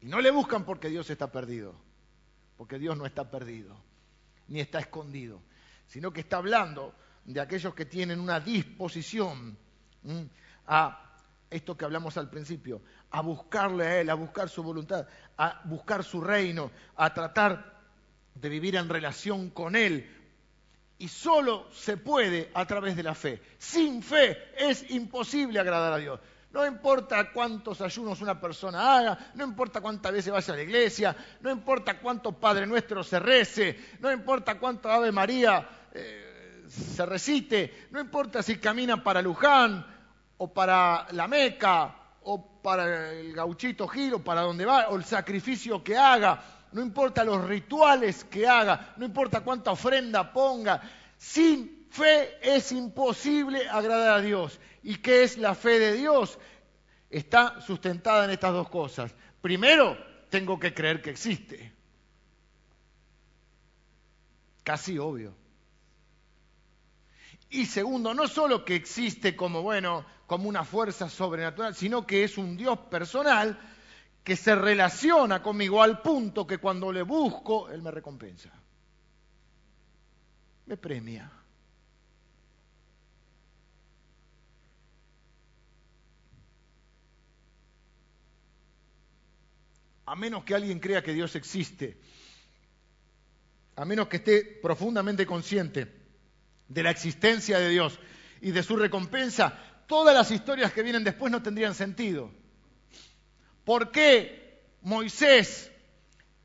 Y 0.00 0.06
no 0.06 0.20
le 0.20 0.30
buscan 0.30 0.64
porque 0.64 0.88
Dios 0.88 1.08
está 1.10 1.30
perdido, 1.30 1.74
porque 2.56 2.78
Dios 2.78 2.96
no 2.96 3.06
está 3.06 3.30
perdido, 3.30 3.76
ni 4.48 4.60
está 4.60 4.78
escondido, 4.78 5.42
sino 5.86 6.12
que 6.12 6.20
está 6.20 6.38
hablando 6.38 6.94
de 7.24 7.40
aquellos 7.40 7.74
que 7.74 7.84
tienen 7.84 8.20
una 8.20 8.40
disposición 8.40 9.56
a 10.66 11.10
esto 11.50 11.76
que 11.76 11.84
hablamos 11.84 12.16
al 12.16 12.30
principio, 12.30 12.80
a 13.10 13.20
buscarle 13.20 13.84
a 13.84 14.00
Él, 14.00 14.10
a 14.10 14.14
buscar 14.14 14.48
su 14.48 14.62
voluntad, 14.62 15.06
a 15.36 15.60
buscar 15.64 16.04
su 16.04 16.20
reino, 16.20 16.70
a 16.96 17.12
tratar 17.12 17.80
de 18.34 18.48
vivir 18.48 18.76
en 18.76 18.88
relación 18.88 19.50
con 19.50 19.76
Él. 19.76 20.16
Y 20.98 21.08
solo 21.08 21.70
se 21.72 21.96
puede 21.96 22.50
a 22.54 22.66
través 22.66 22.94
de 22.94 23.02
la 23.02 23.14
fe. 23.14 23.42
Sin 23.58 24.02
fe 24.02 24.52
es 24.56 24.90
imposible 24.90 25.58
agradar 25.58 25.94
a 25.94 25.98
Dios. 25.98 26.20
No 26.52 26.66
importa 26.66 27.30
cuántos 27.32 27.80
ayunos 27.80 28.20
una 28.20 28.40
persona 28.40 28.96
haga, 28.96 29.18
no 29.34 29.44
importa 29.44 29.80
cuántas 29.80 30.12
veces 30.12 30.32
vaya 30.32 30.52
a 30.52 30.56
la 30.56 30.62
iglesia, 30.62 31.16
no 31.40 31.50
importa 31.50 32.00
cuánto 32.00 32.32
Padre 32.32 32.66
Nuestro 32.66 33.04
se 33.04 33.20
rece, 33.20 33.78
no 34.00 34.10
importa 34.10 34.58
cuánto 34.58 34.90
Ave 34.90 35.12
María 35.12 35.68
eh, 35.92 36.64
se 36.68 37.06
recite, 37.06 37.88
no 37.92 38.00
importa 38.00 38.42
si 38.42 38.58
camina 38.58 39.02
para 39.02 39.22
Luján 39.22 39.86
o 40.38 40.52
para 40.52 41.06
la 41.12 41.28
Meca, 41.28 41.96
o 42.22 42.60
para 42.62 43.12
el 43.12 43.32
gauchito 43.32 43.86
giro, 43.88 44.22
para 44.22 44.42
donde 44.42 44.66
va, 44.66 44.88
o 44.88 44.96
el 44.96 45.04
sacrificio 45.04 45.82
que 45.82 45.96
haga, 45.96 46.42
no 46.72 46.82
importa 46.82 47.24
los 47.24 47.44
rituales 47.44 48.24
que 48.24 48.46
haga, 48.46 48.94
no 48.96 49.04
importa 49.04 49.40
cuánta 49.40 49.70
ofrenda 49.70 50.32
ponga, 50.32 50.80
sin 51.16 51.79
fe 51.90 52.38
es 52.40 52.72
imposible 52.72 53.68
agradar 53.68 54.18
a 54.18 54.20
Dios. 54.22 54.58
¿Y 54.82 54.96
qué 54.96 55.24
es 55.24 55.36
la 55.36 55.54
fe 55.54 55.78
de 55.78 55.92
Dios? 55.94 56.38
Está 57.10 57.60
sustentada 57.60 58.24
en 58.24 58.30
estas 58.30 58.52
dos 58.52 58.68
cosas. 58.68 59.14
Primero, 59.42 59.98
tengo 60.30 60.58
que 60.58 60.72
creer 60.72 61.02
que 61.02 61.10
existe. 61.10 61.72
Casi 64.62 64.98
obvio. 64.98 65.34
Y 67.50 67.66
segundo, 67.66 68.14
no 68.14 68.28
solo 68.28 68.64
que 68.64 68.76
existe 68.76 69.34
como, 69.34 69.62
bueno, 69.62 70.06
como 70.26 70.48
una 70.48 70.64
fuerza 70.64 71.08
sobrenatural, 71.08 71.74
sino 71.74 72.06
que 72.06 72.22
es 72.22 72.38
un 72.38 72.56
Dios 72.56 72.78
personal 72.78 73.58
que 74.22 74.36
se 74.36 74.54
relaciona 74.54 75.42
conmigo 75.42 75.82
al 75.82 76.00
punto 76.00 76.46
que 76.46 76.58
cuando 76.58 76.92
le 76.92 77.02
busco, 77.02 77.68
Él 77.68 77.82
me 77.82 77.90
recompensa. 77.90 78.50
Me 80.66 80.76
premia. 80.76 81.39
A 90.10 90.16
menos 90.16 90.42
que 90.42 90.56
alguien 90.56 90.80
crea 90.80 91.04
que 91.04 91.14
Dios 91.14 91.36
existe, 91.36 91.96
a 93.76 93.84
menos 93.84 94.08
que 94.08 94.16
esté 94.16 94.42
profundamente 94.60 95.24
consciente 95.24 95.86
de 96.66 96.82
la 96.82 96.90
existencia 96.90 97.60
de 97.60 97.68
Dios 97.68 98.00
y 98.40 98.50
de 98.50 98.64
su 98.64 98.74
recompensa, 98.74 99.56
todas 99.86 100.12
las 100.12 100.32
historias 100.32 100.72
que 100.72 100.82
vienen 100.82 101.04
después 101.04 101.30
no 101.30 101.44
tendrían 101.44 101.76
sentido. 101.76 102.32
¿Por 103.62 103.92
qué 103.92 104.64
Moisés 104.82 105.70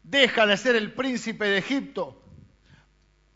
deja 0.03 0.45
de 0.45 0.57
ser 0.57 0.75
el 0.75 0.93
príncipe 0.93 1.45
de 1.45 1.57
Egipto 1.57 2.21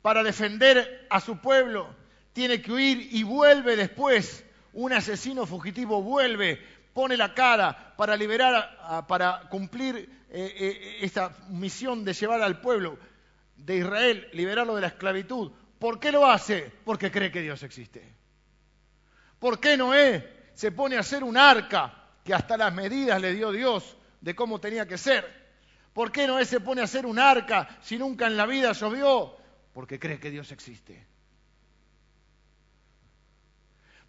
para 0.03 0.21
defender 0.21 1.07
a 1.09 1.21
su 1.21 1.39
pueblo? 1.39 1.95
Tiene 2.33 2.61
que 2.61 2.71
huir 2.71 3.09
y 3.15 3.23
vuelve 3.23 3.75
después. 3.75 4.45
Un 4.73 4.93
asesino 4.93 5.47
fugitivo 5.47 6.03
vuelve, 6.03 6.63
pone 6.99 7.15
la 7.15 7.33
cara 7.33 7.93
para 7.95 8.17
liberar, 8.17 9.05
para 9.07 9.47
cumplir 9.49 9.95
eh, 9.95 10.53
eh, 10.59 10.97
esta 10.99 11.33
misión 11.47 12.03
de 12.03 12.11
llevar 12.11 12.41
al 12.41 12.59
pueblo 12.59 12.99
de 13.55 13.77
Israel, 13.77 14.27
liberarlo 14.33 14.75
de 14.75 14.81
la 14.81 14.87
esclavitud. 14.87 15.49
¿Por 15.79 15.97
qué 15.97 16.11
lo 16.11 16.25
hace? 16.25 16.69
Porque 16.83 17.09
cree 17.09 17.31
que 17.31 17.41
Dios 17.41 17.63
existe. 17.63 18.03
¿Por 19.39 19.61
qué 19.61 19.77
Noé 19.77 20.49
se 20.53 20.73
pone 20.73 20.97
a 20.97 20.99
hacer 20.99 21.23
un 21.23 21.37
arca 21.37 22.03
que 22.25 22.33
hasta 22.33 22.57
las 22.57 22.73
medidas 22.73 23.21
le 23.21 23.33
dio 23.33 23.53
Dios 23.53 23.95
de 24.19 24.35
cómo 24.35 24.59
tenía 24.59 24.85
que 24.85 24.97
ser? 24.97 25.23
¿Por 25.93 26.11
qué 26.11 26.27
Noé 26.27 26.43
se 26.43 26.59
pone 26.59 26.81
a 26.81 26.83
hacer 26.83 27.05
un 27.05 27.17
arca 27.17 27.79
si 27.81 27.97
nunca 27.97 28.27
en 28.27 28.35
la 28.35 28.45
vida 28.45 28.73
llovió? 28.73 29.37
Porque 29.71 29.97
cree 29.99 30.19
que 30.19 30.31
Dios 30.31 30.51
existe. 30.51 31.07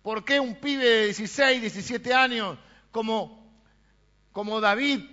¿Por 0.02 0.24
qué 0.24 0.40
un 0.40 0.56
pibe 0.56 0.84
de 0.84 1.04
16, 1.04 1.60
17 1.60 2.12
años 2.12 2.58
como, 2.90 4.60
David 4.60 5.04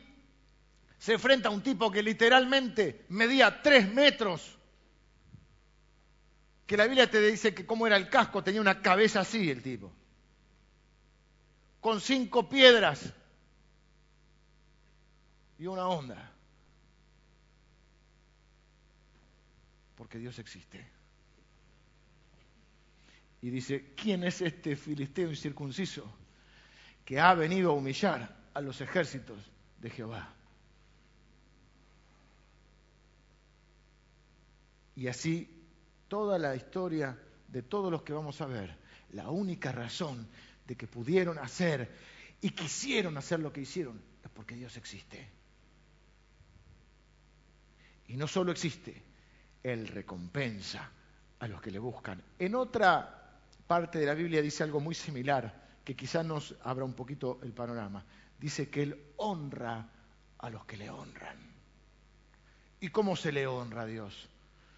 se 0.97 1.13
enfrenta 1.13 1.49
a 1.49 1.51
un 1.51 1.61
tipo 1.61 1.91
que 1.91 2.01
literalmente 2.01 3.05
medía 3.09 3.61
3 3.61 3.93
metros 3.93 4.57
que 6.65 6.75
la 6.75 6.85
Biblia 6.85 7.09
te 7.09 7.21
dice 7.21 7.53
que 7.53 7.65
cómo 7.65 7.87
era 7.87 7.95
el 7.95 8.09
casco, 8.09 8.43
tenía 8.43 8.59
una 8.59 8.81
cabeza 8.81 9.21
así 9.21 9.49
el 9.49 9.61
tipo, 9.61 9.93
con 11.79 12.01
cinco 12.01 12.49
piedras 12.49 13.13
y 15.57 15.67
una 15.67 15.87
onda. 15.87 16.33
Porque 19.95 20.19
Dios 20.19 20.37
existe. 20.39 20.85
Y 23.41 23.49
dice, 23.49 23.93
¿quién 23.95 24.23
es 24.23 24.41
este 24.41 24.75
filisteo 24.75 25.29
incircunciso 25.29 26.13
que 27.07 27.21
ha 27.21 27.33
venido 27.33 27.71
a 27.71 27.73
humillar 27.73 28.35
a 28.53 28.59
los 28.59 28.81
ejércitos 28.81 29.37
de 29.79 29.89
Jehová? 29.89 30.27
Y 34.93 35.07
así 35.07 35.49
toda 36.09 36.37
la 36.37 36.53
historia 36.53 37.17
de 37.47 37.61
todos 37.61 37.89
los 37.89 38.01
que 38.01 38.11
vamos 38.11 38.41
a 38.41 38.45
ver, 38.45 38.75
la 39.13 39.29
única 39.29 39.71
razón 39.71 40.27
de 40.67 40.75
que 40.75 40.85
pudieron 40.85 41.39
hacer 41.39 41.89
y 42.41 42.49
quisieron 42.49 43.17
hacer 43.17 43.39
lo 43.39 43.53
que 43.53 43.61
hicieron 43.61 44.01
es 44.21 44.29
porque 44.29 44.55
Dios 44.55 44.75
existe. 44.75 45.29
Y 48.09 48.17
no 48.17 48.27
solo 48.27 48.51
existe, 48.51 49.01
Él 49.63 49.87
recompensa 49.87 50.91
a 51.39 51.47
los 51.47 51.61
que 51.61 51.71
le 51.71 51.79
buscan. 51.79 52.21
En 52.37 52.53
otra 52.55 53.39
parte 53.65 53.97
de 53.97 54.07
la 54.07 54.13
Biblia 54.13 54.41
dice 54.41 54.63
algo 54.63 54.81
muy 54.81 54.93
similar, 54.93 55.66
que 55.87 55.95
quizás 55.95 56.25
nos 56.25 56.53
abra 56.65 56.83
un 56.83 56.91
poquito 56.91 57.39
el 57.43 57.53
panorama. 57.53 58.03
Dice 58.37 58.69
que 58.69 58.83
Él 58.83 59.13
honra 59.15 59.89
a 60.37 60.49
los 60.49 60.65
que 60.65 60.75
le 60.75 60.89
honran. 60.89 61.37
¿Y 62.81 62.89
cómo 62.89 63.15
se 63.15 63.31
le 63.31 63.47
honra 63.47 63.83
a 63.83 63.85
Dios? 63.85 64.27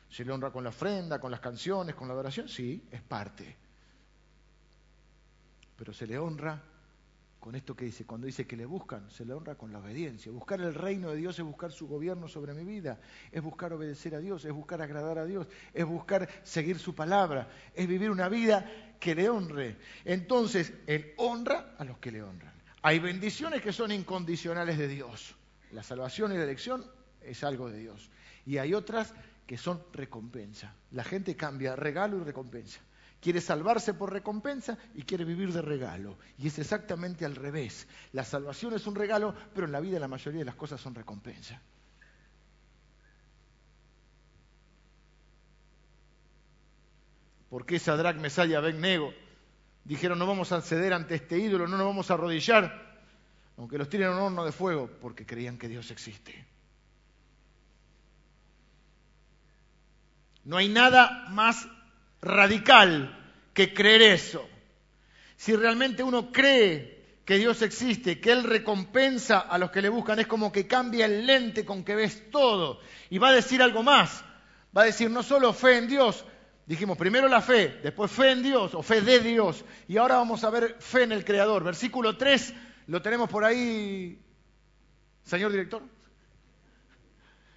¿Se 0.08 0.24
le 0.24 0.32
honra 0.32 0.52
con 0.52 0.64
la 0.64 0.70
ofrenda, 0.70 1.20
con 1.20 1.32
las 1.32 1.40
canciones, 1.40 1.96
con 1.96 2.08
la 2.08 2.14
adoración? 2.14 2.48
Sí, 2.48 2.88
es 2.92 3.02
parte. 3.02 3.58
Pero 5.78 5.94
se 5.94 6.06
le 6.06 6.20
honra 6.20 6.62
con 7.40 7.56
esto 7.56 7.76
que 7.76 7.86
dice, 7.86 8.06
cuando 8.06 8.28
dice 8.28 8.46
que 8.46 8.58
le 8.58 8.66
buscan, 8.66 9.10
se 9.10 9.26
le 9.26 9.34
honra 9.34 9.56
con 9.56 9.72
la 9.72 9.80
obediencia. 9.80 10.32
Buscar 10.32 10.60
el 10.60 10.74
reino 10.74 11.12
de 11.12 11.18
Dios 11.18 11.40
es 11.40 11.46
buscar 11.46 11.72
su 11.72 11.88
gobierno 11.88 12.28
sobre 12.28 12.54
mi 12.54 12.66
vida, 12.66 13.00
es 13.32 13.42
buscar 13.42 13.72
obedecer 13.72 14.14
a 14.16 14.20
Dios, 14.20 14.44
es 14.44 14.52
buscar 14.52 14.82
agradar 14.82 15.18
a 15.18 15.26
Dios, 15.26 15.48
es 15.74 15.86
buscar 15.86 16.28
seguir 16.44 16.80
su 16.80 16.94
palabra, 16.94 17.50
es 17.74 17.88
vivir 17.88 18.12
una 18.12 18.28
vida 18.28 18.70
que 19.00 19.16
le 19.16 19.30
honre. 19.30 19.78
Entonces, 20.04 20.74
Él 20.86 21.14
honra 21.18 21.76
a 21.78 21.86
los 21.86 21.98
que 22.00 22.12
le 22.12 22.22
honran. 22.22 22.54
Hay 22.82 23.00
bendiciones 23.00 23.62
que 23.62 23.72
son 23.72 23.92
incondicionales 23.92 24.78
de 24.78 24.88
Dios. 24.88 25.36
La 25.72 25.84
salvación 25.84 26.34
y 26.34 26.38
la 26.38 26.44
elección 26.44 26.86
es 27.22 27.44
algo 27.44 27.70
de 27.70 27.80
Dios. 27.80 28.10
Y 28.46 28.58
hay 28.58 28.74
otras 28.74 29.14
que 29.46 29.58
son 29.58 29.82
recompensa. 29.94 30.76
La 30.92 31.04
gente 31.04 31.36
cambia 31.36 31.76
regalo 31.76 32.18
y 32.18 32.24
recompensa. 32.24 32.82
Quiere 33.22 33.42
salvarse 33.42 33.94
por 33.94 34.14
recompensa 34.14 34.78
y 34.96 35.04
quiere 35.04 35.26
vivir 35.26 35.52
de 35.52 35.62
regalo. 35.62 36.18
Y 36.38 36.48
es 36.48 36.58
exactamente 36.58 37.26
al 37.26 37.36
revés. 37.36 37.88
La 38.14 38.24
salvación 38.24 38.74
es 38.74 38.88
un 38.88 38.96
regalo, 38.96 39.36
pero 39.54 39.66
en 39.66 39.74
la 39.74 39.82
vida 39.82 40.00
la 40.00 40.08
mayoría 40.08 40.40
de 40.40 40.46
las 40.46 40.56
cosas 40.56 40.80
son 40.80 40.96
recompensa. 40.96 41.62
¿Por 47.50 47.66
qué 47.66 47.80
Sadrach, 47.80 48.16
Mesaya 48.18 48.52
y 48.52 48.56
Abednego 48.56 49.14
dijeron 49.84 50.20
no 50.20 50.28
vamos 50.28 50.52
a 50.52 50.62
ceder 50.62 50.94
ante 50.94 51.16
este 51.16 51.40
ídolo, 51.40 51.68
no 51.68 51.78
nos 51.78 51.88
vamos 51.88 52.12
a 52.12 52.14
arrodillar, 52.14 53.02
aunque 53.58 53.78
los 53.78 53.90
tiren 53.90 54.10
en 54.10 54.14
un 54.14 54.22
horno 54.22 54.46
de 54.46 54.52
fuego? 54.52 54.88
Porque 55.02 55.26
creían 55.26 55.58
que 55.58 55.68
Dios 55.68 55.90
existe. 55.92 56.46
No 60.46 60.58
hay 60.58 60.70
nada 60.70 61.28
más 61.30 61.68
radical 62.22 63.34
que 63.54 63.74
creer 63.74 64.02
eso. 64.02 64.48
Si 65.36 65.56
realmente 65.56 66.04
uno 66.04 66.32
cree 66.32 67.00
que 67.26 67.38
Dios 67.38 67.62
existe, 67.62 68.20
que 68.20 68.32
Él 68.32 68.44
recompensa 68.44 69.40
a 69.40 69.58
los 69.58 69.72
que 69.72 69.82
le 69.82 69.90
buscan, 69.90 70.20
es 70.20 70.28
como 70.28 70.52
que 70.52 70.68
cambia 70.68 71.06
el 71.06 71.26
lente 71.26 71.64
con 71.64 71.84
que 71.84 71.96
ves 71.96 72.30
todo. 72.32 72.82
Y 73.10 73.20
va 73.20 73.30
a 73.30 73.34
decir 73.34 73.62
algo 73.62 73.84
más. 73.84 74.24
Va 74.76 74.84
a 74.84 74.86
decir 74.86 75.10
no 75.10 75.24
solo 75.24 75.54
fe 75.54 75.78
en 75.78 75.88
Dios, 75.88 76.26
dijimos 76.66 76.98
primero 76.98 77.28
la 77.28 77.42
fe, 77.42 77.80
después 77.82 78.12
fe 78.12 78.32
en 78.32 78.44
Dios 78.44 78.76
o 78.76 78.84
fe 78.84 79.02
de 79.02 79.20
Dios. 79.20 79.66
Y 79.88 79.98
ahora 79.98 80.16
vamos 80.16 80.44
a 80.44 80.50
ver 80.50 80.76
fe 80.80 81.04
en 81.04 81.12
el 81.12 81.26
Creador. 81.26 81.64
Versículo 81.64 82.18
3, 82.18 82.54
lo 82.88 83.02
tenemos 83.02 83.30
por 83.30 83.44
ahí, 83.44 84.20
señor 85.24 85.52
director. 85.52 85.82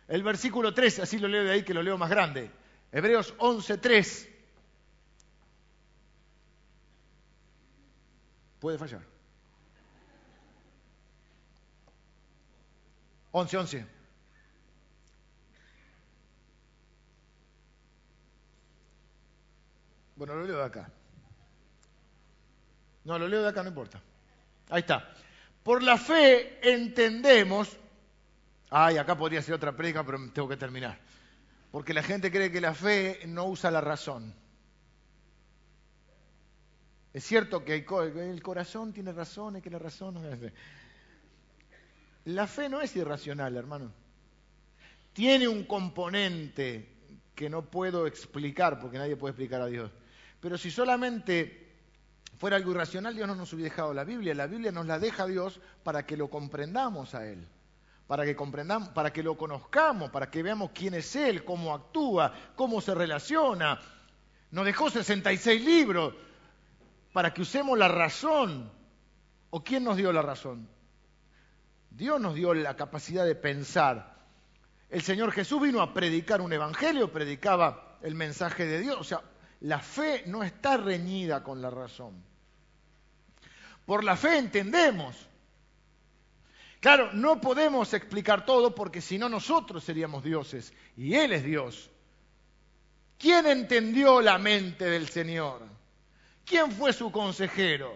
El 0.08 0.22
versículo 0.22 0.72
3, 0.72 1.00
así 1.00 1.18
lo 1.18 1.28
leo 1.28 1.44
de 1.44 1.52
ahí 1.52 1.62
que 1.62 1.74
lo 1.74 1.82
leo 1.82 1.98
más 1.98 2.10
grande. 2.10 2.50
Hebreos 2.90 3.34
11.3. 3.38 4.31
Puede 8.62 8.78
fallar. 8.78 9.02
11, 13.32 13.56
11. 13.56 13.86
Bueno, 20.14 20.36
lo 20.36 20.44
leo 20.44 20.58
de 20.58 20.64
acá. 20.64 20.92
No, 23.02 23.18
lo 23.18 23.26
leo 23.26 23.42
de 23.42 23.48
acá, 23.48 23.64
no 23.64 23.70
importa. 23.70 24.00
Ahí 24.70 24.82
está. 24.82 25.12
Por 25.64 25.82
la 25.82 25.98
fe 25.98 26.60
entendemos. 26.72 27.76
Ay, 28.70 28.96
acá 28.96 29.16
podría 29.16 29.42
ser 29.42 29.56
otra 29.56 29.76
predica, 29.76 30.04
pero 30.04 30.18
tengo 30.30 30.48
que 30.48 30.56
terminar. 30.56 31.00
Porque 31.72 31.92
la 31.92 32.04
gente 32.04 32.30
cree 32.30 32.52
que 32.52 32.60
la 32.60 32.74
fe 32.74 33.22
no 33.26 33.46
usa 33.46 33.72
la 33.72 33.80
razón. 33.80 34.32
Es 37.12 37.24
cierto 37.24 37.64
que 37.64 37.74
el 37.74 38.42
corazón 38.42 38.92
tiene 38.92 39.12
razón 39.12 39.56
y 39.56 39.60
que 39.60 39.70
la 39.70 39.78
razón 39.78 40.14
no 40.14 40.20
fe. 40.36 40.52
La 42.24 42.46
fe 42.46 42.68
no 42.68 42.80
es 42.80 42.94
irracional, 42.96 43.56
hermano. 43.56 43.92
tiene 45.12 45.46
un 45.46 45.64
componente 45.64 46.88
que 47.34 47.50
no 47.50 47.62
puedo 47.62 48.06
explicar, 48.06 48.78
porque 48.80 48.98
nadie 48.98 49.16
puede 49.16 49.32
explicar 49.32 49.60
a 49.60 49.66
Dios. 49.66 49.90
Pero 50.40 50.56
si 50.56 50.70
solamente 50.70 51.74
fuera 52.38 52.56
algo 52.56 52.70
irracional, 52.70 53.14
Dios 53.14 53.28
no 53.28 53.34
nos 53.34 53.52
hubiera 53.52 53.70
dejado 53.70 53.92
la 53.92 54.04
Biblia. 54.04 54.34
La 54.34 54.46
Biblia 54.46 54.72
nos 54.72 54.86
la 54.86 54.98
deja 54.98 55.26
Dios 55.26 55.60
para 55.82 56.06
que 56.06 56.16
lo 56.16 56.30
comprendamos 56.30 57.14
a 57.14 57.26
Él, 57.26 57.46
para 58.06 58.24
que 58.24 58.34
comprendamos, 58.34 58.88
para 58.90 59.12
que 59.12 59.22
lo 59.22 59.36
conozcamos, 59.36 60.10
para 60.10 60.30
que 60.30 60.42
veamos 60.42 60.70
quién 60.72 60.94
es 60.94 61.14
Él, 61.14 61.44
cómo 61.44 61.74
actúa, 61.74 62.32
cómo 62.56 62.80
se 62.80 62.94
relaciona. 62.94 63.80
Nos 64.50 64.64
dejó 64.64 64.88
66 64.90 65.62
libros 65.62 66.14
para 67.12 67.32
que 67.32 67.42
usemos 67.42 67.78
la 67.78 67.88
razón. 67.88 68.70
¿O 69.50 69.62
quién 69.62 69.84
nos 69.84 69.96
dio 69.96 70.12
la 70.12 70.22
razón? 70.22 70.68
Dios 71.90 72.20
nos 72.20 72.34
dio 72.34 72.54
la 72.54 72.74
capacidad 72.74 73.26
de 73.26 73.34
pensar. 73.34 74.16
El 74.88 75.02
Señor 75.02 75.32
Jesús 75.32 75.60
vino 75.60 75.82
a 75.82 75.92
predicar 75.92 76.40
un 76.40 76.52
evangelio, 76.52 77.12
predicaba 77.12 77.98
el 78.02 78.14
mensaje 78.14 78.66
de 78.66 78.80
Dios. 78.80 78.96
O 78.98 79.04
sea, 79.04 79.22
la 79.60 79.78
fe 79.78 80.24
no 80.26 80.42
está 80.42 80.76
reñida 80.76 81.42
con 81.42 81.60
la 81.60 81.70
razón. 81.70 82.22
Por 83.84 84.04
la 84.04 84.16
fe 84.16 84.38
entendemos. 84.38 85.28
Claro, 86.80 87.12
no 87.12 87.40
podemos 87.40 87.92
explicar 87.94 88.44
todo 88.44 88.74
porque 88.74 89.00
si 89.00 89.18
no 89.18 89.28
nosotros 89.28 89.84
seríamos 89.84 90.24
dioses 90.24 90.72
y 90.96 91.14
Él 91.14 91.32
es 91.32 91.44
Dios. 91.44 91.90
¿Quién 93.18 93.46
entendió 93.46 94.20
la 94.20 94.38
mente 94.38 94.86
del 94.86 95.08
Señor? 95.08 95.62
¿Quién 96.45 96.72
fue 96.72 96.93
su 96.93 97.11
consejero? 97.11 97.95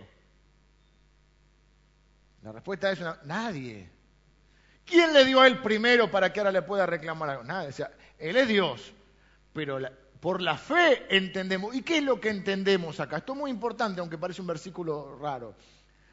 La 2.43 2.53
respuesta 2.53 2.91
es 2.91 3.01
nadie. 3.25 3.91
¿Quién 4.85 5.13
le 5.13 5.25
dio 5.25 5.41
a 5.41 5.49
él 5.49 5.61
primero 5.63 6.11
para 6.11 6.33
que 6.33 6.39
ahora 6.39 6.53
le 6.53 6.63
pueda 6.63 6.87
reclamar 6.87 7.31
algo? 7.31 7.43
Nadie. 7.43 7.71
Él 8.19 8.37
es 8.37 8.47
Dios, 8.47 8.93
pero 9.53 9.79
por 10.21 10.41
la 10.41 10.57
fe 10.57 11.07
entendemos. 11.09 11.75
¿Y 11.75 11.83
qué 11.83 11.99
es 11.99 12.05
lo 12.05 12.21
que 12.21 12.31
entendemos 12.31 13.01
acá? 13.01 13.19
Esto 13.19 13.33
es 13.33 13.39
muy 13.39 13.51
importante, 13.51 14.01
aunque 14.01 14.17
parece 14.17 14.41
un 14.41 14.47
versículo 14.47 15.19
raro. 15.19 15.55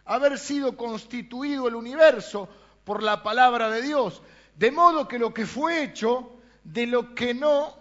Haber 0.06 0.40
sido 0.40 0.76
constituido 0.76 1.68
el 1.68 1.76
universo 1.76 2.50
por 2.84 3.04
la 3.04 3.22
palabra 3.22 3.70
de 3.70 3.82
Dios, 3.84 4.22
de 4.56 4.72
modo 4.72 5.08
que 5.08 5.20
lo 5.20 5.34
que 5.34 5.46
fue 5.46 5.84
hecho, 5.84 6.32
de 6.64 6.88
lo 6.88 7.14
que 7.14 7.34
no 7.34 7.78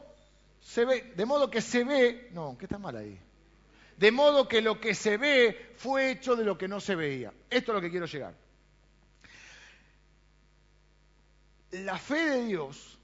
se 0.61 0.85
ve, 0.85 1.13
de 1.17 1.25
modo 1.25 1.51
que 1.51 1.61
se 1.61 1.85
ve, 1.85 2.29
no, 2.33 2.57
¿qué 2.59 2.67
está 2.67 2.79
mal 2.79 2.97
ahí? 2.97 3.19
De 4.03 4.11
modo 4.11 4.49
que 4.49 4.61
lo 4.61 4.81
que 4.81 4.97
se 4.97 5.17
ve 5.17 5.75
fue 5.77 6.11
hecho 6.11 6.35
de 6.35 6.43
lo 6.43 6.59
que 6.59 6.67
no 6.67 6.81
se 6.81 6.97
veía. 6.97 7.33
Esto 7.49 7.71
es 7.71 7.75
lo 7.77 7.81
que 7.81 7.89
quiero 7.89 8.07
llegar. 8.07 8.35
La 11.71 11.97
fe 11.99 12.31
de 12.31 12.47
Dios, 12.47 12.99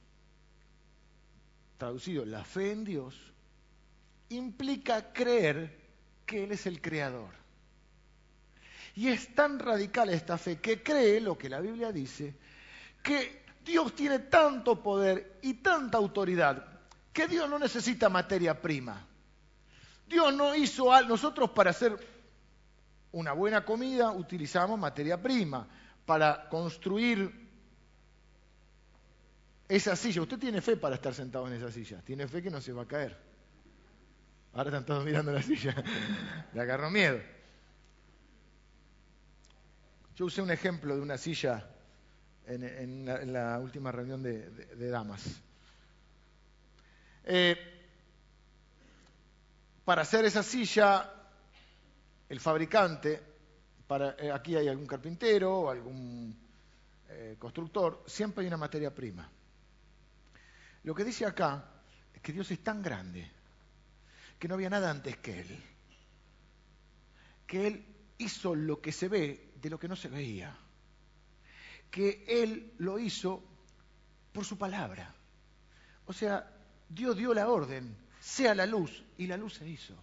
traducido, 1.76 2.24
la 2.24 2.44
fe 2.44 2.72
en 2.72 2.82
Dios, 2.82 3.14
implica 4.30 5.12
creer 5.12 5.78
que 6.26 6.42
Él 6.42 6.50
es 6.50 6.66
el 6.66 6.80
creador. 6.80 7.30
Y 8.96 9.06
es 9.06 9.36
tan 9.36 9.60
radical 9.60 10.10
esta 10.10 10.36
fe 10.36 10.58
que 10.58 10.82
cree 10.82 11.20
lo 11.20 11.38
que 11.38 11.48
la 11.48 11.60
Biblia 11.60 11.92
dice, 11.92 12.34
que 13.04 13.44
Dios 13.64 13.94
tiene 13.94 14.18
tanto 14.18 14.82
poder 14.82 15.38
y 15.42 15.54
tanta 15.54 15.96
autoridad 15.96 16.66
que 17.12 17.28
Dios 17.28 17.48
no 17.48 17.60
necesita 17.60 18.08
materia 18.08 18.60
prima. 18.60 19.07
Dios 20.08 20.34
no 20.34 20.54
hizo 20.54 20.92
a 20.92 21.02
nosotros 21.02 21.50
para 21.50 21.70
hacer 21.70 21.96
una 23.12 23.32
buena 23.32 23.64
comida 23.64 24.10
utilizamos 24.12 24.78
materia 24.78 25.20
prima. 25.20 25.66
Para 26.04 26.48
construir 26.48 27.48
esa 29.68 29.94
silla, 29.94 30.22
usted 30.22 30.38
tiene 30.38 30.62
fe 30.62 30.76
para 30.76 30.94
estar 30.94 31.12
sentado 31.12 31.46
en 31.46 31.52
esa 31.54 31.70
silla, 31.70 32.00
tiene 32.00 32.26
fe 32.26 32.42
que 32.42 32.50
no 32.50 32.60
se 32.60 32.72
va 32.72 32.82
a 32.82 32.88
caer. 32.88 33.16
Ahora 34.54 34.70
están 34.70 34.86
todos 34.86 35.04
mirando 35.04 35.30
la 35.30 35.42
silla, 35.42 35.74
le 36.54 36.60
agarró 36.60 36.90
miedo. 36.90 37.20
Yo 40.16 40.24
usé 40.24 40.40
un 40.40 40.50
ejemplo 40.50 40.96
de 40.96 41.02
una 41.02 41.18
silla 41.18 41.68
en, 42.46 43.32
la, 43.32 43.58
última 43.60 43.92
reunión 43.92 44.22
de, 44.22 44.90
damas. 44.90 45.42
Eh, 47.24 47.77
para 49.88 50.02
hacer 50.02 50.26
esa 50.26 50.42
silla, 50.42 51.10
el 52.28 52.40
fabricante, 52.40 53.22
para, 53.86 54.16
eh, 54.18 54.30
aquí 54.30 54.54
hay 54.54 54.68
algún 54.68 54.86
carpintero 54.86 55.70
algún 55.70 56.38
eh, 57.08 57.36
constructor, 57.38 58.04
siempre 58.06 58.42
hay 58.42 58.48
una 58.48 58.58
materia 58.58 58.94
prima. 58.94 59.26
Lo 60.82 60.94
que 60.94 61.04
dice 61.04 61.24
acá 61.24 61.64
es 62.12 62.20
que 62.20 62.34
Dios 62.34 62.50
es 62.50 62.62
tan 62.62 62.82
grande 62.82 63.32
que 64.38 64.46
no 64.46 64.56
había 64.56 64.68
nada 64.68 64.90
antes 64.90 65.16
que 65.16 65.40
Él. 65.40 65.64
Que 67.46 67.66
Él 67.68 67.86
hizo 68.18 68.54
lo 68.54 68.82
que 68.82 68.92
se 68.92 69.08
ve 69.08 69.54
de 69.54 69.70
lo 69.70 69.78
que 69.78 69.88
no 69.88 69.96
se 69.96 70.08
veía. 70.08 70.54
Que 71.90 72.26
Él 72.28 72.74
lo 72.76 72.98
hizo 72.98 73.42
por 74.34 74.44
su 74.44 74.58
palabra. 74.58 75.14
O 76.04 76.12
sea, 76.12 76.46
Dios 76.90 77.16
dio 77.16 77.32
la 77.32 77.48
orden, 77.48 77.96
sea 78.28 78.54
la 78.54 78.66
luz, 78.66 79.02
y 79.16 79.26
la 79.26 79.38
luz 79.38 79.54
se 79.54 79.66
hizo. 79.66 79.94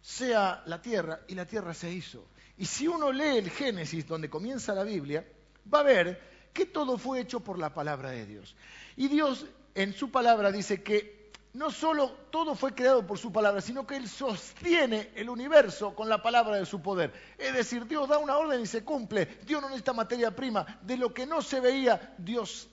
Sea 0.00 0.62
la 0.66 0.80
tierra, 0.80 1.22
y 1.26 1.34
la 1.34 1.44
tierra 1.44 1.74
se 1.74 1.90
hizo. 1.90 2.24
Y 2.56 2.64
si 2.64 2.86
uno 2.86 3.10
lee 3.10 3.38
el 3.38 3.50
Génesis, 3.50 4.06
donde 4.06 4.30
comienza 4.30 4.72
la 4.72 4.84
Biblia, 4.84 5.26
va 5.72 5.80
a 5.80 5.82
ver 5.82 6.20
que 6.52 6.66
todo 6.66 6.96
fue 6.96 7.20
hecho 7.20 7.40
por 7.40 7.58
la 7.58 7.74
palabra 7.74 8.10
de 8.10 8.24
Dios. 8.24 8.54
Y 8.96 9.08
Dios 9.08 9.46
en 9.74 9.92
su 9.94 10.12
palabra 10.12 10.52
dice 10.52 10.84
que 10.84 11.32
no 11.54 11.72
solo 11.72 12.12
todo 12.30 12.54
fue 12.54 12.72
creado 12.72 13.04
por 13.04 13.18
su 13.18 13.32
palabra, 13.32 13.60
sino 13.60 13.84
que 13.84 13.96
Él 13.96 14.08
sostiene 14.08 15.10
el 15.16 15.28
universo 15.28 15.92
con 15.92 16.08
la 16.08 16.22
palabra 16.22 16.56
de 16.56 16.66
su 16.66 16.80
poder. 16.82 17.12
Es 17.36 17.52
decir, 17.52 17.84
Dios 17.86 18.08
da 18.08 18.18
una 18.18 18.36
orden 18.36 18.60
y 18.60 18.66
se 18.66 18.84
cumple. 18.84 19.26
Dios 19.44 19.60
no 19.60 19.68
necesita 19.68 19.92
materia 19.92 20.34
prima. 20.34 20.78
De 20.82 20.96
lo 20.96 21.12
que 21.12 21.26
no 21.26 21.42
se 21.42 21.58
veía, 21.58 22.14
Dios 22.16 22.68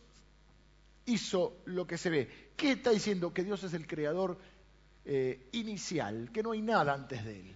hizo 1.06 1.58
lo 1.66 1.88
que 1.88 1.98
se 1.98 2.12
ve. 2.12 2.52
¿Qué 2.56 2.74
está 2.74 2.92
diciendo? 2.92 3.34
Que 3.34 3.44
Dios 3.44 3.64
es 3.64 3.74
el 3.74 3.88
creador 3.88 4.38
eh, 5.06 5.50
inicial, 5.54 6.30
que 6.32 6.44
no 6.44 6.52
hay 6.52 6.62
nada 6.62 6.94
antes 6.94 7.24
de 7.26 7.40
Él. 7.40 7.56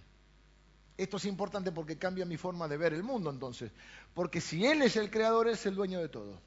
Esto 0.96 1.18
es 1.18 1.26
importante 1.26 1.72
porque 1.72 1.98
cambia 1.98 2.24
mi 2.24 2.36
forma 2.36 2.66
de 2.68 2.76
ver 2.76 2.94
el 2.94 3.02
mundo 3.02 3.30
entonces. 3.30 3.70
Porque 4.14 4.40
si 4.40 4.64
Él 4.64 4.82
es 4.82 4.96
el 4.96 5.10
creador, 5.10 5.48
es 5.48 5.66
el 5.66 5.74
dueño 5.74 6.00
de 6.00 6.08
todo. 6.08 6.40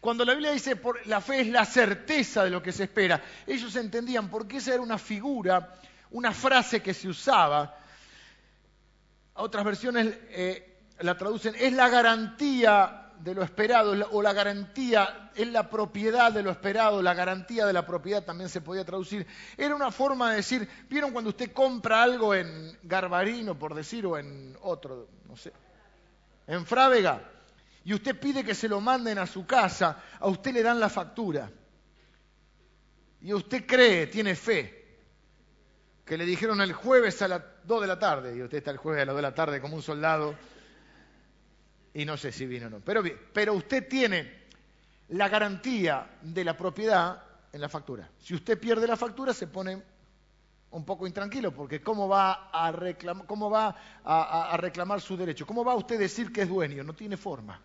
Cuando 0.00 0.24
la 0.24 0.32
Biblia 0.32 0.52
dice 0.52 0.80
la 1.06 1.20
fe 1.20 1.40
es 1.40 1.48
la 1.48 1.64
certeza 1.64 2.44
de 2.44 2.50
lo 2.50 2.62
que 2.62 2.72
se 2.72 2.84
espera, 2.84 3.22
ellos 3.46 3.74
entendían 3.76 4.30
porque 4.30 4.58
esa 4.58 4.74
era 4.74 4.82
una 4.82 4.98
figura, 4.98 5.74
una 6.10 6.32
frase 6.32 6.80
que 6.80 6.94
se 6.94 7.08
usaba. 7.08 7.76
Otras 9.34 9.64
versiones 9.64 10.16
eh, 10.30 10.84
la 11.00 11.16
traducen, 11.16 11.54
es 11.58 11.72
la 11.72 11.88
garantía 11.88 13.07
de 13.20 13.34
lo 13.34 13.42
esperado, 13.42 13.92
o 14.12 14.22
la 14.22 14.32
garantía, 14.32 15.30
es 15.34 15.48
la 15.48 15.68
propiedad 15.68 16.32
de 16.32 16.42
lo 16.42 16.50
esperado, 16.50 17.02
la 17.02 17.14
garantía 17.14 17.66
de 17.66 17.72
la 17.72 17.86
propiedad 17.86 18.24
también 18.24 18.48
se 18.48 18.60
podía 18.60 18.84
traducir. 18.84 19.26
Era 19.56 19.74
una 19.74 19.90
forma 19.90 20.30
de 20.30 20.36
decir, 20.36 20.68
¿vieron 20.88 21.12
cuando 21.12 21.30
usted 21.30 21.52
compra 21.52 22.02
algo 22.02 22.34
en 22.34 22.78
Garbarino, 22.82 23.58
por 23.58 23.74
decir, 23.74 24.06
o 24.06 24.16
en 24.18 24.56
otro, 24.62 25.08
no 25.26 25.36
sé, 25.36 25.52
en 26.46 26.64
Frávega? 26.64 27.22
y 27.88 27.94
usted 27.94 28.20
pide 28.20 28.44
que 28.44 28.54
se 28.54 28.68
lo 28.68 28.82
manden 28.82 29.16
a 29.16 29.26
su 29.26 29.46
casa, 29.46 30.02
a 30.20 30.28
usted 30.28 30.52
le 30.52 30.62
dan 30.62 30.78
la 30.78 30.90
factura. 30.90 31.50
Y 33.22 33.32
usted 33.32 33.64
cree, 33.64 34.08
tiene 34.08 34.34
fe, 34.34 34.98
que 36.04 36.18
le 36.18 36.26
dijeron 36.26 36.60
el 36.60 36.74
jueves 36.74 37.22
a 37.22 37.28
las 37.28 37.42
2 37.64 37.80
de 37.80 37.86
la 37.86 37.98
tarde, 37.98 38.36
y 38.36 38.42
usted 38.42 38.58
está 38.58 38.72
el 38.72 38.76
jueves 38.76 39.00
a 39.00 39.06
las 39.06 39.14
2 39.14 39.16
de 39.16 39.22
la 39.22 39.34
tarde 39.34 39.60
como 39.62 39.76
un 39.76 39.80
soldado, 39.80 40.34
y 41.94 42.04
no 42.04 42.16
sé 42.16 42.32
si 42.32 42.46
vino 42.46 42.66
o 42.66 42.70
no. 42.70 42.80
Pero, 42.80 43.02
pero 43.32 43.54
usted 43.54 43.88
tiene 43.88 44.46
la 45.08 45.28
garantía 45.28 46.18
de 46.22 46.44
la 46.44 46.56
propiedad 46.56 47.22
en 47.52 47.60
la 47.60 47.68
factura. 47.68 48.10
Si 48.18 48.34
usted 48.34 48.58
pierde 48.58 48.86
la 48.86 48.96
factura, 48.96 49.32
se 49.32 49.46
pone 49.46 49.82
un 50.70 50.84
poco 50.84 51.06
intranquilo, 51.06 51.52
porque 51.52 51.80
¿cómo 51.80 52.08
va 52.08 52.50
a, 52.52 52.70
reclamar, 54.56 55.00
su 55.00 55.16
derecho? 55.16 55.46
¿Cómo 55.46 55.64
va 55.64 55.74
usted 55.74 55.96
a 55.96 56.00
decir 56.00 56.30
que 56.30 56.42
es 56.42 56.48
dueño? 56.48 56.84
No 56.84 56.92
tiene 56.92 57.16
forma. 57.16 57.60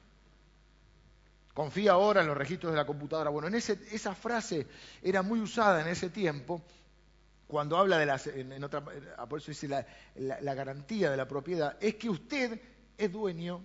Confía 1.53 1.91
ahora 1.91 2.21
en 2.21 2.28
los 2.28 2.38
registros 2.38 2.71
de 2.71 2.78
la 2.78 2.86
computadora. 2.86 3.30
Bueno, 3.30 3.49
en 3.49 3.55
esa 3.55 4.15
frase 4.15 4.65
era 5.01 5.21
muy 5.21 5.39
usada 5.41 5.82
en 5.82 5.88
ese 5.88 6.09
tiempo 6.09 6.61
cuando 7.45 7.78
habla 7.78 7.99
de 7.99 8.05
las, 8.07 8.28
ah, 9.17 9.28
por 9.28 9.39
eso 9.39 9.51
dice 9.51 9.67
la, 9.67 9.86
la, 10.15 10.53
garantía 10.55 11.11
de 11.11 11.17
la 11.17 11.28
propiedad, 11.28 11.78
es 11.80 11.95
que 11.95 12.09
usted 12.09 12.59
es 12.97 13.11
dueño 13.11 13.63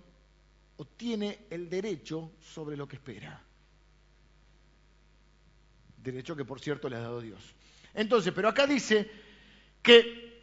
o 0.79 0.85
tiene 0.85 1.39
el 1.49 1.69
derecho 1.69 2.31
sobre 2.39 2.77
lo 2.77 2.87
que 2.87 2.95
espera. 2.95 3.41
Derecho 5.97 6.37
que 6.37 6.45
por 6.45 6.61
cierto 6.61 6.87
le 6.87 6.95
ha 6.95 7.01
dado 7.01 7.19
Dios. 7.19 7.53
Entonces, 7.93 8.31
pero 8.33 8.47
acá 8.47 8.65
dice 8.65 9.11
que 9.83 10.41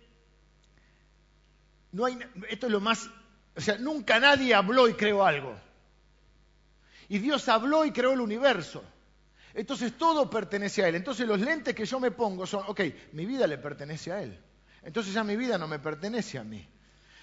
no 1.93 2.05
hay, 2.05 2.19
esto 2.51 2.67
es 2.67 2.73
lo 2.73 2.81
más, 2.81 3.09
o 3.57 3.61
sea, 3.63 3.79
nunca 3.79 4.21
nadie 4.21 4.55
habló 4.55 4.87
y 4.89 4.93
creó 4.93 5.25
algo. 5.25 5.59
Y 7.09 7.19
Dios 7.19 7.49
habló 7.49 7.87
y 7.87 7.93
creó 7.93 8.13
el 8.13 8.21
universo. 8.21 8.85
Entonces 9.55 9.97
todo 9.97 10.29
pertenece 10.29 10.85
a 10.85 10.89
Él. 10.89 10.97
Entonces 10.97 11.27
los 11.27 11.41
lentes 11.41 11.75
que 11.75 11.87
yo 11.87 11.99
me 11.99 12.11
pongo 12.11 12.45
son, 12.47 12.63
ok, 12.67 12.83
mi 13.13 13.25
vida 13.25 13.47
le 13.47 13.57
pertenece 13.57 14.13
a 14.13 14.23
Él. 14.23 14.39
Entonces 14.83 15.15
ya 15.15 15.25
mi 15.25 15.37
vida 15.37 15.57
no 15.57 15.67
me 15.67 15.79
pertenece 15.79 16.37
a 16.37 16.45
mí. 16.45 16.69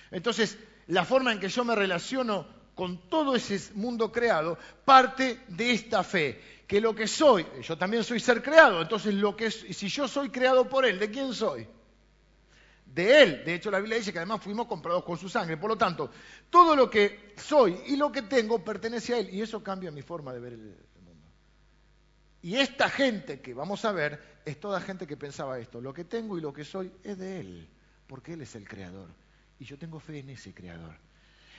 Entonces 0.09 0.57
la 0.88 1.05
forma 1.05 1.32
en 1.32 1.39
que 1.39 1.49
yo 1.49 1.64
me 1.64 1.76
relaciono 1.76 2.62
con 2.76 3.09
todo 3.09 3.36
ese 3.36 3.74
mundo 3.76 4.11
creado 4.11 4.57
parte 4.86 5.41
de 5.47 5.71
esta 5.71 6.03
fe, 6.03 6.41
que 6.67 6.82
lo 6.82 6.95
que 6.95 7.07
soy, 7.07 7.45
yo 7.61 7.78
también 7.78 8.03
soy 8.03 8.19
ser 8.19 8.41
creado, 8.41 8.82
entonces 8.82 9.13
lo 9.13 9.36
que 9.36 9.51
si 9.51 9.88
yo 9.88 10.07
soy 10.07 10.30
creado 10.30 10.67
por 10.67 10.86
Él, 10.86 10.99
¿de 10.99 11.11
quién 11.11 11.34
soy? 11.34 11.67
De 12.86 13.21
Él. 13.21 13.43
De 13.45 13.55
hecho 13.55 13.71
la 13.71 13.80
Biblia 13.80 13.97
dice 13.97 14.11
que 14.11 14.19
además 14.19 14.41
fuimos 14.41 14.67
comprados 14.67 15.03
con 15.03 15.17
su 15.17 15.28
sangre. 15.28 15.57
Por 15.57 15.69
lo 15.69 15.78
tanto, 15.78 16.11
todo 16.49 16.76
lo 16.76 16.89
que 16.89 17.34
soy 17.38 17.80
y 17.88 17.95
lo 17.95 18.11
que 18.11 18.24
tengo 18.24 18.63
pertenece 18.63 19.13
a 19.13 19.17
Él 19.19 19.30
y 19.34 19.41
eso 19.41 19.63
cambia 19.63 19.91
mi 19.91 20.01
forma 20.01 20.32
de 20.34 20.39
ver 20.39 20.53
el, 20.53 20.76
y 22.43 22.57
esta 22.57 22.89
gente 22.89 23.39
que 23.39 23.53
vamos 23.53 23.86
a 23.86 23.93
ver 23.93 24.41
es 24.43 24.59
toda 24.59 24.82
gente 24.82 25.07
que 25.07 25.15
pensaba 25.15 25.59
esto. 25.59 25.80
Lo 25.80 25.93
que 25.93 26.03
tengo 26.03 26.38
y 26.38 26.41
lo 26.41 26.51
que 26.51 26.65
soy 26.65 26.91
es 27.01 27.17
de 27.17 27.39
Él, 27.39 27.69
porque 28.05 28.34
Él 28.34 28.41
es 28.41 28.53
el 28.55 28.67
creador. 28.67 29.09
Y 29.59 29.63
yo 29.63 29.78
tengo 29.78 29.97
fe 30.01 30.19
en 30.19 30.30
ese 30.30 30.53
creador. 30.53 30.93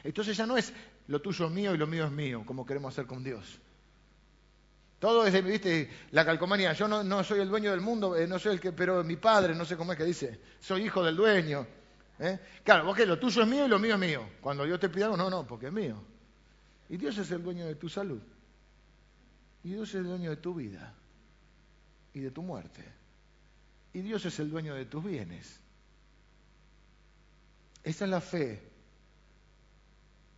Entonces 0.04 0.36
ya 0.36 0.46
no 0.46 0.56
es 0.56 0.72
lo 1.08 1.20
tuyo 1.20 1.46
es 1.46 1.50
mío 1.50 1.74
y 1.74 1.78
lo 1.78 1.86
mío 1.86 2.04
es 2.04 2.12
mío, 2.12 2.44
como 2.46 2.64
queremos 2.64 2.92
hacer 2.94 3.06
con 3.06 3.24
Dios. 3.24 3.58
Todo 4.98 5.26
es, 5.26 5.44
viste, 5.44 5.90
la 6.12 6.24
calcomanía. 6.24 6.72
Yo 6.72 6.88
no, 6.88 7.24
soy 7.24 7.40
el 7.40 7.48
dueño 7.48 7.70
del 7.70 7.80
mundo, 7.80 8.16
eh, 8.16 8.26
no 8.26 8.38
soy 8.38 8.54
el 8.54 8.60
que, 8.60 8.72
pero 8.72 9.02
mi 9.04 9.16
padre, 9.16 9.54
no 9.54 9.64
sé 9.64 9.76
cómo 9.76 9.92
es 9.92 9.98
que 9.98 10.04
dice, 10.04 10.40
soy 10.60 10.84
hijo 10.84 11.02
del 11.02 11.16
dueño. 11.16 11.66
¿eh? 12.18 12.38
Claro, 12.62 12.86
vos 12.86 12.96
que 12.96 13.04
lo 13.04 13.18
tuyo 13.18 13.42
es 13.42 13.48
mío 13.48 13.66
y 13.66 13.68
lo 13.68 13.78
mío 13.78 13.94
es 13.94 14.00
mío. 14.00 14.28
Cuando 14.40 14.64
Dios 14.64 14.80
te 14.80 14.88
pide 14.88 15.04
algo, 15.04 15.16
no, 15.16 15.28
no, 15.28 15.46
porque 15.46 15.66
es 15.66 15.72
mío. 15.72 16.02
Y 16.88 16.96
Dios 16.96 17.18
es 17.18 17.30
el 17.32 17.42
dueño 17.42 17.66
de 17.66 17.74
tu 17.74 17.88
salud. 17.88 18.22
Y 19.62 19.70
Dios 19.70 19.88
es 19.90 19.94
el 19.96 20.04
dueño 20.04 20.30
de 20.30 20.36
tu 20.36 20.54
vida 20.54 20.94
y 22.14 22.20
de 22.20 22.30
tu 22.30 22.42
muerte. 22.42 22.82
Y 23.92 24.00
Dios 24.00 24.24
es 24.24 24.38
el 24.38 24.50
dueño 24.50 24.74
de 24.74 24.86
tus 24.86 25.04
bienes. 25.04 25.60
Esa 27.82 28.04
es 28.04 28.10
la 28.10 28.20
fe 28.20 28.73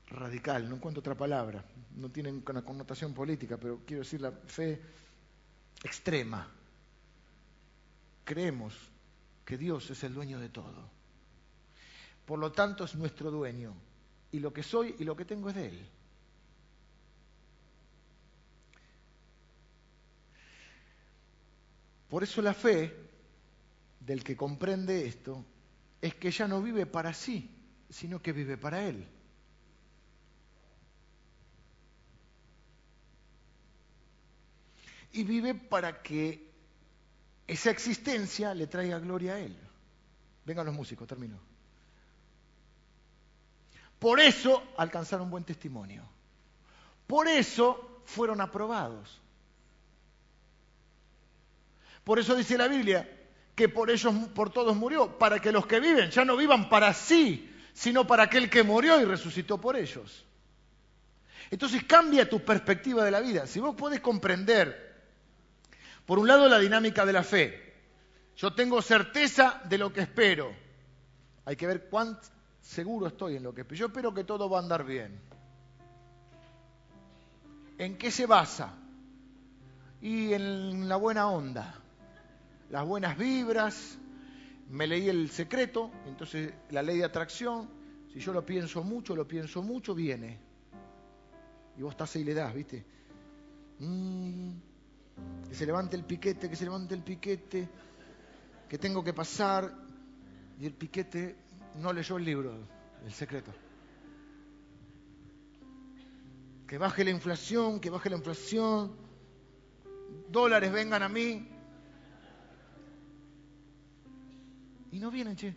radical, 0.08 0.68
no 0.68 0.76
encuentro 0.76 1.00
otra 1.00 1.14
palabra, 1.14 1.64
no 1.96 2.10
tiene 2.10 2.30
una 2.30 2.62
connotación 2.62 3.12
política, 3.12 3.56
pero 3.56 3.80
quiero 3.86 4.02
decir 4.02 4.20
la 4.20 4.32
fe 4.32 4.80
extrema. 5.82 6.48
Creemos 8.24 8.74
que 9.44 9.56
Dios 9.56 9.90
es 9.90 10.02
el 10.04 10.14
dueño 10.14 10.38
de 10.40 10.48
todo. 10.48 10.90
Por 12.24 12.38
lo 12.38 12.50
tanto 12.52 12.84
es 12.84 12.94
nuestro 12.96 13.30
dueño. 13.30 13.74
Y 14.32 14.40
lo 14.40 14.52
que 14.52 14.62
soy 14.62 14.96
y 14.98 15.04
lo 15.04 15.16
que 15.16 15.24
tengo 15.24 15.48
es 15.48 15.54
de 15.54 15.68
Él. 15.68 15.88
Por 22.08 22.22
eso 22.22 22.42
la 22.42 22.54
fe 22.54 22.94
del 24.00 24.22
que 24.22 24.36
comprende 24.36 25.06
esto 25.06 25.44
es 26.00 26.14
que 26.14 26.30
ya 26.30 26.46
no 26.46 26.62
vive 26.62 26.86
para 26.86 27.12
sí, 27.12 27.50
sino 27.88 28.20
que 28.20 28.32
vive 28.32 28.56
para 28.56 28.86
Él. 28.86 29.06
Y 35.16 35.24
vive 35.24 35.54
para 35.54 36.02
que 36.02 36.46
esa 37.46 37.70
existencia 37.70 38.52
le 38.52 38.66
traiga 38.66 38.98
gloria 38.98 39.36
a 39.36 39.38
Él. 39.38 39.56
Vengan 40.44 40.66
los 40.66 40.74
músicos, 40.74 41.08
termino. 41.08 41.40
Por 43.98 44.20
eso 44.20 44.62
alcanzaron 44.76 45.30
buen 45.30 45.44
testimonio. 45.44 46.06
Por 47.06 47.28
eso 47.28 48.02
fueron 48.04 48.42
aprobados. 48.42 49.22
Por 52.04 52.18
eso 52.18 52.34
dice 52.34 52.58
la 52.58 52.68
Biblia 52.68 53.10
que 53.54 53.70
por 53.70 53.88
ellos, 53.88 54.14
por 54.34 54.50
todos 54.50 54.76
murió, 54.76 55.16
para 55.16 55.38
que 55.38 55.50
los 55.50 55.66
que 55.66 55.80
viven 55.80 56.10
ya 56.10 56.26
no 56.26 56.36
vivan 56.36 56.68
para 56.68 56.92
sí, 56.92 57.50
sino 57.72 58.06
para 58.06 58.24
aquel 58.24 58.50
que 58.50 58.62
murió 58.62 59.00
y 59.00 59.06
resucitó 59.06 59.58
por 59.58 59.76
ellos. 59.76 60.26
Entonces 61.50 61.84
cambia 61.84 62.28
tu 62.28 62.44
perspectiva 62.44 63.02
de 63.02 63.10
la 63.10 63.20
vida. 63.20 63.46
Si 63.46 63.60
vos 63.60 63.74
podés 63.74 64.00
comprender, 64.00 64.85
por 66.06 66.18
un 66.18 66.28
lado, 66.28 66.48
la 66.48 66.58
dinámica 66.58 67.04
de 67.04 67.12
la 67.12 67.22
fe. 67.22 67.74
Yo 68.36 68.54
tengo 68.54 68.80
certeza 68.80 69.60
de 69.68 69.78
lo 69.78 69.92
que 69.92 70.00
espero. 70.00 70.52
Hay 71.44 71.56
que 71.56 71.66
ver 71.66 71.88
cuán 71.88 72.18
seguro 72.60 73.06
estoy 73.06 73.36
en 73.36 73.42
lo 73.42 73.54
que 73.54 73.62
espero. 73.62 73.78
Yo 73.78 73.86
espero 73.86 74.14
que 74.14 74.24
todo 74.24 74.48
va 74.48 74.58
a 74.58 74.62
andar 74.62 74.84
bien. 74.84 75.20
¿En 77.78 77.98
qué 77.98 78.10
se 78.10 78.26
basa? 78.26 78.74
Y 80.00 80.32
en 80.32 80.88
la 80.88 80.96
buena 80.96 81.28
onda 81.28 81.82
las 82.70 82.86
buenas 82.86 83.16
vibras, 83.16 83.98
me 84.70 84.86
leí 84.86 85.08
el 85.08 85.30
secreto, 85.30 85.90
entonces 86.06 86.52
la 86.70 86.82
ley 86.82 86.98
de 86.98 87.04
atracción, 87.04 87.68
si 88.12 88.18
yo 88.18 88.32
lo 88.32 88.44
pienso 88.44 88.82
mucho, 88.82 89.14
lo 89.14 89.26
pienso 89.26 89.62
mucho, 89.62 89.94
viene. 89.94 90.38
Y 91.78 91.82
vos 91.82 91.92
estás 91.92 92.16
ahí 92.16 92.22
y 92.22 92.24
le 92.24 92.34
das, 92.34 92.54
¿viste? 92.54 92.84
Mm, 93.78 94.50
que 95.48 95.54
se 95.54 95.66
levante 95.66 95.96
el 95.96 96.04
piquete, 96.04 96.48
que 96.48 96.56
se 96.56 96.64
levante 96.64 96.94
el 96.94 97.02
piquete, 97.02 97.68
que 98.68 98.78
tengo 98.78 99.02
que 99.02 99.12
pasar. 99.12 99.72
Y 100.58 100.66
el 100.66 100.72
piquete 100.72 101.36
no 101.76 101.92
leyó 101.92 102.16
el 102.16 102.24
libro, 102.24 102.52
el 103.04 103.12
secreto. 103.12 103.52
Que 106.66 106.78
baje 106.78 107.04
la 107.04 107.10
inflación, 107.10 107.78
que 107.80 107.90
baje 107.90 108.10
la 108.10 108.16
inflación, 108.16 108.96
dólares 110.30 110.72
vengan 110.72 111.02
a 111.02 111.08
mí, 111.08 111.56
Y 114.96 114.98
no 114.98 115.10
vienen, 115.10 115.36
che. 115.36 115.54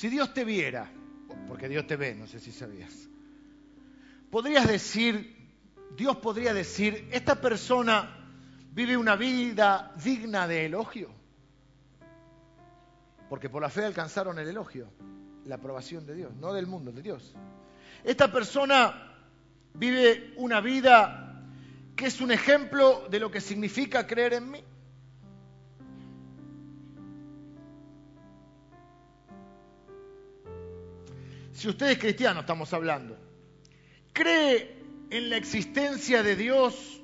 Si 0.00 0.08
Dios 0.08 0.32
te 0.32 0.46
viera, 0.46 0.90
porque 1.46 1.68
Dios 1.68 1.86
te 1.86 1.94
ve, 1.94 2.14
no 2.14 2.26
sé 2.26 2.40
si 2.40 2.52
sabías, 2.52 3.06
podrías 4.30 4.66
decir, 4.66 5.36
Dios 5.94 6.16
podría 6.16 6.54
decir, 6.54 7.06
esta 7.12 7.38
persona 7.38 8.16
vive 8.72 8.96
una 8.96 9.14
vida 9.14 9.92
digna 10.02 10.48
de 10.48 10.64
elogio, 10.64 11.10
porque 13.28 13.50
por 13.50 13.60
la 13.60 13.68
fe 13.68 13.84
alcanzaron 13.84 14.38
el 14.38 14.48
elogio 14.48 14.88
la 15.44 15.56
aprobación 15.56 16.06
de 16.06 16.14
Dios, 16.14 16.34
no 16.36 16.54
del 16.54 16.66
mundo, 16.66 16.92
de 16.92 17.02
Dios. 17.02 17.34
Esta 18.02 18.32
persona 18.32 19.18
vive 19.74 20.32
una 20.38 20.62
vida 20.62 21.44
que 21.94 22.06
es 22.06 22.22
un 22.22 22.30
ejemplo 22.30 23.06
de 23.10 23.20
lo 23.20 23.30
que 23.30 23.42
significa 23.42 24.06
creer 24.06 24.32
en 24.32 24.50
mí. 24.50 24.64
Si 31.60 31.68
usted 31.68 31.90
es 31.90 31.98
cristiano, 31.98 32.40
estamos 32.40 32.72
hablando, 32.72 33.18
cree 34.14 34.82
en 35.10 35.28
la 35.28 35.36
existencia 35.36 36.22
de 36.22 36.34
Dios 36.34 37.02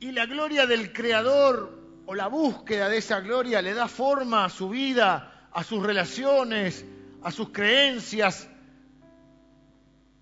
y 0.00 0.10
la 0.10 0.26
gloria 0.26 0.66
del 0.66 0.92
Creador 0.92 1.78
o 2.06 2.16
la 2.16 2.26
búsqueda 2.26 2.88
de 2.88 2.96
esa 2.96 3.20
gloria 3.20 3.62
le 3.62 3.74
da 3.74 3.86
forma 3.86 4.44
a 4.44 4.48
su 4.48 4.70
vida, 4.70 5.48
a 5.52 5.62
sus 5.62 5.80
relaciones, 5.80 6.84
a 7.22 7.30
sus 7.30 7.50
creencias, 7.50 8.48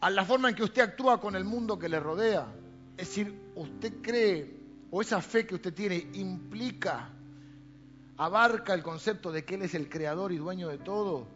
a 0.00 0.10
la 0.10 0.22
forma 0.26 0.50
en 0.50 0.56
que 0.56 0.64
usted 0.64 0.82
actúa 0.82 1.18
con 1.18 1.36
el 1.36 1.44
mundo 1.44 1.78
que 1.78 1.88
le 1.88 2.00
rodea. 2.00 2.48
Es 2.98 3.08
decir, 3.08 3.34
usted 3.54 4.02
cree 4.02 4.60
o 4.90 5.00
esa 5.00 5.22
fe 5.22 5.46
que 5.46 5.54
usted 5.54 5.72
tiene 5.72 6.06
implica, 6.12 7.08
abarca 8.18 8.74
el 8.74 8.82
concepto 8.82 9.32
de 9.32 9.42
que 9.46 9.54
Él 9.54 9.62
es 9.62 9.74
el 9.74 9.88
creador 9.88 10.32
y 10.32 10.36
dueño 10.36 10.68
de 10.68 10.76
todo. 10.76 11.34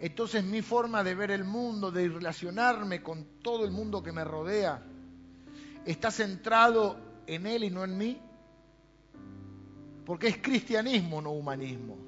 Entonces 0.00 0.42
mi 0.42 0.62
forma 0.62 1.04
de 1.04 1.14
ver 1.14 1.30
el 1.30 1.44
mundo, 1.44 1.90
de 1.90 2.08
relacionarme 2.08 3.02
con 3.02 3.24
todo 3.42 3.66
el 3.66 3.70
mundo 3.70 4.02
que 4.02 4.12
me 4.12 4.24
rodea, 4.24 4.82
está 5.84 6.10
centrado 6.10 6.98
en 7.26 7.46
Él 7.46 7.64
y 7.64 7.70
no 7.70 7.84
en 7.84 7.98
mí. 7.98 8.20
Porque 10.06 10.28
es 10.28 10.38
cristianismo, 10.38 11.20
no 11.20 11.32
humanismo. 11.32 11.98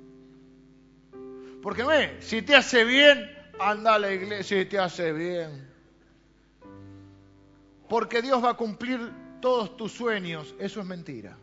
Porque 1.62 1.84
ve, 1.84 2.16
si 2.20 2.40
te 2.43 2.57
hace 2.57 2.84
bien, 2.84 3.30
anda 3.61 3.95
a 3.95 3.99
la 3.99 4.12
iglesia 4.12 4.62
y 4.62 4.64
te 4.64 4.78
hace 4.78 5.12
bien. 5.12 5.68
Porque 7.88 8.22
Dios 8.22 8.43
va 8.43 8.51
a 8.51 8.55
cumplir 8.55 9.12
todos 9.40 9.76
tus 9.76 9.93
sueños. 9.93 10.55
Eso 10.59 10.80
es 10.80 10.86
mentira. 10.86 11.36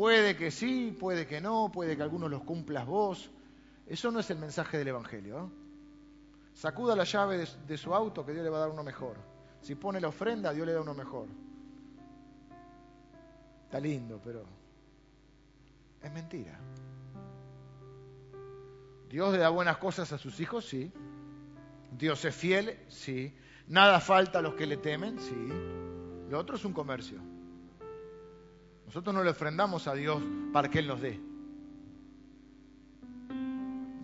Puede 0.00 0.34
que 0.34 0.50
sí, 0.50 0.96
puede 0.98 1.26
que 1.26 1.42
no, 1.42 1.70
puede 1.70 1.94
que 1.94 2.02
algunos 2.02 2.30
los 2.30 2.42
cumplas 2.42 2.86
vos. 2.86 3.30
Eso 3.86 4.10
no 4.10 4.20
es 4.20 4.30
el 4.30 4.38
mensaje 4.38 4.78
del 4.78 4.88
Evangelio. 4.88 5.40
¿eh? 5.40 5.48
Sacuda 6.54 6.96
la 6.96 7.04
llave 7.04 7.36
de, 7.36 7.46
de 7.66 7.76
su 7.76 7.94
auto 7.94 8.24
que 8.24 8.32
Dios 8.32 8.42
le 8.42 8.48
va 8.48 8.56
a 8.56 8.60
dar 8.60 8.70
uno 8.70 8.82
mejor. 8.82 9.18
Si 9.60 9.74
pone 9.74 10.00
la 10.00 10.08
ofrenda, 10.08 10.54
Dios 10.54 10.66
le 10.66 10.72
da 10.72 10.80
uno 10.80 10.94
mejor. 10.94 11.28
Está 13.64 13.78
lindo, 13.78 14.18
pero 14.24 14.46
es 16.02 16.10
mentira. 16.10 16.58
Dios 19.10 19.32
le 19.32 19.38
da 19.38 19.50
buenas 19.50 19.76
cosas 19.76 20.10
a 20.14 20.16
sus 20.16 20.40
hijos, 20.40 20.64
sí. 20.64 20.90
Dios 21.92 22.24
es 22.24 22.34
fiel, 22.34 22.86
sí. 22.88 23.36
Nada 23.68 24.00
falta 24.00 24.38
a 24.38 24.42
los 24.42 24.54
que 24.54 24.64
le 24.64 24.78
temen, 24.78 25.20
sí. 25.20 25.48
Lo 26.30 26.38
otro 26.38 26.56
es 26.56 26.64
un 26.64 26.72
comercio. 26.72 27.20
Nosotros 28.90 29.14
no 29.14 29.22
le 29.22 29.30
ofrendamos 29.30 29.86
a 29.86 29.94
Dios 29.94 30.20
para 30.52 30.68
que 30.68 30.80
Él 30.80 30.88
nos 30.88 31.00
dé. 31.00 31.20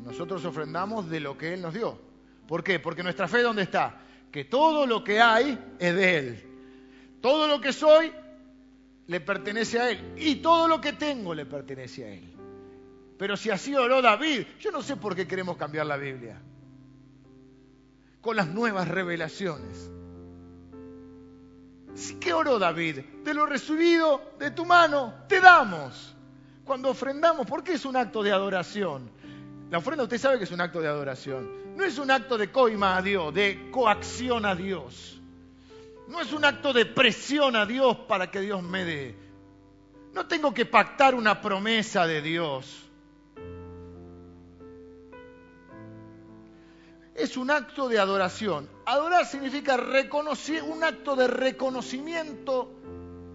Nosotros 0.05 0.45
ofrendamos 0.45 1.11
de 1.11 1.19
lo 1.19 1.37
que 1.37 1.55
Él 1.55 1.61
nos 1.61 1.75
dio. 1.75 1.99
¿Por 2.47 2.63
qué? 2.63 2.79
Porque 2.79 3.03
nuestra 3.03 3.27
fe, 3.27 3.43
¿dónde 3.43 3.63
está? 3.63 4.01
Que 4.31 4.45
todo 4.45 4.87
lo 4.87 5.03
que 5.03 5.21
hay 5.21 5.59
es 5.81 5.93
de 5.93 6.19
Él. 6.19 6.45
Todo 7.21 7.49
lo 7.49 7.61
que 7.61 7.73
soy 7.73 8.13
le 9.09 9.21
pertenece 9.21 9.81
a 9.81 9.91
Él. 9.91 10.13
Y 10.19 10.37
todo 10.37 10.69
lo 10.69 10.81
que 10.81 10.93
tengo 10.93 11.35
le 11.35 11.47
pertenece 11.47 12.05
a 12.05 12.15
Él. 12.15 12.33
Pero 13.19 13.37
si 13.37 13.51
así 13.51 13.75
oró 13.75 14.01
David, 14.01 14.47
yo 14.61 14.71
no 14.71 14.83
sé 14.83 14.95
por 14.95 15.17
qué 15.17 15.27
queremos 15.27 15.57
cambiar 15.57 15.87
la 15.87 15.97
Biblia. 15.97 16.41
Con 18.21 18.37
las 18.37 18.47
nuevas 18.47 18.87
revelaciones. 18.87 19.91
¿Qué 22.21 22.33
oró 22.33 22.59
David? 22.59 22.99
De 23.25 23.35
lo 23.35 23.47
recibido 23.47 24.33
de 24.39 24.51
tu 24.51 24.65
mano, 24.65 25.15
te 25.29 25.41
damos. 25.41 26.15
Cuando 26.65 26.91
ofrendamos, 26.91 27.47
¿por 27.47 27.63
qué 27.63 27.75
es 27.75 27.85
un 27.85 27.97
acto 27.97 28.23
de 28.23 28.33
adoración? 28.33 29.11
La 29.71 29.79
ofrenda 29.79 30.05
usted 30.05 30.19
sabe 30.19 30.39
que 30.39 30.45
es 30.45 30.53
un 30.53 30.61
acto 30.61 30.81
de 30.81 30.89
adoración. 30.89 31.77
No 31.77 31.85
es 31.85 31.99
un 31.99 32.11
acto 32.11 32.39
de 32.39 32.51
coima 32.51 32.97
a 32.97 33.03
Dios, 33.03 33.33
de 33.35 33.71
coacción 33.71 34.47
a 34.47 34.55
Dios. 34.55 35.21
No 36.09 36.21
es 36.21 36.33
un 36.33 36.45
acto 36.45 36.73
de 36.73 36.87
presión 36.87 37.57
a 37.57 37.67
Dios 37.67 37.97
para 38.09 38.31
que 38.31 38.41
Dios 38.41 38.63
me 38.63 38.85
dé. 38.85 39.15
No 40.13 40.27
tengo 40.27 40.55
que 40.55 40.67
pactar 40.67 41.15
una 41.15 41.41
promesa 41.41 42.07
de 42.07 42.23
Dios. 42.23 42.87
es 47.17 47.37
un 47.37 47.51
acto 47.51 47.89
de 47.89 47.99
adoración. 47.99 48.69
Adorar 48.87 49.27
significa 49.27 49.77
reconocer, 49.77 50.63
un 50.63 50.85
acto 50.85 51.17
de 51.17 51.27
reconocimiento 51.27 52.71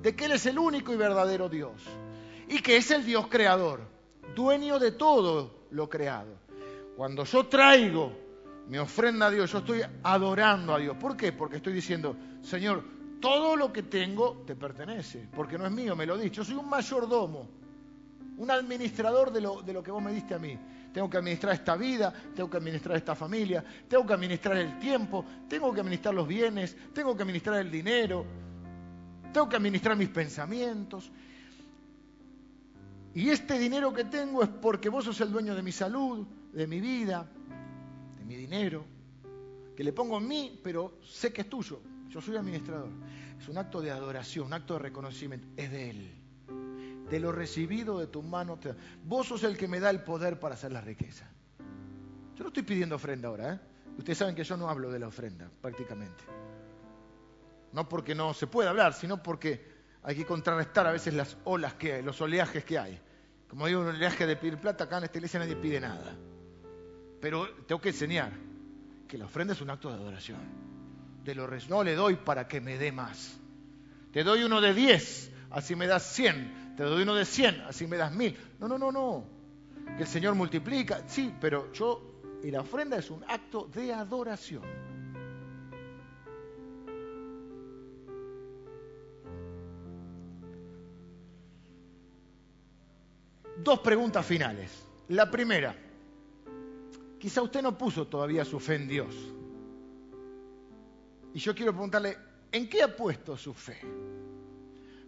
de 0.01 0.15
que 0.15 0.25
Él 0.25 0.31
es 0.31 0.45
el 0.45 0.57
único 0.57 0.93
y 0.93 0.95
verdadero 0.95 1.49
Dios. 1.49 1.73
Y 2.47 2.61
que 2.61 2.77
es 2.77 2.89
el 2.91 3.05
Dios 3.05 3.27
creador, 3.27 3.81
dueño 4.33 4.79
de 4.79 4.93
todo 4.93 5.65
lo 5.71 5.89
creado. 5.89 6.33
Cuando 6.95 7.25
yo 7.25 7.47
traigo 7.47 8.13
mi 8.69 8.77
ofrenda 8.77 9.27
a 9.27 9.29
Dios, 9.29 9.51
yo 9.51 9.57
estoy 9.57 9.81
adorando 10.03 10.73
a 10.73 10.79
Dios. 10.79 10.95
¿Por 10.95 11.17
qué? 11.17 11.33
Porque 11.33 11.57
estoy 11.57 11.73
diciendo, 11.73 12.15
Señor, 12.41 12.85
todo 13.19 13.57
lo 13.57 13.73
que 13.73 13.83
tengo 13.83 14.43
te 14.47 14.55
pertenece, 14.55 15.27
porque 15.35 15.57
no 15.57 15.65
es 15.65 15.71
mío, 15.73 15.97
me 15.97 16.05
lo 16.05 16.17
dicho. 16.17 16.43
Yo 16.43 16.45
soy 16.45 16.55
un 16.55 16.69
mayordomo, 16.69 17.49
un 18.37 18.49
administrador 18.49 19.33
de 19.33 19.41
lo, 19.41 19.61
de 19.61 19.73
lo 19.73 19.83
que 19.83 19.91
vos 19.91 20.01
me 20.01 20.13
diste 20.13 20.33
a 20.33 20.39
mí 20.39 20.57
tengo 20.93 21.09
que 21.09 21.17
administrar 21.17 21.53
esta 21.53 21.75
vida, 21.75 22.13
tengo 22.35 22.49
que 22.49 22.57
administrar 22.57 22.97
esta 22.97 23.15
familia, 23.15 23.63
tengo 23.87 24.05
que 24.05 24.13
administrar 24.13 24.57
el 24.57 24.77
tiempo, 24.79 25.25
tengo 25.47 25.73
que 25.73 25.81
administrar 25.81 26.13
los 26.13 26.27
bienes, 26.27 26.75
tengo 26.93 27.15
que 27.15 27.23
administrar 27.23 27.59
el 27.59 27.71
dinero, 27.71 28.25
tengo 29.33 29.47
que 29.47 29.55
administrar 29.55 29.95
mis 29.95 30.09
pensamientos. 30.09 31.11
Y 33.13 33.29
este 33.29 33.57
dinero 33.57 33.93
que 33.93 34.05
tengo 34.05 34.43
es 34.43 34.49
porque 34.49 34.89
vos 34.89 35.05
sos 35.05 35.19
el 35.21 35.31
dueño 35.31 35.55
de 35.55 35.63
mi 35.63 35.71
salud, 35.71 36.25
de 36.53 36.67
mi 36.67 36.79
vida, 36.79 37.29
de 38.17 38.25
mi 38.25 38.35
dinero, 38.35 38.85
que 39.75 39.83
le 39.83 39.93
pongo 39.93 40.17
en 40.17 40.27
mí, 40.27 40.59
pero 40.63 40.99
sé 41.03 41.31
que 41.31 41.41
es 41.41 41.49
tuyo. 41.49 41.81
Yo 42.09 42.19
soy 42.19 42.35
administrador. 42.35 42.89
Es 43.39 43.47
un 43.47 43.57
acto 43.57 43.81
de 43.81 43.91
adoración, 43.91 44.47
un 44.47 44.53
acto 44.53 44.73
de 44.73 44.79
reconocimiento. 44.79 45.47
Es 45.55 45.71
de 45.71 45.89
Él 45.89 46.20
de 47.11 47.19
lo 47.19 47.33
recibido 47.33 47.99
de 47.99 48.07
tu 48.07 48.23
mano. 48.23 48.57
Vos 49.03 49.27
sos 49.27 49.43
el 49.43 49.57
que 49.57 49.67
me 49.67 49.81
da 49.81 49.89
el 49.89 50.01
poder 50.01 50.39
para 50.39 50.55
hacer 50.55 50.71
la 50.71 50.79
riqueza. 50.79 51.29
Yo 52.37 52.43
no 52.43 52.47
estoy 52.47 52.63
pidiendo 52.63 52.95
ofrenda 52.95 53.27
ahora. 53.27 53.53
¿eh? 53.53 53.59
Ustedes 53.97 54.17
saben 54.17 54.33
que 54.33 54.45
yo 54.45 54.55
no 54.55 54.69
hablo 54.69 54.89
de 54.89 54.97
la 54.97 55.07
ofrenda, 55.07 55.51
prácticamente. 55.61 56.23
No 57.73 57.87
porque 57.89 58.15
no 58.15 58.33
se 58.33 58.47
pueda 58.47 58.69
hablar, 58.69 58.93
sino 58.93 59.21
porque 59.21 59.61
hay 60.03 60.15
que 60.15 60.25
contrarrestar 60.25 60.87
a 60.87 60.93
veces 60.93 61.13
las 61.13 61.37
olas 61.43 61.73
que 61.73 61.95
hay, 61.95 62.01
los 62.01 62.19
oleajes 62.21 62.63
que 62.63 62.79
hay. 62.79 62.97
Como 63.49 63.67
digo, 63.67 63.81
un 63.81 63.87
oleaje 63.87 64.25
de 64.25 64.37
pedir 64.37 64.57
plata, 64.57 64.85
acá 64.85 64.99
en 64.99 65.03
esta 65.03 65.17
iglesia 65.17 65.41
nadie 65.41 65.57
pide 65.57 65.81
nada. 65.81 66.15
Pero 67.19 67.45
tengo 67.67 67.81
que 67.81 67.89
enseñar 67.89 68.31
que 69.05 69.17
la 69.17 69.25
ofrenda 69.25 69.53
es 69.53 69.59
un 69.59 69.69
acto 69.69 69.89
de 69.89 69.95
adoración. 69.95 70.39
De 71.25 71.35
lo 71.35 71.45
no 71.67 71.83
le 71.83 71.93
doy 71.93 72.15
para 72.15 72.47
que 72.47 72.61
me 72.61 72.77
dé 72.77 72.93
más. 72.93 73.37
Te 74.13 74.23
doy 74.23 74.43
uno 74.43 74.61
de 74.61 74.73
diez, 74.73 75.29
así 75.49 75.75
me 75.75 75.87
das 75.87 76.03
cien 76.03 76.60
te 76.81 76.87
doy 76.87 77.03
uno 77.03 77.13
de 77.13 77.25
100, 77.25 77.61
así 77.61 77.85
me 77.85 77.95
das 77.95 78.11
mil. 78.11 78.35
No, 78.59 78.67
no, 78.67 78.75
no, 78.75 78.91
no. 78.91 79.23
Que 79.97 80.01
el 80.01 80.07
Señor 80.07 80.33
multiplica, 80.33 81.03
sí, 81.07 81.31
pero 81.39 81.71
yo, 81.71 82.39
y 82.41 82.49
la 82.49 82.61
ofrenda 82.61 82.97
es 82.97 83.11
un 83.11 83.23
acto 83.27 83.69
de 83.71 83.93
adoración. 83.93 84.63
Dos 93.57 93.79
preguntas 93.81 94.25
finales. 94.25 94.71
La 95.09 95.29
primera, 95.29 95.75
quizá 97.19 97.43
usted 97.43 97.61
no 97.61 97.77
puso 97.77 98.07
todavía 98.07 98.43
su 98.43 98.59
fe 98.59 98.73
en 98.73 98.87
Dios. 98.87 99.15
Y 101.35 101.37
yo 101.37 101.53
quiero 101.53 101.73
preguntarle, 101.73 102.17
¿en 102.51 102.67
qué 102.67 102.81
ha 102.81 102.95
puesto 102.95 103.37
su 103.37 103.53
fe? 103.53 103.79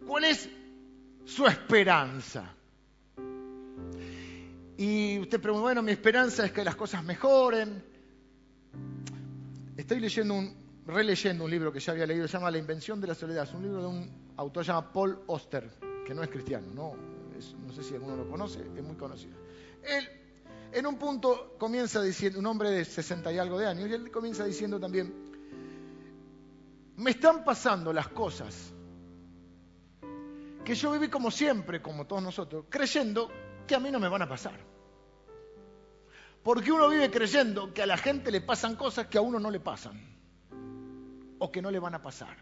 ¿Cuál 0.05 0.25
es 0.25 0.47
su 1.25 1.45
esperanza. 1.47 2.55
Y 4.77 5.19
usted 5.19 5.39
pregunta, 5.39 5.63
bueno, 5.63 5.83
mi 5.83 5.91
esperanza 5.91 6.45
es 6.45 6.51
que 6.51 6.63
las 6.63 6.75
cosas 6.75 7.03
mejoren. 7.03 7.83
Estoy 9.77 9.99
leyendo 9.99 10.33
un, 10.33 10.55
releyendo 10.85 11.45
un 11.45 11.51
libro 11.51 11.71
que 11.71 11.79
ya 11.79 11.93
había 11.93 12.05
leído, 12.05 12.27
se 12.27 12.33
llama 12.33 12.51
La 12.51 12.57
invención 12.57 12.99
de 12.99 13.07
la 13.07 13.15
soledad. 13.15 13.43
Es 13.43 13.53
un 13.53 13.63
libro 13.63 13.81
de 13.81 13.87
un 13.87 14.11
autor 14.37 14.63
llamado 14.65 14.91
Paul 14.91 15.19
Oster, 15.27 15.69
que 16.05 16.13
no 16.13 16.23
es 16.23 16.29
cristiano, 16.29 16.67
no, 16.73 16.95
no 17.65 17.73
sé 17.73 17.83
si 17.83 17.93
alguno 17.93 18.15
lo 18.15 18.27
conoce, 18.29 18.59
es 18.75 18.83
muy 18.83 18.95
conocido. 18.95 19.37
Él, 19.83 20.07
en 20.71 20.87
un 20.87 20.97
punto, 20.97 21.55
comienza 21.59 22.01
diciendo, 22.01 22.39
un 22.39 22.45
hombre 22.47 22.71
de 22.71 22.85
60 22.85 23.31
y 23.31 23.37
algo 23.37 23.59
de 23.59 23.67
años, 23.67 23.89
y 23.89 23.93
él 23.93 24.11
comienza 24.11 24.43
diciendo 24.43 24.79
también, 24.79 25.13
me 26.97 27.11
están 27.11 27.43
pasando 27.43 27.93
las 27.93 28.07
cosas 28.09 28.73
que 30.63 30.75
yo 30.75 30.91
viví 30.91 31.09
como 31.09 31.29
siempre, 31.31 31.81
como 31.81 32.05
todos 32.05 32.23
nosotros, 32.23 32.65
creyendo 32.69 33.29
que 33.67 33.75
a 33.75 33.79
mí 33.79 33.91
no 33.91 33.99
me 33.99 34.07
van 34.07 34.21
a 34.21 34.29
pasar. 34.29 34.59
Porque 36.43 36.71
uno 36.71 36.89
vive 36.89 37.09
creyendo 37.09 37.73
que 37.73 37.81
a 37.81 37.85
la 37.85 37.97
gente 37.97 38.31
le 38.31 38.41
pasan 38.41 38.75
cosas 38.75 39.07
que 39.07 39.17
a 39.17 39.21
uno 39.21 39.39
no 39.39 39.49
le 39.49 39.59
pasan 39.59 39.99
o 41.39 41.51
que 41.51 41.61
no 41.61 41.71
le 41.71 41.79
van 41.79 41.95
a 41.95 42.01
pasar. 42.01 42.35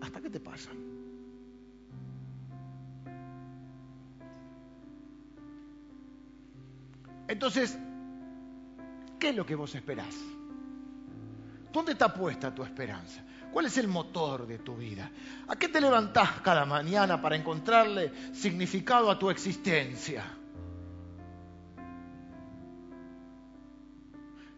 ¿Hasta 0.00 0.20
qué 0.20 0.30
te 0.30 0.40
pasan? 0.40 0.76
Entonces, 7.28 7.78
¿qué 9.18 9.30
es 9.30 9.36
lo 9.36 9.46
que 9.46 9.54
vos 9.54 9.74
esperás? 9.74 10.14
¿Dónde 11.72 11.92
está 11.92 12.12
puesta 12.12 12.54
tu 12.54 12.62
esperanza? 12.62 13.24
¿Cuál 13.54 13.66
es 13.66 13.78
el 13.78 13.86
motor 13.86 14.48
de 14.48 14.58
tu 14.58 14.74
vida? 14.74 15.08
¿A 15.46 15.54
qué 15.54 15.68
te 15.68 15.80
levantás 15.80 16.40
cada 16.40 16.64
mañana 16.64 17.22
para 17.22 17.36
encontrarle 17.36 18.10
significado 18.34 19.08
a 19.08 19.16
tu 19.16 19.30
existencia? 19.30 20.24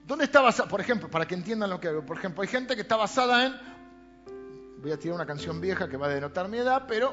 ¿Dónde 0.07 0.25
está 0.25 0.41
basada? 0.41 0.67
Por 0.71 0.81
ejemplo, 0.81 1.11
para 1.11 1.27
que 1.27 1.35
entiendan 1.35 1.69
lo 1.69 1.79
que 1.79 1.89
hago. 1.89 2.07
Por 2.07 2.17
ejemplo, 2.17 2.41
hay 2.41 2.49
gente 2.49 2.75
que 2.75 2.81
está 2.81 2.97
basada 2.97 3.45
en. 3.45 3.55
Voy 4.81 4.93
a 4.93 4.99
tirar 4.99 5.17
una 5.17 5.27
canción 5.27 5.61
vieja 5.61 5.91
que 5.91 5.99
va 5.99 6.07
a 6.07 6.09
denotar 6.15 6.49
mi 6.49 6.57
edad, 6.57 6.87
pero 6.89 7.13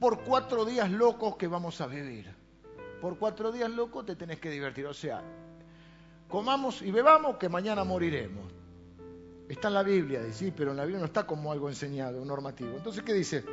por 0.00 0.24
cuatro 0.24 0.64
días 0.64 0.90
locos 0.90 1.36
que 1.36 1.46
vamos 1.46 1.80
a 1.80 1.86
vivir. 1.86 2.34
Por 3.00 3.18
cuatro 3.18 3.52
días 3.52 3.70
locos 3.70 4.04
te 4.04 4.16
tenés 4.16 4.40
que 4.40 4.50
divertir. 4.50 4.84
O 4.86 4.94
sea, 4.94 5.22
comamos 6.26 6.82
y 6.82 6.90
bebamos 6.90 7.36
que 7.36 7.48
mañana 7.48 7.84
moriremos. 7.84 8.63
Está 9.48 9.68
en 9.68 9.74
la 9.74 9.82
Biblia, 9.82 10.20
sí, 10.32 10.52
pero 10.56 10.70
en 10.70 10.78
la 10.78 10.84
Biblia 10.84 11.00
no 11.00 11.06
está 11.06 11.26
como 11.26 11.52
algo 11.52 11.68
enseñado, 11.68 12.24
normativo. 12.24 12.70
Entonces, 12.76 13.02
¿qué 13.02 13.12
dice? 13.12 13.44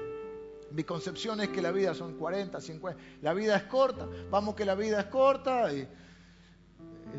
Mi 0.72 0.84
concepción 0.84 1.42
es 1.42 1.50
que 1.50 1.62
la 1.62 1.72
vida 1.72 1.94
son 1.94 2.14
40, 2.18 2.62
50. 2.62 3.02
La 3.22 3.34
vida 3.34 3.58
es 3.58 3.64
corta. 3.64 4.08
Vamos 4.30 4.56
que 4.56 4.64
la 4.64 4.76
vida 4.76 5.02
es 5.02 5.06
corta. 5.08 5.74
Y, 5.74 5.88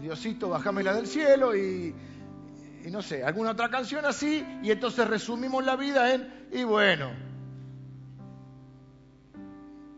Diosito, 0.01 0.49
bajámela 0.49 0.95
del 0.95 1.07
cielo 1.07 1.55
y, 1.55 1.95
y 2.83 2.91
no 2.91 3.03
sé, 3.03 3.23
alguna 3.25 3.51
otra 3.51 3.69
canción 3.69 4.07
así. 4.07 4.43
Y 4.63 4.71
entonces 4.71 5.07
resumimos 5.07 5.65
la 5.67 5.77
vida 5.77 6.15
en, 6.15 6.49
y 6.51 6.65
bueno, 6.65 7.11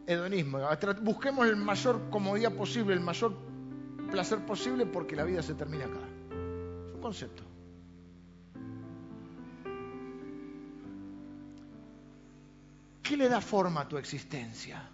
hedonismo. 0.06 0.58
Busquemos 1.02 1.46
el 1.46 1.56
mayor 1.56 2.10
comodidad 2.10 2.52
posible, 2.52 2.94
el 2.94 3.00
mayor 3.00 3.36
placer 4.10 4.44
posible 4.44 4.86
porque 4.86 5.14
la 5.14 5.24
vida 5.24 5.42
se 5.42 5.54
termina 5.54 5.84
acá. 5.84 6.00
Es 6.88 6.94
un 6.94 7.00
concepto. 7.00 7.53
¿Qué 13.04 13.18
le 13.18 13.28
da 13.28 13.40
forma 13.40 13.82
a 13.82 13.88
tu 13.88 13.98
existencia? 13.98 14.90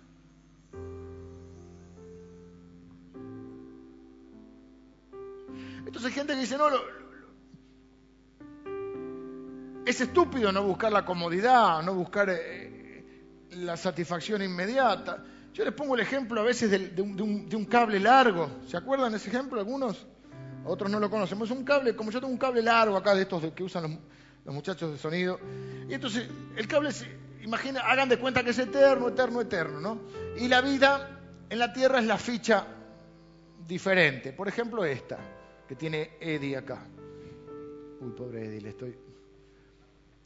Entonces 5.87 6.07
hay 6.07 6.13
gente 6.13 6.35
que 6.35 6.41
dice, 6.41 6.59
no, 6.59 6.69
es 9.87 10.01
estúpido 10.01 10.51
no 10.53 10.65
buscar 10.65 10.93
la 10.93 11.05
comodidad, 11.05 11.83
no 11.83 11.95
buscar 11.95 12.29
eh, 12.31 13.05
la 13.53 13.77
satisfacción 13.77 14.43
inmediata. 14.43 15.25
Yo 15.55 15.65
les 15.65 15.73
pongo 15.73 15.95
el 15.95 16.01
ejemplo 16.01 16.41
a 16.41 16.45
veces 16.45 16.71
de, 16.71 17.03
un, 17.03 17.65
cable 17.67 18.01
largo. 18.01 18.51
¿Se 18.67 18.77
acuerdan 18.77 19.15
ese 19.15 19.29
ejemplo 19.29 19.59
algunos? 19.59 20.07
Otros 20.65 20.91
no 20.91 21.01
lo 21.01 21.11
conocemos. 21.11 21.51
Es 21.51 21.57
un 21.57 21.65
cable, 21.65 21.95
como 21.97 22.11
yo 22.11 22.21
tengo 22.21 22.33
un 22.33 22.39
cable 22.39 22.63
largo 22.63 22.97
acá 22.97 23.15
de 23.15 23.23
estos 23.23 23.53
que 23.53 23.63
usan 23.63 24.01
los, 24.45 24.55
muchachos 24.55 24.93
de 24.93 24.99
sonido. 24.99 25.39
Y 25.89 25.95
entonces 25.95 26.29
el 26.57 26.69
cable, 26.69 26.91
imagina, 27.43 27.81
hagan 27.81 28.09
de 28.09 28.19
cuenta 28.19 28.43
que 28.45 28.51
es 28.51 28.59
eterno, 28.59 29.09
eterno, 29.09 29.41
eterno, 29.41 29.81
¿no? 29.81 30.01
Y 30.37 30.49
la 30.49 30.61
vida 30.61 31.21
en 31.49 31.59
la 31.59 31.73
Tierra 31.73 31.99
es 31.99 32.07
la 32.07 32.19
ficha 32.19 32.67
diferente. 33.67 34.33
Por 34.33 34.49
ejemplo, 34.49 34.85
esta 34.85 35.19
que 35.69 35.77
tiene 35.77 36.17
Eddie 36.21 36.57
acá. 36.57 36.83
Uy, 38.01 38.11
pobre 38.13 38.47
Eddie, 38.47 38.61
le 38.61 38.69
estoy... 38.71 38.99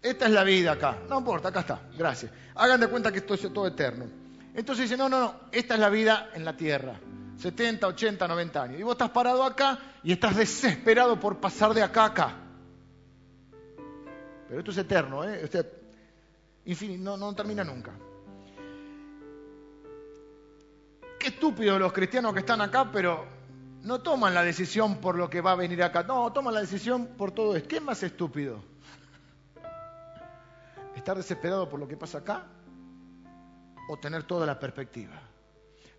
Esta 0.01 0.27
es 0.27 0.33
la 0.33 0.45
vida 0.45 0.73
acá. 0.73 0.99
No 1.09 1.19
importa, 1.19 1.49
acá 1.49 1.61
está. 1.61 1.89
Gracias. 1.97 2.31
Hagan 2.55 2.81
de 2.81 2.89
cuenta 2.89 3.11
que 3.11 3.19
esto 3.19 3.35
es 3.35 3.41
todo 3.53 3.67
eterno. 3.67 4.07
Entonces 4.55 4.89
dice, 4.89 4.97
no, 4.97 5.09
no, 5.09 5.21
no, 5.21 5.41
esta 5.51 5.75
es 5.75 5.81
la 5.81 5.89
vida 5.89 6.31
en 6.35 6.45
la 6.45 6.57
tierra. 6.57 6.95
70, 7.39 7.87
80, 7.87 8.29
90 8.29 8.63
años. 8.63 8.81
Y 8.81 8.83
vos 8.83 8.93
estás 8.93 9.11
parado 9.11 9.43
acá 9.43 9.79
y 10.03 10.13
estás 10.13 10.37
desesperado 10.37 11.19
por 11.19 11.41
pasar 11.41 11.75
de 11.75 11.83
acá 11.83 12.03
a 12.03 12.07
acá. 12.07 12.37
Pero 14.49 14.61
esto 14.61 14.71
es 14.71 14.79
eterno, 14.79 15.25
¿eh? 15.25 15.49
Usted, 16.67 16.99
no, 16.99 17.17
no 17.17 17.35
termina 17.35 17.63
nunca. 17.65 17.93
Qué 21.19 21.29
estúpidos 21.29 21.79
los 21.81 21.93
cristianos 21.93 22.33
que 22.33 22.41
están 22.41 22.61
acá, 22.61 22.91
pero 22.91 23.27
no 23.83 24.01
toman 24.01 24.33
la 24.33 24.43
decisión 24.43 24.97
por 24.97 25.17
lo 25.17 25.29
que 25.29 25.41
va 25.41 25.53
a 25.53 25.57
venir 25.57 25.83
acá, 25.83 26.03
no, 26.03 26.33
toman 26.33 26.55
la 26.55 26.61
decisión 26.61 27.07
por 27.19 27.33
todo 27.33 27.55
esto. 27.55 27.69
¿Qué 27.69 27.77
es 27.77 27.83
más 27.83 28.03
estúpido? 28.03 28.63
¿Estar 30.97 31.17
desesperado 31.17 31.69
por 31.69 31.79
lo 31.79 31.87
que 31.87 31.97
pasa 31.97 32.19
acá 32.19 32.47
o 33.89 33.99
tener 33.99 34.23
toda 34.25 34.47
la 34.47 34.59
perspectiva? 34.59 35.21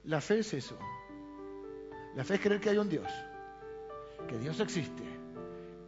La 0.06 0.20
fe 0.20 0.40
es 0.40 0.54
eso. 0.54 0.78
La 2.16 2.24
fe 2.24 2.36
es 2.36 2.42
creer 2.42 2.62
que 2.62 2.70
hay 2.70 2.78
un 2.78 2.90
Dios, 2.90 3.12
que 4.28 4.38
Dios 4.38 4.60
existe 4.60 5.04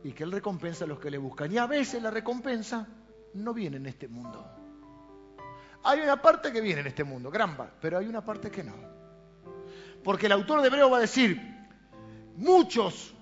y 0.03 0.11
que 0.11 0.23
Él 0.23 0.31
recompensa 0.31 0.85
a 0.85 0.87
los 0.87 0.99
que 0.99 1.09
le 1.09 1.17
buscan. 1.17 1.51
Y 1.51 1.57
a 1.57 1.65
veces 1.65 2.01
la 2.01 2.11
recompensa 2.11 2.87
no 3.33 3.53
viene 3.53 3.77
en 3.77 3.85
este 3.85 4.07
mundo. 4.07 4.56
Hay 5.87 6.01
una 6.01 6.21
parte 6.21 6.51
que 6.51 6.59
viene 6.59 6.81
en 6.81 6.87
este 6.87 7.05
mundo, 7.05 7.31
gran 7.31 7.55
pero 7.79 7.97
hay 7.97 8.07
una 8.07 8.19
parte 8.19 8.51
que 8.51 8.61
no. 8.61 8.75
Porque 10.03 10.25
el 10.25 10.33
autor 10.33 10.61
de 10.61 10.67
Hebreo 10.67 10.89
va 10.89 10.97
a 10.97 11.01
decir, 11.01 11.41
muchos, 12.35 13.13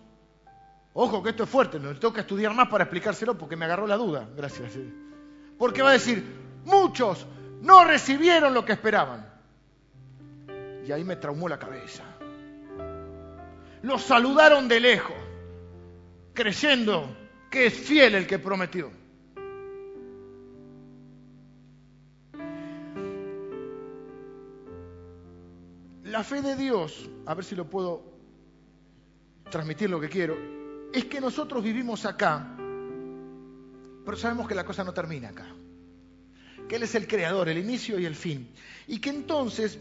ojo 0.94 1.22
que 1.22 1.30
esto 1.30 1.44
es 1.44 1.50
fuerte, 1.50 1.80
no 1.80 1.94
tengo 2.00 2.12
que 2.12 2.22
estudiar 2.22 2.56
más 2.56 2.68
para 2.68 2.86
explicárselo 2.86 3.38
porque 3.38 3.56
me 3.56 3.66
agarró 3.66 3.86
la 3.86 3.98
duda, 3.98 4.28
gracias. 4.36 4.72
Porque 5.60 5.84
va 5.84 5.90
a 5.90 5.94
decir, 5.94 6.26
muchos 6.66 7.28
no 7.62 7.86
recibieron 7.86 8.56
lo 8.56 8.66
que 8.66 8.74
esperaban. 8.74 9.32
Y 10.88 10.92
ahí 10.92 11.04
me 11.04 11.18
traumó 11.18 11.48
la 11.48 11.60
cabeza. 11.60 12.04
Los 13.84 14.02
saludaron 14.02 14.68
de 14.68 14.80
lejos, 14.80 15.16
creyendo 16.34 17.16
que 17.52 17.68
es 17.68 17.76
fiel 17.76 18.16
el 18.16 18.26
que 18.26 18.40
prometió. 18.40 19.05
La 26.16 26.24
fe 26.24 26.42
de 26.42 26.56
Dios, 26.56 27.10
a 27.26 27.34
ver 27.34 27.44
si 27.44 27.56
lo 27.58 27.70
puedo 27.70 28.02
transmitir 29.52 29.90
lo 29.90 30.00
que 30.00 30.08
quiero, 30.08 30.38
es 30.94 31.04
que 31.04 31.20
nosotros 31.20 31.62
vivimos 31.62 32.06
acá, 32.06 32.56
pero 34.06 34.16
sabemos 34.16 34.48
que 34.48 34.56
la 34.56 34.64
cosa 34.64 34.86
no 34.86 34.94
termina 34.94 35.28
acá. 35.28 35.46
Que 36.70 36.78
Él 36.78 36.84
es 36.84 36.96
el 36.96 37.06
creador, 37.06 37.50
el 37.50 37.58
inicio 37.58 38.00
y 38.00 38.06
el 38.06 38.16
fin. 38.16 38.50
Y 38.88 39.00
que 39.00 39.10
entonces 39.10 39.78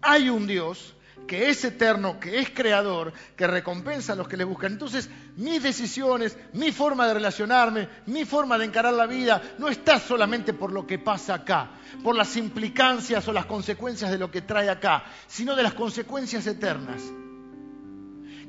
hay 0.00 0.30
un 0.30 0.46
Dios 0.46 0.94
que 1.26 1.48
es 1.48 1.64
eterno, 1.64 2.20
que 2.20 2.38
es 2.40 2.50
creador, 2.50 3.12
que 3.36 3.46
recompensa 3.46 4.12
a 4.12 4.16
los 4.16 4.28
que 4.28 4.36
le 4.36 4.44
buscan. 4.44 4.72
Entonces, 4.72 5.08
mis 5.36 5.62
decisiones, 5.62 6.36
mi 6.52 6.72
forma 6.72 7.06
de 7.06 7.14
relacionarme, 7.14 7.88
mi 8.06 8.24
forma 8.24 8.58
de 8.58 8.66
encarar 8.66 8.94
la 8.94 9.06
vida, 9.06 9.40
no 9.58 9.68
está 9.68 9.98
solamente 9.98 10.52
por 10.52 10.72
lo 10.72 10.86
que 10.86 10.98
pasa 10.98 11.34
acá, 11.34 11.70
por 12.02 12.14
las 12.14 12.36
implicancias 12.36 13.26
o 13.28 13.32
las 13.32 13.46
consecuencias 13.46 14.10
de 14.10 14.18
lo 14.18 14.30
que 14.30 14.42
trae 14.42 14.68
acá, 14.68 15.04
sino 15.26 15.56
de 15.56 15.62
las 15.62 15.74
consecuencias 15.74 16.46
eternas 16.46 17.02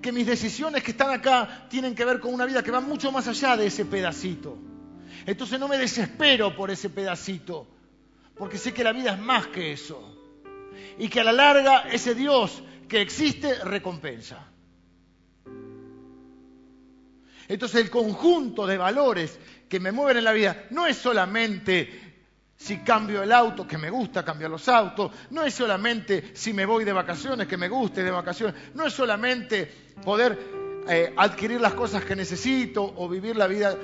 que 0.05 0.11
mis 0.11 0.27
decisiones 0.27 0.83
que 0.83 0.91
están 0.91 1.09
acá 1.09 1.65
tienen 1.67 1.95
que 1.95 2.05
ver 2.05 2.19
con 2.19 2.31
una 2.31 2.45
vida 2.45 2.61
que 2.61 2.69
va 2.69 2.79
mucho 2.79 3.11
más 3.11 3.27
allá 3.27 3.57
de 3.57 3.65
ese 3.65 3.85
pedacito. 3.85 4.55
Entonces 5.25 5.59
no 5.59 5.67
me 5.67 5.79
desespero 5.79 6.55
por 6.55 6.69
ese 6.69 6.91
pedacito, 6.91 7.67
porque 8.37 8.59
sé 8.59 8.71
que 8.71 8.83
la 8.83 8.93
vida 8.93 9.13
es 9.13 9.19
más 9.19 9.47
que 9.47 9.71
eso. 9.71 10.14
Y 10.97 11.09
que 11.09 11.21
a 11.21 11.23
la 11.23 11.33
larga 11.33 11.87
ese 11.91 12.15
Dios 12.15 12.63
que 12.87 13.01
existe 13.01 13.55
recompensa. 13.63 14.47
Entonces 17.47 17.81
el 17.81 17.89
conjunto 17.89 18.65
de 18.65 18.77
valores 18.77 19.39
que 19.69 19.79
me 19.79 19.91
mueven 19.91 20.17
en 20.17 20.23
la 20.23 20.33
vida 20.33 20.65
no 20.71 20.87
es 20.87 20.97
solamente 20.97 22.05
si 22.57 22.77
cambio 22.79 23.21
el 23.21 23.31
auto, 23.31 23.67
que 23.67 23.77
me 23.77 23.89
gusta 23.89 24.23
cambiar 24.23 24.49
los 24.49 24.67
autos, 24.69 25.11
no 25.31 25.43
es 25.43 25.53
solamente 25.53 26.31
si 26.33 26.53
me 26.53 26.65
voy 26.65 26.85
de 26.85 26.93
vacaciones, 26.93 27.47
que 27.47 27.57
me 27.57 27.67
guste 27.67 28.03
de 28.03 28.11
vacaciones, 28.11 28.55
no 28.73 28.85
es 28.85 28.93
solamente 28.93 29.71
poder 30.03 30.39
eh, 30.87 31.13
adquirir 31.17 31.59
las 31.59 31.73
cosas 31.73 32.05
que 32.05 32.15
necesito 32.15 32.93
o 32.95 33.09
vivir 33.09 33.35
la 33.35 33.47
vida, 33.47 33.77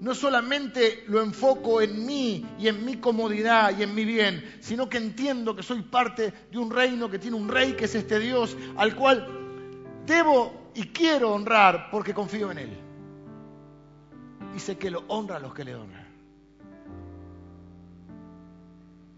no 0.00 0.14
solamente 0.14 1.04
lo 1.08 1.22
enfoco 1.22 1.80
en 1.80 2.06
mí 2.06 2.46
y 2.58 2.68
en 2.68 2.84
mi 2.84 2.96
comodidad 2.96 3.76
y 3.76 3.82
en 3.82 3.94
mi 3.94 4.04
bien, 4.04 4.58
sino 4.60 4.88
que 4.88 4.98
entiendo 4.98 5.56
que 5.56 5.62
soy 5.62 5.82
parte 5.82 6.32
de 6.50 6.58
un 6.58 6.70
reino 6.70 7.10
que 7.10 7.18
tiene 7.18 7.36
un 7.36 7.48
rey 7.48 7.72
que 7.72 7.86
es 7.86 7.94
este 7.94 8.20
Dios 8.20 8.56
al 8.76 8.94
cual 8.94 9.26
debo 10.06 10.70
y 10.74 10.82
quiero 10.88 11.32
honrar 11.32 11.90
porque 11.90 12.14
confío 12.14 12.50
en 12.52 12.58
Él. 12.58 12.70
Y 14.54 14.60
sé 14.60 14.78
que 14.78 14.90
lo 14.90 15.04
honra 15.08 15.36
a 15.36 15.40
los 15.40 15.52
que 15.52 15.64
le 15.64 15.74
honran. 15.74 16.06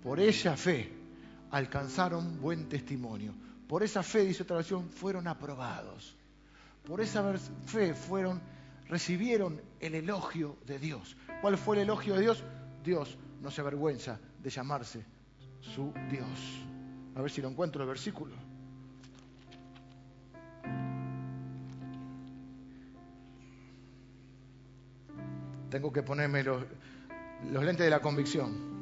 Por 0.02 0.18
esa 0.18 0.56
fe 0.56 0.90
alcanzaron 1.50 2.40
buen 2.40 2.68
testimonio. 2.68 3.34
Por 3.68 3.82
esa 3.82 4.02
fe, 4.02 4.24
dice 4.24 4.42
otra 4.42 4.56
versión, 4.56 4.88
fueron 4.88 5.28
aprobados. 5.28 6.16
Por 6.84 7.00
esa 7.00 7.22
fe 7.66 7.94
fueron, 7.94 8.40
recibieron 8.88 9.60
el 9.80 9.94
elogio 9.94 10.56
de 10.66 10.78
Dios. 10.78 11.16
¿Cuál 11.40 11.56
fue 11.56 11.76
el 11.76 11.82
elogio 11.82 12.14
de 12.14 12.20
Dios? 12.20 12.44
Dios 12.84 13.18
no 13.40 13.50
se 13.50 13.60
avergüenza 13.60 14.20
de 14.42 14.50
llamarse 14.50 15.04
su 15.60 15.92
Dios. 16.10 16.28
A 17.14 17.22
ver 17.22 17.30
si 17.30 17.40
lo 17.40 17.48
encuentro 17.48 17.82
el 17.82 17.88
versículo. 17.88 18.34
Tengo 25.70 25.92
que 25.92 26.02
ponerme 26.02 26.42
los 26.42 26.64
lentes 27.64 27.84
de 27.84 27.90
la 27.90 28.00
convicción. 28.00 28.79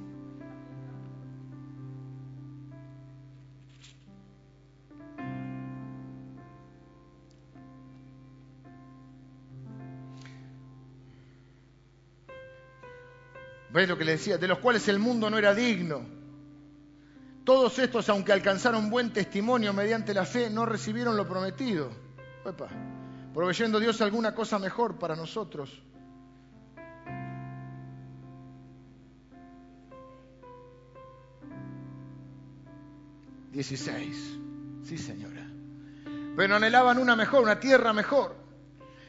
¿Ves 13.71 13.89
lo 13.89 13.99
que 13.99 14.05
le 14.05 14.12
decía? 14.12 14.39
De 14.39 14.49
los 14.49 14.59
cuales 14.59 14.89
el 14.89 14.99
mundo 14.99 15.29
no 15.29 15.39
era 15.39 15.55
digno. 15.55 16.07
Todos 17.45 17.79
estos, 17.79 18.09
aunque 18.09 18.33
alcanzaron 18.33 18.91
buen 18.91 19.12
testimonio 19.12 19.73
mediante 19.73 20.12
la 20.14 20.25
fe, 20.25 20.51
no 20.51 20.66
recibieron 20.66 21.16
lo 21.16 21.27
prometido. 21.27 21.91
proveyendo 23.33 23.81
Dios 23.81 24.01
alguna 24.01 24.35
cosa 24.35 24.59
mejor 24.59 24.99
para 24.99 25.16
nosotros. 25.16 25.83
Dieciséis. 33.51 34.39
Sí, 34.85 34.97
señora. 34.97 35.47
Pero 36.37 36.57
anhelaban 36.57 36.99
una 36.99 37.16
mejor, 37.16 37.43
una 37.43 37.59
tierra 37.59 37.93
mejor. 37.93 38.37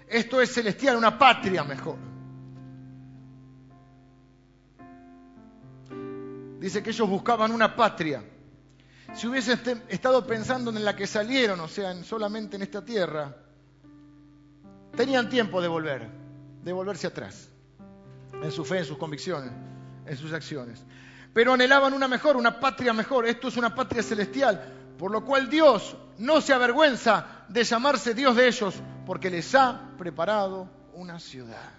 Esto 0.07 0.41
es 0.41 0.51
celestial, 0.51 0.95
una 0.97 1.19
patria 1.19 1.63
mejor. 1.63 2.08
Dice 6.59 6.83
que 6.83 6.89
ellos 6.89 7.09
buscaban 7.09 7.51
una 7.51 7.75
patria. 7.75 8.23
Si 9.15 9.27
hubiesen 9.27 9.83
estado 9.87 10.27
pensando 10.27 10.69
en 10.71 10.83
la 10.83 10.95
que 10.95 11.07
salieron, 11.07 11.59
o 11.61 11.67
sea, 11.67 12.03
solamente 12.03 12.57
en 12.57 12.61
esta 12.61 12.83
tierra, 12.83 13.35
tenían 14.95 15.29
tiempo 15.29 15.61
de 15.61 15.67
volver, 15.67 16.09
de 16.61 16.73
volverse 16.73 17.07
atrás, 17.07 17.49
en 18.43 18.51
su 18.51 18.65
fe, 18.65 18.79
en 18.79 18.85
sus 18.85 18.97
convicciones, 18.97 19.51
en 20.05 20.17
sus 20.17 20.33
acciones. 20.33 20.83
pero 21.33 21.53
anhelaban 21.53 21.93
una 21.93 22.07
mejor, 22.07 22.35
una 22.35 22.59
patria 22.59 22.91
mejor. 22.91 23.25
Esto 23.25 23.47
es 23.47 23.57
una 23.57 23.73
patria 23.73 24.03
celestial, 24.03 24.95
por 24.97 25.11
lo 25.11 25.23
cual 25.23 25.49
Dios 25.49 25.95
no 26.17 26.41
se 26.41 26.53
avergüenza 26.53 27.45
de 27.47 27.63
llamarse 27.63 28.13
Dios 28.13 28.35
de 28.35 28.47
ellos, 28.47 28.75
porque 29.05 29.29
les 29.29 29.55
ha 29.55 29.91
preparado 29.97 30.69
una 30.93 31.19
ciudad. 31.19 31.71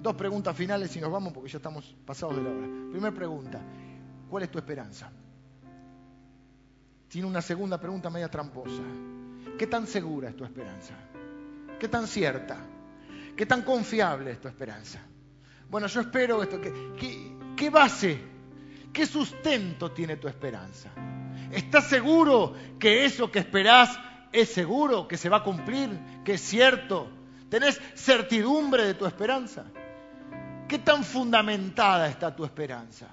Dos 0.00 0.14
preguntas 0.14 0.56
finales 0.56 0.96
y 0.96 1.00
nos 1.00 1.12
vamos 1.12 1.32
porque 1.32 1.50
ya 1.50 1.58
estamos 1.58 1.94
pasados 2.06 2.36
de 2.36 2.42
la 2.42 2.50
hora. 2.50 2.66
Primera 2.90 3.14
pregunta, 3.14 3.60
¿cuál 4.30 4.44
es 4.44 4.50
tu 4.50 4.58
esperanza? 4.58 5.10
Tiene 7.08 7.26
una 7.26 7.42
segunda 7.42 7.78
pregunta 7.78 8.08
media 8.08 8.28
tramposa. 8.28 8.82
¿Qué 9.58 9.66
tan 9.66 9.86
segura 9.86 10.30
es 10.30 10.36
tu 10.36 10.44
esperanza? 10.44 10.94
¿Qué 11.78 11.88
tan 11.88 12.06
cierta? 12.06 12.56
¿Qué 13.36 13.44
tan 13.44 13.62
confiable 13.62 14.30
es 14.30 14.40
tu 14.40 14.48
esperanza? 14.48 15.00
Bueno, 15.68 15.86
yo 15.86 16.00
espero 16.00 16.42
esto. 16.42 16.58
¿Qué, 17.56 17.70
base, 17.70 18.18
qué 18.92 19.04
sustento 19.04 19.90
tiene 19.90 20.16
tu 20.16 20.28
esperanza? 20.28 20.90
¿Estás 21.52 21.88
seguro 21.88 22.54
que 22.78 23.04
eso 23.04 23.30
que 23.30 23.40
esperás 23.40 23.98
es 24.32 24.48
seguro, 24.50 25.06
que 25.06 25.18
se 25.18 25.28
va 25.28 25.38
a 25.38 25.44
cumplir, 25.44 25.90
que 26.24 26.34
es 26.34 26.40
cierto? 26.40 27.10
¿Tenés 27.50 27.80
certidumbre 27.94 28.84
de 28.86 28.94
tu 28.94 29.04
esperanza? 29.04 29.66
¿Qué 30.70 30.78
tan 30.78 31.02
fundamentada 31.02 32.06
está 32.06 32.36
tu 32.36 32.44
esperanza? 32.44 33.08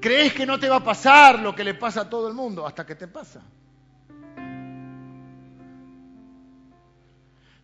¿Crees 0.00 0.34
que 0.34 0.46
no 0.46 0.56
te 0.56 0.68
va 0.68 0.76
a 0.76 0.84
pasar 0.84 1.40
lo 1.40 1.52
que 1.52 1.64
le 1.64 1.74
pasa 1.74 2.02
a 2.02 2.08
todo 2.08 2.28
el 2.28 2.34
mundo 2.34 2.64
hasta 2.64 2.86
que 2.86 2.94
te 2.94 3.08
pasa? 3.08 3.42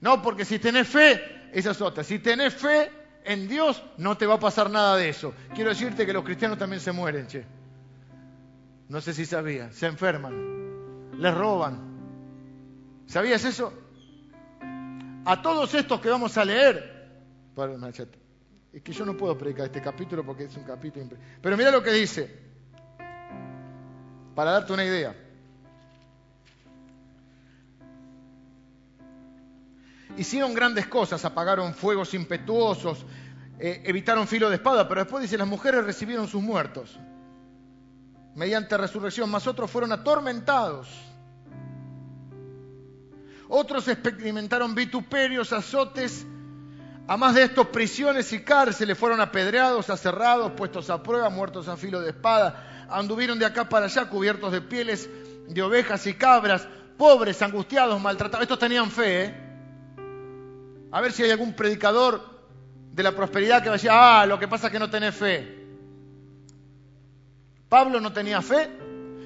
No, 0.00 0.20
porque 0.20 0.44
si 0.44 0.58
tenés 0.58 0.88
fe, 0.88 1.50
esa 1.52 1.70
es 1.70 1.80
otra. 1.80 2.02
Si 2.02 2.18
tenés 2.18 2.52
fe 2.52 2.90
en 3.24 3.46
Dios, 3.46 3.80
no 3.96 4.16
te 4.16 4.26
va 4.26 4.34
a 4.34 4.40
pasar 4.40 4.70
nada 4.70 4.96
de 4.96 5.10
eso. 5.10 5.32
Quiero 5.54 5.70
decirte 5.70 6.04
que 6.04 6.12
los 6.12 6.24
cristianos 6.24 6.58
también 6.58 6.80
se 6.80 6.90
mueren, 6.90 7.28
che. 7.28 7.46
No 8.88 9.00
sé 9.00 9.14
si 9.14 9.24
sabías, 9.24 9.72
se 9.76 9.86
enferman, 9.86 11.12
les 11.16 11.32
roban. 11.32 11.78
¿Sabías 13.06 13.44
eso? 13.44 13.72
A 15.24 15.40
todos 15.42 15.72
estos 15.74 16.00
que 16.00 16.10
vamos 16.10 16.36
a 16.36 16.44
leer, 16.44 16.97
es 18.72 18.82
que 18.82 18.92
yo 18.92 19.04
no 19.04 19.16
puedo 19.16 19.36
predicar 19.36 19.66
este 19.66 19.80
capítulo 19.82 20.24
porque 20.24 20.44
es 20.44 20.56
un 20.56 20.64
capítulo. 20.64 21.06
Pero 21.40 21.56
mira 21.56 21.70
lo 21.70 21.82
que 21.82 21.92
dice, 21.92 22.30
para 24.34 24.52
darte 24.52 24.72
una 24.72 24.84
idea. 24.84 25.16
Hicieron 30.16 30.54
grandes 30.54 30.86
cosas, 30.86 31.24
apagaron 31.24 31.74
fuegos 31.74 32.12
impetuosos, 32.14 33.04
eh, 33.58 33.82
evitaron 33.84 34.26
filo 34.26 34.48
de 34.48 34.56
espada, 34.56 34.88
pero 34.88 35.02
después 35.02 35.22
dice, 35.22 35.38
las 35.38 35.46
mujeres 35.46 35.84
recibieron 35.84 36.26
sus 36.28 36.42
muertos 36.42 36.98
mediante 38.34 38.76
resurrección, 38.76 39.28
más 39.30 39.48
otros 39.48 39.68
fueron 39.68 39.90
atormentados. 39.90 40.88
Otros 43.48 43.88
experimentaron 43.88 44.76
vituperios, 44.76 45.52
azotes, 45.52 46.24
a 47.08 47.16
más 47.16 47.34
de 47.34 47.42
estos, 47.44 47.68
prisiones 47.68 48.30
y 48.34 48.40
cárceles 48.40 48.98
fueron 48.98 49.22
apedreados, 49.22 49.88
aserrados, 49.88 50.52
puestos 50.52 50.90
a 50.90 51.02
prueba, 51.02 51.30
muertos 51.30 51.66
a 51.66 51.78
filo 51.78 52.02
de 52.02 52.10
espada. 52.10 52.86
Anduvieron 52.90 53.38
de 53.38 53.46
acá 53.46 53.66
para 53.66 53.86
allá 53.86 54.10
cubiertos 54.10 54.52
de 54.52 54.60
pieles 54.60 55.08
de 55.48 55.62
ovejas 55.62 56.06
y 56.06 56.12
cabras, 56.12 56.68
pobres, 56.98 57.40
angustiados, 57.40 57.98
maltratados. 57.98 58.42
Estos 58.42 58.58
tenían 58.58 58.90
fe, 58.90 59.24
¿eh? 59.24 59.34
A 60.92 61.00
ver 61.00 61.12
si 61.12 61.22
hay 61.22 61.30
algún 61.30 61.54
predicador 61.54 62.22
de 62.92 63.02
la 63.02 63.12
prosperidad 63.12 63.62
que 63.62 63.70
va 63.70 63.76
a 63.76 63.78
decir, 63.78 63.90
ah, 63.90 64.26
lo 64.26 64.38
que 64.38 64.46
pasa 64.46 64.66
es 64.66 64.72
que 64.74 64.78
no 64.78 64.90
tenés 64.90 65.14
fe. 65.14 65.66
Pablo 67.70 68.02
no 68.02 68.12
tenía 68.12 68.42
fe, 68.42 68.68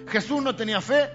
Jesús 0.06 0.40
no 0.40 0.54
tenía 0.54 0.80
fe, 0.80 1.10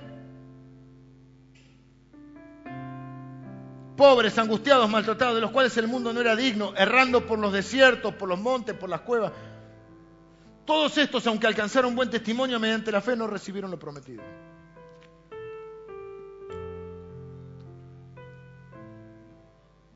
pobres, 3.97 4.37
angustiados, 4.37 4.89
maltratados, 4.89 5.35
de 5.35 5.41
los 5.41 5.51
cuales 5.51 5.75
el 5.77 5.87
mundo 5.87 6.13
no 6.13 6.21
era 6.21 6.35
digno, 6.35 6.73
errando 6.77 7.25
por 7.25 7.39
los 7.39 7.51
desiertos, 7.51 8.13
por 8.13 8.29
los 8.29 8.39
montes, 8.39 8.75
por 8.75 8.87
las 8.89 9.01
cuevas. 9.01 9.33
Todos 10.63 10.97
estos, 10.97 11.25
aunque 11.27 11.47
alcanzaron 11.47 11.95
buen 11.95 12.09
testimonio 12.09 12.59
mediante 12.59 12.91
la 12.91 13.01
fe, 13.01 13.15
no 13.15 13.27
recibieron 13.27 13.71
lo 13.71 13.79
prometido. 13.79 14.23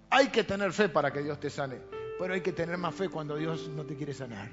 Hay 0.10 0.28
que 0.28 0.44
tener 0.44 0.74
fe 0.74 0.90
para 0.90 1.14
que 1.14 1.22
Dios 1.22 1.40
te 1.40 1.50
sane, 1.50 1.78
pero 2.20 2.34
hay 2.34 2.42
que 2.42 2.52
tener 2.52 2.78
más 2.78 2.96
fe 2.96 3.08
cuando 3.08 3.36
Dios 3.38 3.70
no 3.70 3.86
te 3.86 3.96
quiere 3.96 4.14
sanar. 4.14 4.50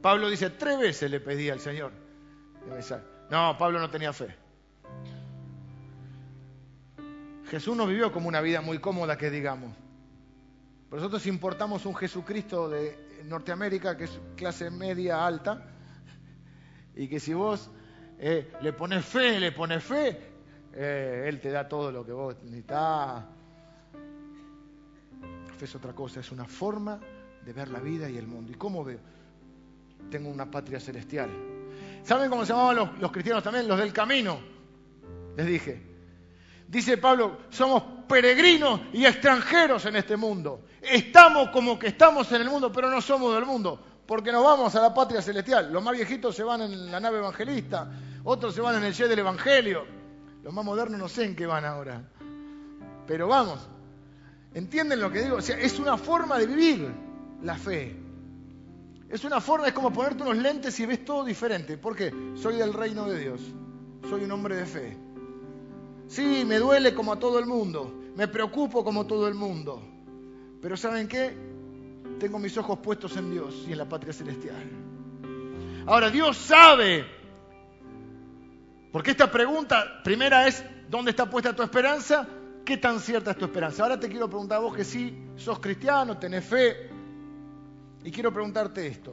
Pablo 0.00 0.30
dice, 0.30 0.50
tres 0.50 0.78
veces 0.78 1.10
le 1.10 1.18
pedí 1.18 1.50
al 1.50 1.58
Señor 1.58 2.05
no, 3.30 3.56
Pablo 3.58 3.78
no 3.78 3.90
tenía 3.90 4.12
fe. 4.12 4.34
Jesús 7.48 7.76
no 7.76 7.86
vivió 7.86 8.12
como 8.12 8.28
una 8.28 8.40
vida 8.40 8.60
muy 8.60 8.78
cómoda, 8.78 9.16
que 9.16 9.30
digamos. 9.30 9.72
Nosotros 10.90 11.26
importamos 11.26 11.86
un 11.86 11.94
Jesucristo 11.94 12.68
de 12.68 13.22
Norteamérica 13.24 13.96
que 13.96 14.04
es 14.04 14.20
clase 14.36 14.70
media 14.70 15.26
alta 15.26 15.62
y 16.94 17.08
que 17.08 17.20
si 17.20 17.34
vos 17.34 17.70
eh, 18.18 18.52
le 18.62 18.72
pones 18.72 19.04
fe, 19.04 19.38
le 19.38 19.52
pones 19.52 19.82
fe, 19.82 20.18
eh, 20.72 21.26
Él 21.28 21.40
te 21.40 21.50
da 21.50 21.68
todo 21.68 21.92
lo 21.92 22.04
que 22.04 22.12
vos 22.12 22.36
necesitas. 22.44 23.24
Fe 25.56 25.64
es 25.64 25.74
otra 25.74 25.92
cosa, 25.92 26.20
es 26.20 26.30
una 26.32 26.44
forma 26.44 27.00
de 27.44 27.52
ver 27.52 27.68
la 27.68 27.80
vida 27.80 28.08
y 28.08 28.16
el 28.16 28.26
mundo. 28.26 28.52
¿Y 28.52 28.56
cómo 28.56 28.84
veo? 28.84 28.98
Tengo 30.10 30.30
una 30.30 30.50
patria 30.50 30.78
celestial 30.78 31.30
¿Saben 32.06 32.30
cómo 32.30 32.46
se 32.46 32.52
llamaban 32.52 32.92
los, 33.00 33.10
cristianos 33.10 33.42
también? 33.42 33.66
Los 33.66 33.80
del 33.80 33.92
camino. 33.92 34.38
Les 35.36 35.44
dije. 35.44 35.82
Dice 36.68 36.98
Pablo, 36.98 37.38
somos 37.50 37.82
peregrinos 38.08 38.80
y 38.92 39.04
extranjeros 39.04 39.84
en 39.86 39.96
este 39.96 40.16
mundo. 40.16 40.66
Estamos 40.80 41.50
como 41.50 41.76
que 41.76 41.88
estamos 41.88 42.30
en 42.30 42.42
el 42.42 42.48
mundo, 42.48 42.70
pero 42.70 42.88
no 42.88 43.00
somos 43.00 43.34
del 43.34 43.44
mundo, 43.44 43.82
porque 44.06 44.30
nos 44.30 44.44
vamos 44.44 44.72
a 44.76 44.82
la 44.82 44.94
patria 44.94 45.20
celestial. 45.20 45.72
Los 45.72 45.82
más 45.82 45.96
viejitos 45.96 46.36
se 46.36 46.44
van 46.44 46.62
en 46.62 46.92
la 46.92 47.00
nave 47.00 47.18
evangelista, 47.18 47.90
otros 48.22 48.54
se 48.54 48.60
van 48.60 48.76
en 48.76 48.84
el 48.84 48.94
jet 48.94 49.08
del 49.08 49.18
Evangelio. 49.18 49.84
Los 50.44 50.54
más 50.54 50.64
modernos 50.64 51.00
no 51.00 51.08
sé 51.08 51.24
en 51.24 51.34
qué 51.34 51.46
van 51.46 51.64
ahora. 51.64 52.04
Pero 53.08 53.26
vamos, 53.26 53.68
¿entienden 54.54 55.00
lo 55.00 55.10
que 55.10 55.22
digo? 55.22 55.38
O 55.38 55.42
sea, 55.42 55.58
es 55.58 55.76
una 55.80 55.96
forma 55.96 56.38
de 56.38 56.46
vivir 56.46 56.88
la 57.42 57.56
fe. 57.56 58.05
Es 59.08 59.24
una 59.24 59.40
forma, 59.40 59.68
es 59.68 59.72
como 59.72 59.92
ponerte 59.92 60.22
unos 60.22 60.36
lentes 60.36 60.78
y 60.80 60.86
ves 60.86 61.04
todo 61.04 61.24
diferente. 61.24 61.78
¿Por 61.78 61.94
qué? 61.94 62.12
Soy 62.34 62.56
del 62.56 62.72
reino 62.72 63.08
de 63.08 63.18
Dios. 63.18 63.40
Soy 64.08 64.24
un 64.24 64.32
hombre 64.32 64.56
de 64.56 64.66
fe. 64.66 64.96
Sí, 66.08 66.44
me 66.46 66.58
duele 66.58 66.94
como 66.94 67.12
a 67.12 67.18
todo 67.18 67.38
el 67.38 67.46
mundo. 67.46 67.92
Me 68.16 68.26
preocupo 68.28 68.84
como 68.84 69.06
todo 69.06 69.28
el 69.28 69.34
mundo. 69.34 69.82
Pero 70.60 70.76
¿saben 70.76 71.06
qué? 71.06 71.36
Tengo 72.18 72.38
mis 72.38 72.56
ojos 72.56 72.78
puestos 72.80 73.16
en 73.16 73.30
Dios 73.30 73.64
y 73.68 73.72
en 73.72 73.78
la 73.78 73.88
patria 73.88 74.12
celestial. 74.12 74.64
Ahora, 75.86 76.10
Dios 76.10 76.36
sabe. 76.36 77.06
Porque 78.90 79.12
esta 79.12 79.30
pregunta, 79.30 80.02
primera 80.02 80.48
es, 80.48 80.64
¿dónde 80.88 81.10
está 81.10 81.28
puesta 81.28 81.54
tu 81.54 81.62
esperanza? 81.62 82.26
¿Qué 82.64 82.78
tan 82.78 82.98
cierta 82.98 83.32
es 83.32 83.38
tu 83.38 83.44
esperanza? 83.44 83.84
Ahora 83.84 84.00
te 84.00 84.08
quiero 84.08 84.28
preguntar 84.28 84.58
a 84.58 84.60
vos 84.62 84.74
que 84.74 84.84
sí, 84.84 85.16
sos 85.36 85.60
cristiano, 85.60 86.18
tenés 86.18 86.44
fe, 86.44 86.90
y 88.06 88.12
quiero 88.12 88.32
preguntarte 88.32 88.86
esto. 88.86 89.12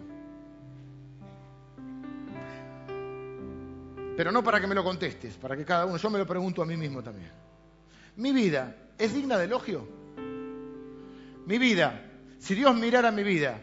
Pero 4.15 4.31
no 4.31 4.43
para 4.43 4.61
que 4.61 4.67
me 4.67 4.75
lo 4.75 4.83
contestes, 4.83 5.33
para 5.35 5.57
que 5.57 5.65
cada 5.65 5.87
uno, 5.87 5.97
yo 5.97 6.09
me 6.11 6.19
lo 6.19 6.27
pregunto 6.27 6.61
a 6.61 6.65
mí 6.67 6.77
mismo 6.77 7.01
también. 7.01 7.31
¿Mi 8.17 8.31
vida 8.31 8.75
es 8.99 9.15
digna 9.15 9.39
de 9.39 9.45
elogio? 9.45 9.87
Mi 11.47 11.57
vida, 11.57 12.05
si 12.37 12.53
Dios 12.53 12.75
mirara 12.75 13.09
mi 13.09 13.23
vida, 13.23 13.59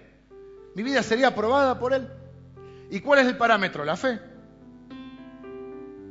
¿mi 0.74 0.82
vida 0.82 1.00
sería 1.04 1.28
aprobada 1.28 1.78
por 1.78 1.94
Él? 1.94 2.08
¿Y 2.90 2.98
cuál 2.98 3.20
es 3.20 3.28
el 3.28 3.36
parámetro? 3.36 3.84
La 3.84 3.96
fe. 3.96 4.18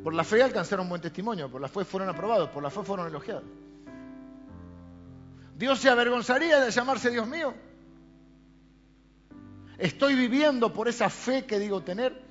Por 0.01 0.13
la 0.13 0.23
fe 0.23 0.41
alcanzaron 0.41 0.87
buen 0.87 1.01
testimonio, 1.01 1.51
por 1.51 1.59
la 1.59 1.67
fe 1.67 1.83
fueron 1.83 2.07
aprobados, 2.07 2.51
por 2.51 2.63
la 2.63 2.69
fe 2.69 2.83
fueron 2.83 3.07
elogiados. 3.07 3.43
¿Dios 5.57 5.77
se 5.77 5.89
avergonzaría 5.89 6.61
de 6.61 6.71
llamarse 6.71 7.09
Dios 7.09 7.27
mío? 7.27 7.53
¿Estoy 9.79 10.15
viviendo 10.15 10.73
por 10.73 10.89
esa 10.89 11.09
fe 11.09 11.45
que 11.45 11.57
digo 11.57 11.81
tener? 11.81 12.21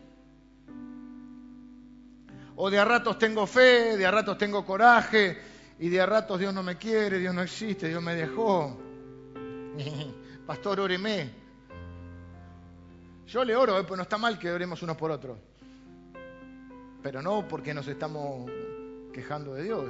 O 2.56 2.68
de 2.68 2.78
a 2.78 2.84
ratos 2.84 3.18
tengo 3.18 3.46
fe, 3.46 3.96
de 3.96 4.04
a 4.04 4.10
ratos 4.10 4.36
tengo 4.36 4.66
coraje, 4.66 5.38
y 5.78 5.88
de 5.88 6.00
a 6.00 6.06
ratos 6.06 6.38
Dios 6.38 6.52
no 6.52 6.62
me 6.62 6.76
quiere, 6.76 7.18
Dios 7.18 7.34
no 7.34 7.40
existe, 7.40 7.88
Dios 7.88 8.02
me 8.02 8.14
dejó. 8.14 8.76
Pastor, 10.46 10.80
óreme. 10.80 11.30
Yo 13.26 13.44
le 13.44 13.56
oro, 13.56 13.78
eh, 13.78 13.84
pues 13.84 13.96
no 13.96 14.02
está 14.02 14.18
mal 14.18 14.38
que 14.38 14.50
oremos 14.50 14.82
unos 14.82 14.96
por 14.96 15.10
otros. 15.10 15.38
Pero 17.02 17.22
no 17.22 17.46
porque 17.48 17.72
nos 17.72 17.86
estamos 17.88 18.50
quejando 19.12 19.54
de 19.54 19.64
Dios. 19.64 19.84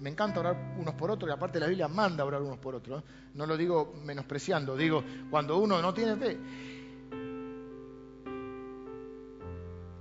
Me 0.00 0.10
encanta 0.10 0.40
orar 0.40 0.74
unos 0.78 0.94
por 0.94 1.10
otros 1.10 1.30
y 1.30 1.32
aparte 1.32 1.60
la 1.60 1.66
Biblia 1.66 1.88
manda 1.88 2.24
orar 2.24 2.42
unos 2.42 2.58
por 2.58 2.74
otros. 2.74 3.02
No 3.34 3.46
lo 3.46 3.56
digo 3.56 3.94
menospreciando, 4.04 4.76
digo 4.76 5.02
cuando 5.30 5.58
uno 5.58 5.80
no 5.80 5.92
tiene 5.94 6.16
fe. 6.16 6.38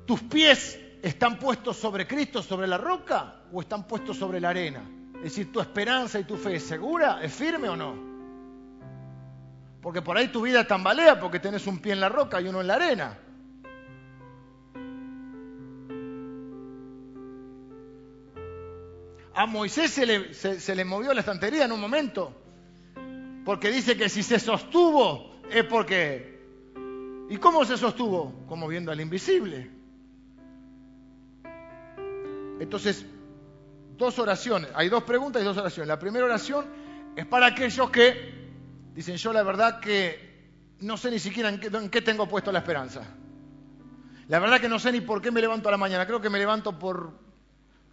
¿Tus 0.06 0.22
pies 0.24 0.80
están 1.02 1.40
puestos 1.40 1.78
sobre 1.78 2.08
Cristo, 2.08 2.42
sobre 2.42 2.68
la 2.68 2.78
roca 2.78 3.44
o 3.52 3.62
están 3.62 3.88
puestos 3.88 4.18
sobre 4.18 4.40
la 4.40 4.50
arena? 4.50 4.84
Es 5.18 5.24
decir, 5.24 5.52
¿tu 5.52 5.62
esperanza 5.62 6.20
y 6.20 6.26
tu 6.26 6.36
fe 6.36 6.56
es 6.56 6.64
segura? 6.64 7.24
¿Es 7.24 7.34
firme 7.34 7.70
o 7.70 7.76
no? 7.76 8.14
Porque 9.82 10.02
por 10.02 10.18
ahí 10.18 10.30
tu 10.30 10.42
vida 10.42 10.66
tambalea 10.66 11.20
porque 11.20 11.40
tenés 11.40 11.68
un 11.68 11.80
pie 11.80 11.94
en 11.94 12.00
la 12.00 12.10
roca 12.10 12.42
y 12.42 12.48
uno 12.48 12.62
en 12.62 12.68
la 12.68 12.76
arena. 12.76 13.18
A 19.36 19.46
Moisés 19.46 19.92
se 19.92 20.06
le, 20.06 20.34
se, 20.34 20.76
le, 20.76 20.86
movió 20.86 21.14
la 21.14 21.22
estantería 21.22 21.66
en 21.66 21.72
un 21.72 21.82
momento. 21.82 22.34
Porque 23.44 23.72
dice 23.72 23.98
que 23.98 24.10
si 24.10 24.24
se 24.24 24.40
sostuvo 24.40 25.42
es 25.50 25.64
porque... 25.66 26.34
¿Y 27.30 27.38
cómo 27.38 27.66
se 27.66 27.78
sostuvo? 27.78 28.46
Como 28.48 28.68
viendo 28.68 28.92
al 28.92 29.02
invisible. 29.02 29.83
Entonces, 32.64 33.06
dos 33.98 34.18
oraciones. 34.20 34.70
Hay 34.74 34.88
dos 34.88 35.04
preguntas 35.04 35.42
y 35.42 35.46
dos 35.46 35.58
oraciones. 35.58 35.90
La 35.90 36.00
primera 36.00 36.24
oración 36.24 36.66
es 37.14 37.26
para 37.26 37.48
aquellos 37.48 37.90
que 37.90 38.52
dicen 38.96 39.18
yo 39.18 39.34
la 39.34 39.44
verdad 39.44 39.82
que 39.82 40.48
no 40.80 40.96
sé 40.96 41.12
ni 41.12 41.20
siquiera 41.20 41.50
en 41.50 41.60
qué, 41.60 41.68
en 41.68 41.90
qué 41.90 42.02
tengo 42.02 42.26
puesto 42.28 42.54
la 42.54 42.60
esperanza. 42.60 43.02
La 44.30 44.40
verdad 44.40 44.62
que 44.62 44.70
no 44.70 44.80
sé 44.80 44.94
ni 44.94 45.02
por 45.02 45.22
qué 45.22 45.30
me 45.30 45.42
levanto 45.42 45.68
a 45.68 45.72
la 45.72 45.78
mañana. 45.78 46.08
Creo 46.08 46.22
que 46.22 46.30
me 46.30 46.40
levanto 46.40 46.80
por, 46.80 47.12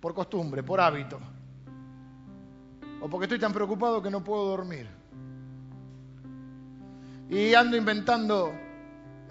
por 0.00 0.14
costumbre, 0.14 0.62
por 0.62 0.80
hábito. 0.80 1.18
O 3.00 3.10
porque 3.10 3.24
estoy 3.24 3.40
tan 3.40 3.52
preocupado 3.52 4.00
que 4.00 4.10
no 4.10 4.22
puedo 4.22 4.46
dormir. 4.46 4.86
Y 7.28 7.54
ando 7.54 7.76
inventando 7.76 8.54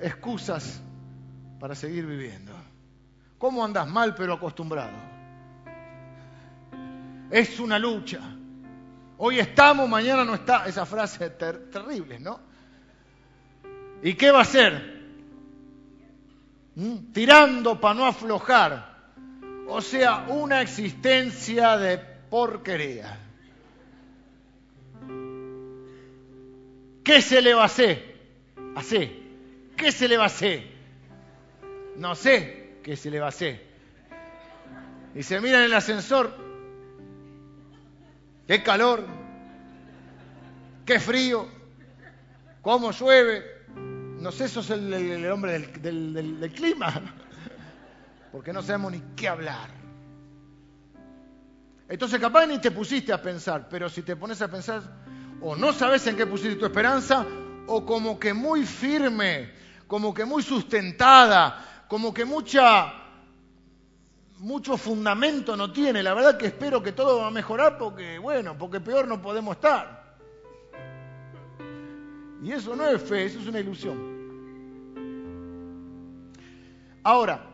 excusas 0.02 0.82
para 1.62 1.76
seguir 1.76 2.06
viviendo. 2.06 2.52
¿Cómo 3.38 3.64
andas 3.64 3.88
mal 3.88 4.16
pero 4.16 4.34
acostumbrado? 4.34 5.19
Es 7.32 7.60
una 7.60 7.78
lucha. 7.78 8.20
Hoy 9.18 9.40
estamos, 9.40 9.88
mañana 9.88 10.24
no 10.24 10.34
está. 10.36 10.66
Esa 10.66 10.86
frase 10.86 11.30
terrible, 11.30 12.20
¿no? 12.20 12.40
¿Y 14.02 14.14
qué 14.14 14.32
va 14.32 14.40
a 14.40 14.44
hacer? 14.44 15.00
¿Mm? 16.76 17.12
Tirando 17.12 17.80
para 17.80 17.94
no 17.96 18.06
aflojar. 18.06 18.98
O 19.68 19.82
sea, 19.82 20.26
una 20.30 20.62
existencia 20.62 21.78
de 21.78 21.98
porquería. 21.98 23.20
¿Qué 27.04 27.22
se 27.22 27.42
le 27.42 27.54
va 27.54 27.64
a 27.64 27.66
hacer? 27.66 28.16
Hacer. 28.76 29.12
¿Qué 29.76 29.92
se 29.92 30.08
le 30.08 30.18
va 30.18 30.24
a 30.24 30.28
hacer? 30.28 30.68
No 31.98 32.16
sé 32.16 32.80
qué 32.84 32.96
se 32.96 33.12
le 33.12 33.20
va 33.20 33.28
a 33.28 33.30
hacer. 33.30 33.68
Y 35.14 35.24
se 35.24 35.40
mira 35.42 35.60
en 35.60 35.66
el 35.66 35.74
ascensor. 35.74 36.49
Qué 38.50 38.64
calor. 38.64 39.06
Qué 40.84 41.00
frío. 41.00 41.48
Cómo 42.64 42.90
llueve. 42.90 43.44
No 43.76 44.32
sé, 44.32 44.46
eso 44.46 44.62
es 44.62 44.72
el, 44.72 45.32
hombre 45.32 45.60
del, 45.60 46.40
del 46.40 46.52
clima. 46.52 47.00
Porque 48.32 48.52
no 48.52 48.64
sabemos 48.64 48.94
ni 48.94 49.04
qué 49.16 49.28
hablar. 49.28 49.70
Entonces 51.88 52.20
capaz 52.20 52.48
ni 52.48 52.58
te 52.58 52.72
pusiste 52.72 53.14
a 53.14 53.22
pensar, 53.22 53.70
pero 53.70 53.88
si 53.88 54.02
te 54.02 54.16
pones 54.16 54.42
a 54.42 54.48
pensar, 54.48 54.82
o 55.42 55.56
no 55.56 55.72
sabes 55.72 56.08
en 56.08 56.18
qué 56.18 56.26
pusiste 56.26 56.56
tu 56.56 56.66
esperanza, 56.66 57.28
o 57.68 57.86
como 57.86 58.20
que 58.20 58.34
muy 58.34 58.66
firme, 58.66 59.52
como 59.86 60.12
que 60.12 60.26
muy 60.26 60.42
sustentada, 60.42 61.86
como 61.88 62.12
que 62.12 62.26
mucha 62.26 62.99
mucho 64.40 64.78
fundamento 64.78 65.56
no 65.56 65.72
tiene. 65.72 66.02
La 66.02 66.14
verdad 66.14 66.38
que 66.38 66.48
espero 66.48 66.82
que 66.82 66.92
todo 66.92 67.20
va 67.20 67.28
a 67.28 67.32
mejorar 67.32 67.78
porque, 67.78 68.18
bueno, 68.20 68.58
porque 68.58 68.80
peor 68.80 69.08
no 69.08 69.22
podemos 69.22 69.56
estar. 69.56 70.18
Y 72.42 72.52
eso 72.52 72.76
no 72.76 72.88
es 72.88 73.02
fe, 73.02 73.26
eso 73.26 73.40
es 73.40 73.48
una 73.48 73.60
ilusión. 73.60 74.20
Ahora, 77.04 77.46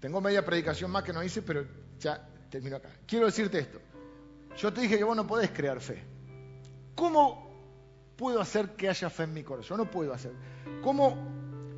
tengo 0.00 0.20
media 0.20 0.44
predicación 0.44 0.90
más 0.90 1.02
que 1.02 1.12
no 1.12 1.22
hice, 1.22 1.42
pero 1.42 1.66
ya 1.98 2.28
termino 2.50 2.76
acá. 2.76 2.90
Quiero 3.06 3.26
decirte 3.26 3.58
esto. 3.58 3.80
Yo 4.56 4.72
te 4.72 4.82
dije 4.82 4.98
que 4.98 5.04
vos 5.04 5.16
no 5.16 5.26
podés 5.26 5.50
crear 5.50 5.80
fe. 5.80 6.04
¿Cómo 6.94 7.50
puedo 8.16 8.40
hacer 8.40 8.76
que 8.76 8.88
haya 8.88 9.08
fe 9.10 9.24
en 9.24 9.34
mi 9.34 9.42
corazón? 9.42 9.78
Yo 9.78 9.84
no 9.84 9.90
puedo 9.90 10.12
hacer. 10.12 10.32
¿Cómo? 10.82 11.16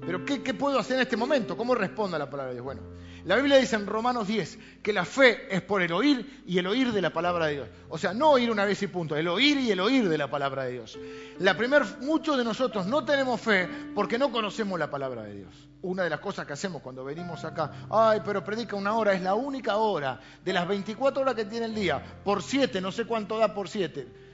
¿Pero 0.04 0.24
qué, 0.24 0.54
puedo 0.54 0.78
hacer 0.78 0.96
en 0.96 1.02
este 1.02 1.16
momento? 1.16 1.56
¿Cómo 1.56 1.74
respondo 1.74 2.16
a 2.16 2.18
la 2.18 2.28
palabra 2.28 2.50
de 2.50 2.54
Dios? 2.54 2.64
Bueno, 2.64 2.82
la 3.24 3.36
Biblia 3.36 3.56
dice 3.56 3.76
en 3.76 3.86
Romanos 3.86 4.28
10 4.28 4.58
que 4.82 4.92
la 4.92 5.04
fe 5.04 5.46
es 5.54 5.62
por 5.62 5.80
el 5.82 5.92
oír 5.92 6.42
y 6.46 6.58
el 6.58 6.66
oír 6.66 6.92
de 6.92 7.00
la 7.00 7.10
palabra 7.10 7.46
de 7.46 7.54
Dios. 7.54 7.68
O 7.88 7.96
sea, 7.96 8.12
no 8.12 8.30
oír 8.32 8.50
una 8.50 8.64
vez 8.64 8.82
y 8.82 8.86
punto, 8.86 9.16
el 9.16 9.28
oír 9.28 9.58
y 9.58 9.70
el 9.70 9.80
oír 9.80 10.08
de 10.08 10.18
la 10.18 10.28
palabra 10.30 10.64
de 10.64 10.72
Dios. 10.72 10.98
La 11.38 11.56
primer, 11.56 11.82
muchos 12.00 12.36
de 12.36 12.44
nosotros 12.44 12.86
no 12.86 13.04
tenemos 13.04 13.40
fe 13.40 13.68
porque 13.94 14.18
no 14.18 14.30
conocemos 14.30 14.78
la 14.78 14.90
palabra 14.90 15.22
de 15.22 15.36
Dios. 15.36 15.68
Una 15.82 16.02
de 16.04 16.10
las 16.10 16.20
cosas 16.20 16.46
que 16.46 16.52
hacemos 16.52 16.82
cuando 16.82 17.04
venimos 17.04 17.44
acá, 17.44 17.86
ay, 17.90 18.20
pero 18.24 18.44
predica 18.44 18.76
una 18.76 18.94
hora, 18.94 19.14
es 19.14 19.22
la 19.22 19.34
única 19.34 19.76
hora 19.76 20.20
de 20.44 20.52
las 20.52 20.68
24 20.68 21.22
horas 21.22 21.34
que 21.34 21.44
tiene 21.44 21.66
el 21.66 21.74
día, 21.74 22.02
por 22.24 22.42
7, 22.42 22.80
no 22.80 22.92
sé 22.92 23.04
cuánto 23.06 23.38
da 23.38 23.54
por 23.54 23.68
7 23.68 24.24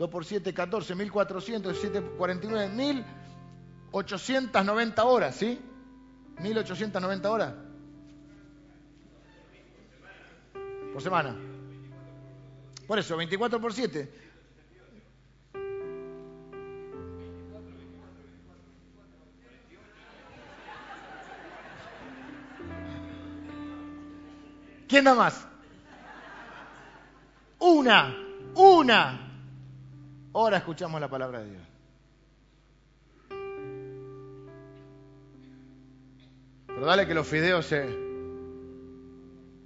2 0.00 0.08
por 0.08 0.24
7, 0.24 0.54
14, 0.54 0.94
1400, 0.94 1.76
7, 1.78 2.00
49, 2.16 2.68
1890 3.92 5.04
horas, 5.04 5.36
¿sí? 5.36 5.60
1890 6.40 7.30
horas. 7.30 7.52
Por 10.92 11.02
semana. 11.02 11.36
Por 12.86 12.98
eso, 12.98 13.16
24 13.16 13.60
por 13.60 13.72
7. 13.72 14.10
¿Quién 24.88 25.04
da 25.04 25.14
más? 25.14 25.46
Una, 27.60 28.16
una. 28.56 29.20
Ahora 30.34 30.56
escuchamos 30.56 31.00
la 31.00 31.08
palabra 31.08 31.40
de 31.42 31.50
Dios. 31.50 31.62
Pero 36.66 36.86
dale 36.86 37.06
que 37.06 37.14
los 37.14 37.28
fideos 37.28 37.66
se... 37.66 38.09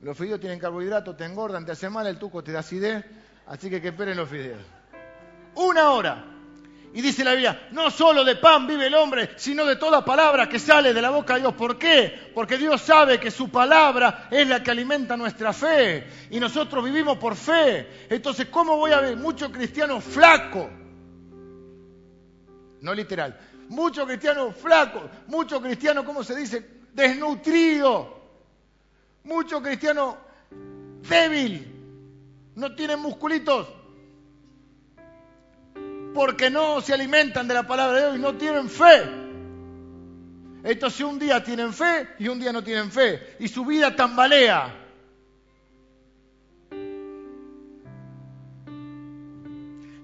Los 0.05 0.19
fideos 0.19 0.39
tienen 0.39 0.59
carbohidratos, 0.59 1.17
te 1.17 1.25
engordan, 1.25 1.65
te 1.65 1.73
hacen 1.73 1.91
mal, 1.91 2.07
el 2.07 2.19
tuco 2.19 2.45
te 2.45 2.53
da 2.53 2.61
acidez, 2.61 3.03
así 3.47 3.71
que 3.71 3.81
que 3.81 3.89
esperen 3.89 4.19
los 4.19 4.29
fideos. 4.29 4.61
Una 5.55 5.93
hora. 5.93 6.27
Y 6.93 7.01
dice 7.01 7.25
la 7.25 7.31
Biblia, 7.31 7.69
no 7.73 7.91
solo 7.91 8.23
de 8.23 8.37
pan 8.37 8.67
vive 8.67 8.89
el 8.89 8.95
hombre, 8.95 9.31
sino 9.37 9.65
de 9.65 9.77
toda 9.77 10.05
palabra 10.05 10.47
que 10.47 10.59
sale 10.59 10.93
de 10.93 11.01
la 11.01 11.09
boca 11.09 11.35
de 11.35 11.41
Dios. 11.41 11.55
¿Por 11.55 11.79
qué? 11.79 12.31
Porque 12.35 12.59
Dios 12.59 12.83
sabe 12.83 13.19
que 13.19 13.31
su 13.31 13.51
palabra 13.51 14.29
es 14.31 14.47
la 14.47 14.63
que 14.63 14.71
alimenta 14.71 15.17
nuestra 15.17 15.55
fe. 15.55 16.07
Y 16.31 16.39
nosotros 16.39 16.85
vivimos 16.85 17.17
por 17.17 17.35
fe. 17.35 18.07
Entonces, 18.11 18.49
¿cómo 18.51 18.77
voy 18.77 18.93
a 18.93 19.01
ver 19.01 19.17
muchos 19.17 19.49
cristianos 19.49 20.05
flacos? 20.05 20.67
No 22.83 22.93
literal. 22.93 23.41
Muchos 23.71 24.07
cristianos 24.07 24.55
flacos. 24.55 25.05
Muchos 25.29 25.63
cristianos, 25.63 26.05
¿cómo 26.05 26.23
se 26.23 26.37
dice? 26.37 26.83
Desnutridos. 26.93 28.24
Muchos 29.25 29.63
cristianos 29.63 30.17
débil. 31.09 31.71
No 32.55 32.75
tienen 32.75 33.01
musculitos 33.01 33.67
porque 36.15 36.49
no 36.49 36.81
se 36.81 36.95
alimentan 36.95 37.49
de 37.49 37.55
la 37.55 37.67
palabra 37.67 37.97
de 37.97 38.03
Dios 38.03 38.17
y 38.17 38.21
no 38.21 38.35
tienen 38.37 38.71
fe. 38.71 39.03
Entonces 40.63 41.01
un 41.01 41.19
día 41.19 41.43
tienen 41.43 41.73
fe 41.73 42.09
y 42.19 42.29
un 42.29 42.39
día 42.39 42.53
no 42.53 42.63
tienen 42.63 42.91
fe. 42.91 43.37
Y 43.41 43.49
su 43.49 43.65
vida 43.65 43.97
tambalea. 43.97 44.83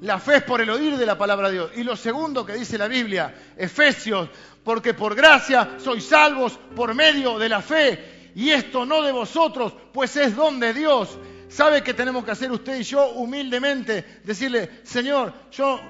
La 0.01 0.19
fe 0.19 0.37
es 0.37 0.43
por 0.43 0.61
el 0.61 0.71
oír 0.71 0.97
de 0.97 1.07
la 1.07 1.17
palabra 1.17 1.49
de 1.49 1.55
Dios. 1.55 1.71
Y 1.77 1.85
lo 1.85 1.95
segundo 1.95 2.45
que 2.45 2.55
dice 2.55 2.79
la 2.79 2.89
Biblia, 2.89 3.35
Efesios, 3.57 4.31
porque 4.65 4.95
por 4.95 5.15
gracia 5.15 5.77
sois 5.79 6.05
salvos 6.05 6.59
por 6.75 6.95
medio 6.95 7.39
de 7.39 7.49
la 7.49 7.61
fe. 7.63 8.20
Y 8.35 8.51
esto 8.51 8.87
no 8.87 9.03
de 9.03 9.13
vosotros, 9.13 9.73
pues 9.93 10.17
es 10.17 10.37
don 10.37 10.61
de 10.61 10.73
Dios. 10.75 11.19
¿Sabe 11.49 11.83
qué 11.83 11.95
tenemos 11.95 12.25
que 12.25 12.31
hacer 12.31 12.53
usted 12.53 12.79
y 12.79 12.85
yo 12.85 13.11
humildemente? 13.13 14.21
Decirle, 14.25 14.71
Señor, 14.85 15.33
yo 15.51 15.81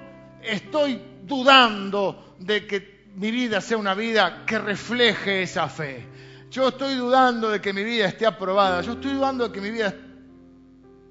estoy 0.42 1.00
dudando 1.22 2.36
de 2.38 2.66
que 2.66 3.10
mi 3.14 3.30
vida 3.30 3.60
sea 3.60 3.76
una 3.76 3.94
vida 3.94 4.44
que 4.46 4.58
refleje 4.58 5.42
esa 5.42 5.68
fe. 5.68 6.06
Yo 6.50 6.68
estoy 6.68 6.94
dudando 6.94 7.50
de 7.50 7.60
que 7.60 7.72
mi 7.72 7.84
vida 7.84 8.06
esté 8.06 8.26
aprobada. 8.26 8.80
Yo 8.80 8.92
estoy 8.92 9.12
dudando 9.12 9.48
de 9.48 9.52
que 9.52 9.60
mi 9.60 9.70
vida 9.70 9.94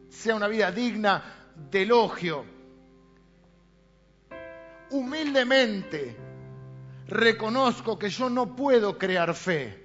sea 0.09 0.35
una 0.35 0.47
vida 0.47 0.71
digna 0.71 1.23
de 1.71 1.83
elogio. 1.83 2.45
Humildemente 4.91 6.17
reconozco 7.07 7.97
que 7.97 8.09
yo 8.09 8.29
no 8.29 8.55
puedo 8.55 8.97
crear 8.97 9.33
fe, 9.33 9.78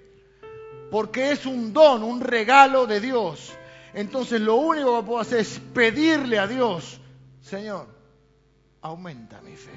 porque 0.91 1.33
es 1.33 1.47
un 1.47 1.73
don, 1.73 2.03
un 2.03 2.21
regalo 2.21 2.87
de 2.87 3.01
Dios. 3.01 3.53
Entonces 3.93 4.41
lo 4.41 4.57
único 4.57 4.99
que 4.99 5.07
puedo 5.07 5.21
hacer 5.21 5.41
es 5.41 5.61
pedirle 5.73 6.39
a 6.39 6.47
Dios, 6.47 7.01
Señor, 7.41 7.87
aumenta 8.81 9.41
mi 9.41 9.57
fe. 9.57 9.71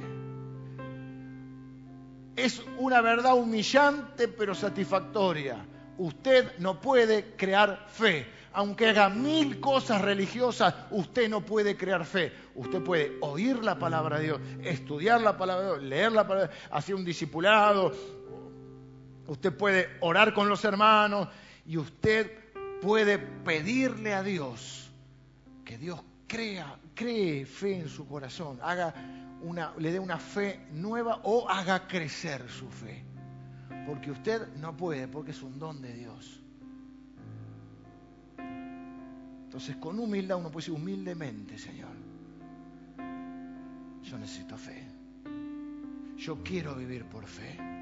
Es 2.35 2.61
una 2.77 3.01
verdad 3.01 3.35
humillante 3.35 4.27
pero 4.27 4.53
satisfactoria. 4.53 5.65
Usted 5.97 6.57
no 6.59 6.79
puede 6.79 7.35
crear 7.35 7.87
fe. 7.89 8.27
Aunque 8.53 8.87
haga 8.87 9.09
mil 9.09 9.59
cosas 9.59 10.01
religiosas, 10.01 10.73
usted 10.89 11.29
no 11.29 11.41
puede 11.41 11.77
crear 11.77 12.05
fe. 12.05 12.31
Usted 12.55 12.81
puede 12.81 13.17
oír 13.21 13.63
la 13.63 13.77
palabra 13.77 14.17
de 14.17 14.25
Dios, 14.25 14.41
estudiar 14.63 15.21
la 15.21 15.37
palabra 15.37 15.65
de 15.65 15.71
Dios, 15.73 15.83
leer 15.83 16.11
la 16.11 16.27
palabra, 16.27 16.51
hacer 16.71 16.95
un 16.95 17.05
discipulado. 17.05 17.91
Usted 19.27 19.55
puede 19.55 19.89
orar 19.99 20.33
con 20.33 20.49
los 20.49 20.63
hermanos 20.63 21.27
y 21.65 21.77
usted 21.77 22.31
puede 22.81 23.19
pedirle 23.19 24.13
a 24.13 24.23
Dios 24.23 24.89
que 25.65 25.77
Dios 25.77 26.01
crea, 26.27 26.79
cree 26.95 27.45
fe 27.45 27.79
en 27.79 27.89
su 27.89 28.07
corazón, 28.07 28.59
haga 28.61 28.93
una, 29.41 29.73
le 29.77 29.91
dé 29.91 29.99
una 29.99 30.17
fe 30.17 30.67
nueva 30.71 31.19
o 31.23 31.49
haga 31.49 31.87
crecer 31.87 32.49
su 32.49 32.69
fe. 32.69 33.03
Porque 33.85 34.11
usted 34.11 34.47
no 34.55 34.75
puede, 34.75 35.07
porque 35.07 35.31
es 35.31 35.41
un 35.41 35.59
don 35.59 35.81
de 35.81 35.93
Dios. 35.93 36.41
Entonces, 39.45 39.75
con 39.77 39.97
humildad 39.99 40.37
uno 40.37 40.51
puede 40.51 40.65
decir 40.65 40.73
humildemente, 40.73 41.57
Señor, 41.57 41.95
yo 44.03 44.17
necesito 44.17 44.57
fe. 44.57 44.85
Yo 46.17 46.43
quiero 46.43 46.75
vivir 46.75 47.05
por 47.05 47.25
fe. 47.25 47.76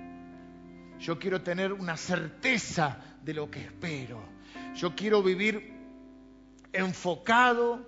Yo 0.99 1.19
quiero 1.19 1.41
tener 1.41 1.73
una 1.73 1.97
certeza 1.97 2.97
de 3.23 3.33
lo 3.33 3.49
que 3.49 3.61
espero. 3.61 4.23
Yo 4.75 4.95
quiero 4.95 5.21
vivir 5.21 5.73
enfocado 6.73 7.85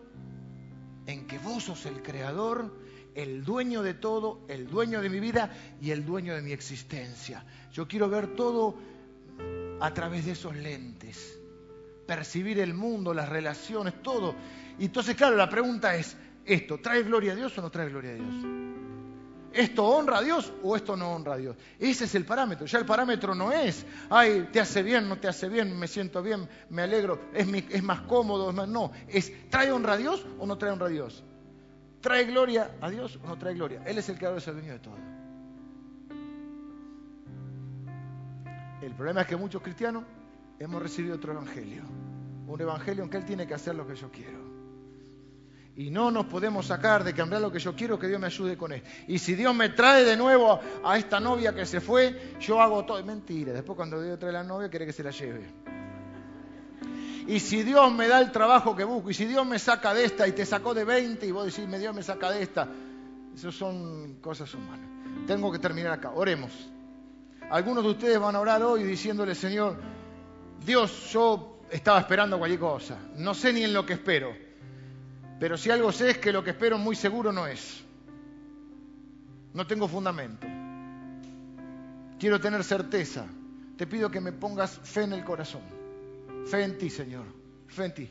en 1.06 1.26
que 1.28 1.38
vos 1.40 1.64
sos 1.64 1.86
el 1.86 2.02
creador, 2.02 2.74
el 3.16 3.44
dueño 3.44 3.82
de 3.82 3.94
todo, 3.94 4.46
el 4.48 4.68
dueño 4.68 5.02
de 5.02 5.10
mi 5.10 5.20
vida 5.20 5.52
y 5.82 5.92
el 5.92 6.06
dueño 6.06 6.36
de 6.36 6.42
mi 6.42 6.52
existencia. 6.52 7.44
Yo 7.72 7.88
quiero 7.88 8.10
ver 8.10 8.36
todo 8.36 8.78
a 9.80 9.94
través 9.94 10.26
de 10.26 10.32
esos 10.32 10.56
lentes, 10.56 11.40
percibir 12.06 12.60
el 12.60 12.74
mundo, 12.74 13.14
las 13.14 13.30
relaciones, 13.30 14.02
todo. 14.02 14.36
Y 14.80 14.86
entonces, 14.86 15.16
claro, 15.16 15.36
la 15.36 15.50
pregunta 15.50 15.96
es, 15.96 16.18
¿esto 16.46 16.80
trae 16.80 17.04
gloria 17.04 17.34
a 17.34 17.36
Dios 17.36 17.58
o 17.58 17.62
no 17.62 17.70
trae 17.70 17.90
gloria 17.90 18.12
a 18.12 18.16
Dios? 18.16 18.36
¿Esto 19.58 19.84
honra 19.86 20.20
a 20.20 20.22
Dios 20.22 20.54
o 20.62 20.76
esto 20.76 20.96
no 20.96 21.14
honra 21.14 21.34
a 21.34 21.38
Dios? 21.38 21.58
Ese 21.80 22.06
es 22.06 22.14
el 22.14 22.26
parámetro. 22.26 22.68
Ya 22.68 22.78
el 22.78 22.86
parámetro 22.86 23.34
no 23.34 23.52
es, 23.52 23.88
ay, 24.08 24.50
te 24.52 24.60
hace 24.60 24.84
bien, 24.84 25.10
no 25.10 25.18
te 25.18 25.28
hace 25.28 25.50
bien, 25.50 25.78
me 25.80 25.88
siento 25.88 26.22
bien, 26.22 26.48
me 26.70 26.84
alegro, 26.84 27.20
es, 27.34 27.48
es 27.72 27.82
más 27.82 28.02
cómodo, 28.02 28.52
es 28.52 28.56
más... 28.56 28.68
No, 28.68 28.92
es, 29.08 29.34
¿trae 29.50 29.72
honra 29.72 29.94
a 29.94 29.98
Dios 29.98 30.24
o 30.38 30.46
no 30.46 30.60
trae 30.60 30.72
honra 30.72 30.86
a 30.86 30.90
Dios? 30.90 31.24
¿Trae 32.02 32.26
gloria 32.26 32.78
a 32.80 32.92
Dios 32.92 33.20
o 33.24 33.28
no 33.28 33.36
trae 33.40 33.56
gloria? 33.56 33.82
Él 33.88 33.98
es 33.98 34.08
el 34.10 34.18
creador, 34.18 34.38
es 34.38 34.48
el 34.48 34.54
dueño 34.54 34.74
de 34.74 34.80
todo. 34.80 34.96
El 38.84 38.94
problema 38.94 39.22
es 39.22 39.28
que 39.28 39.36
muchos 39.36 39.64
cristianos 39.64 40.04
hemos 40.60 40.80
recibido 40.84 41.16
otro 41.16 41.34
evangelio. 41.34 41.82
Un 42.46 42.62
evangelio 42.62 43.04
en 43.04 43.10
que 43.10 43.18
Él 43.18 43.26
tiene 43.26 43.48
que 43.48 43.56
hacer 43.56 43.74
lo 43.74 43.88
que 43.88 43.96
yo 43.96 44.12
quiero. 44.12 44.57
Y 45.78 45.92
no 45.92 46.10
nos 46.10 46.26
podemos 46.26 46.66
sacar 46.66 47.04
de 47.04 47.14
cambiar 47.14 47.40
lo 47.40 47.52
que 47.52 47.60
yo 47.60 47.76
quiero, 47.76 48.00
que 48.00 48.08
Dios 48.08 48.20
me 48.20 48.26
ayude 48.26 48.58
con 48.58 48.74
él. 48.74 48.82
Y 49.08 49.20
si 49.20 49.36
Dios 49.36 49.54
me 49.54 49.70
trae 49.70 50.04
de 50.04 50.18
nuevo 50.18 50.60
a 50.84 50.98
esta 50.98 51.20
novia 51.20 51.54
que 51.54 51.68
se 51.68 51.80
fue, 51.80 52.34
yo 52.40 52.60
hago 52.60 52.84
todo. 52.84 53.04
Mentira, 53.06 53.54
después 53.54 53.76
cuando 53.76 54.02
Dios 54.02 54.18
trae 54.18 54.32
a 54.32 54.42
la 54.42 54.44
novia, 54.44 54.70
quiere 54.70 54.88
que 54.88 54.92
se 54.92 55.04
la 55.04 55.12
lleve. 55.12 55.46
Y 57.28 57.40
si 57.40 57.62
Dios 57.62 57.94
me 57.94 58.08
da 58.08 58.20
el 58.22 58.32
trabajo 58.32 58.76
que 58.76 58.86
busco, 58.86 59.12
y 59.12 59.14
si 59.14 59.26
Dios 59.26 59.46
me 59.46 59.60
saca 59.60 59.94
de 59.94 60.06
esta 60.06 60.28
y 60.28 60.32
te 60.32 60.48
sacó 60.48 60.74
de 60.74 60.84
20 60.84 61.28
y 61.28 61.32
vos 61.32 61.46
decís, 61.46 61.70
Dios 61.80 61.94
me 61.94 62.02
saca 62.02 62.32
de 62.32 62.42
esta, 62.42 62.68
eso 63.36 63.52
son 63.52 64.16
cosas 64.16 64.52
humanas. 64.56 64.90
Tengo 65.28 65.52
que 65.52 65.60
terminar 65.60 65.92
acá. 65.92 66.10
Oremos. 66.10 66.52
Algunos 67.52 67.84
de 67.84 67.92
ustedes 67.92 68.20
van 68.20 68.36
a 68.36 68.40
orar 68.40 68.64
hoy 68.64 68.82
diciéndole, 68.82 69.36
Señor, 69.36 69.78
Dios, 70.66 71.12
yo 71.14 71.60
estaba 71.70 72.00
esperando 72.00 72.40
cualquier 72.40 72.60
cosa. 72.60 72.98
No 73.16 73.36
sé 73.36 73.54
ni 73.54 73.64
en 73.64 73.74
lo 73.74 73.86
que 73.86 73.94
espero. 73.94 74.47
Pero 75.40 75.58
si 75.58 75.70
algo 75.70 75.92
sé 75.92 76.12
es 76.12 76.18
que 76.18 76.32
lo 76.32 76.44
que 76.44 76.52
espero 76.52 76.78
muy 76.78 76.96
seguro 76.96 77.32
no 77.32 77.46
es. 77.46 77.84
No 79.54 79.68
tengo 79.68 79.88
fundamento. 79.88 80.48
Quiero 82.20 82.40
tener 82.40 82.64
certeza. 82.64 83.26
Te 83.78 83.86
pido 83.86 84.10
que 84.10 84.20
me 84.20 84.32
pongas 84.32 84.80
fe 84.84 85.04
en 85.04 85.14
el 85.14 85.24
corazón. 85.24 85.62
Fe 86.48 86.64
en 86.64 86.78
ti, 86.78 86.90
Señor. 86.90 87.26
Fe 87.68 87.86
en 87.86 87.94
ti. 87.94 88.10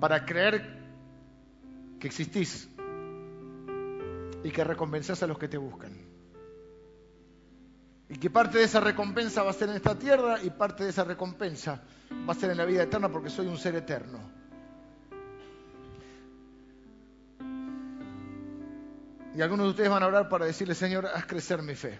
Para 0.00 0.24
creer 0.24 0.82
que 1.98 2.06
existís 2.06 2.68
y 4.42 4.50
que 4.50 4.64
recompensás 4.64 5.22
a 5.22 5.26
los 5.26 5.38
que 5.38 5.48
te 5.48 5.58
buscan. 5.58 5.92
Y 8.08 8.16
que 8.16 8.30
parte 8.30 8.58
de 8.58 8.64
esa 8.64 8.80
recompensa 8.80 9.42
va 9.42 9.50
a 9.50 9.54
ser 9.54 9.70
en 9.70 9.76
esta 9.76 9.98
tierra 9.98 10.38
y 10.42 10.50
parte 10.50 10.84
de 10.84 10.90
esa 10.90 11.04
recompensa 11.04 11.82
va 12.28 12.32
a 12.32 12.36
ser 12.36 12.50
en 12.50 12.58
la 12.58 12.64
vida 12.64 12.82
eterna 12.82 13.08
porque 13.08 13.30
soy 13.30 13.46
un 13.46 13.58
ser 13.58 13.74
eterno. 13.74 14.18
Y 19.34 19.42
algunos 19.42 19.66
de 19.66 19.70
ustedes 19.70 19.90
van 19.90 20.02
a 20.02 20.06
orar 20.06 20.28
para 20.28 20.46
decirle, 20.46 20.74
Señor, 20.74 21.06
haz 21.06 21.26
crecer 21.26 21.60
mi 21.62 21.74
fe. 21.74 21.98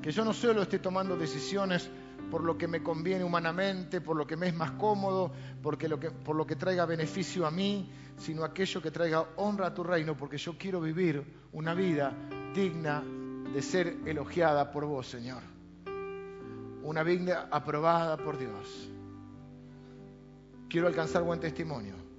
Que 0.00 0.12
yo 0.12 0.24
no 0.24 0.32
solo 0.32 0.62
esté 0.62 0.78
tomando 0.78 1.16
decisiones 1.16 1.90
por 2.30 2.44
lo 2.44 2.56
que 2.56 2.68
me 2.68 2.82
conviene 2.82 3.24
humanamente, 3.24 4.00
por 4.00 4.16
lo 4.16 4.26
que 4.26 4.36
me 4.36 4.48
es 4.48 4.54
más 4.54 4.72
cómodo, 4.72 5.32
porque 5.62 5.88
por 5.88 6.36
lo 6.36 6.46
que 6.46 6.56
traiga 6.56 6.86
beneficio 6.86 7.46
a 7.46 7.50
mí, 7.50 7.90
sino 8.16 8.44
aquello 8.44 8.80
que 8.80 8.90
traiga 8.90 9.26
honra 9.36 9.66
a 9.68 9.74
tu 9.74 9.82
reino, 9.82 10.16
porque 10.16 10.38
yo 10.38 10.56
quiero 10.56 10.80
vivir 10.80 11.24
una 11.52 11.74
vida 11.74 12.14
digna 12.54 13.02
de 13.02 13.60
ser 13.60 13.96
elogiada 14.06 14.70
por 14.70 14.86
vos, 14.86 15.08
Señor. 15.08 15.42
Una 16.84 17.02
vida 17.02 17.48
aprobada 17.50 18.16
por 18.16 18.38
Dios. 18.38 18.88
Quiero 20.68 20.86
alcanzar 20.86 21.22
buen 21.22 21.40
testimonio. 21.40 22.11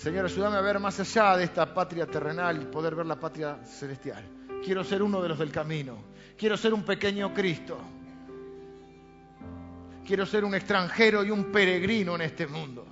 Señor, 0.00 0.24
ayúdame 0.24 0.56
a 0.56 0.62
ver 0.62 0.80
más 0.80 0.98
allá 0.98 1.36
de 1.36 1.44
esta 1.44 1.74
patria 1.74 2.06
terrenal 2.06 2.62
y 2.62 2.64
poder 2.64 2.94
ver 2.94 3.04
la 3.04 3.20
patria 3.20 3.58
celestial. 3.62 4.24
Quiero 4.64 4.82
ser 4.82 5.02
uno 5.02 5.20
de 5.20 5.28
los 5.28 5.38
del 5.38 5.52
camino. 5.52 5.98
Quiero 6.38 6.56
ser 6.56 6.72
un 6.72 6.84
pequeño 6.84 7.34
Cristo. 7.34 7.78
Quiero 10.06 10.24
ser 10.24 10.46
un 10.46 10.54
extranjero 10.54 11.22
y 11.22 11.30
un 11.30 11.52
peregrino 11.52 12.14
en 12.14 12.22
este 12.22 12.46
mundo. 12.46 12.86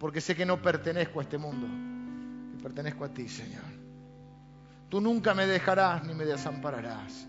Porque 0.00 0.20
sé 0.20 0.34
que 0.34 0.44
no 0.44 0.60
pertenezco 0.60 1.20
a 1.20 1.22
este 1.22 1.38
mundo. 1.38 1.68
Que 2.56 2.60
pertenezco 2.64 3.04
a 3.04 3.10
ti, 3.10 3.28
Señor. 3.28 3.62
Tú 4.88 5.00
nunca 5.00 5.34
me 5.34 5.46
dejarás 5.46 6.02
ni 6.02 6.14
me 6.14 6.24
desampararás. 6.24 7.28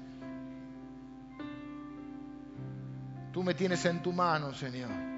Tú 3.32 3.44
me 3.44 3.54
tienes 3.54 3.86
en 3.86 4.02
tu 4.02 4.12
mano, 4.12 4.52
Señor. 4.56 5.15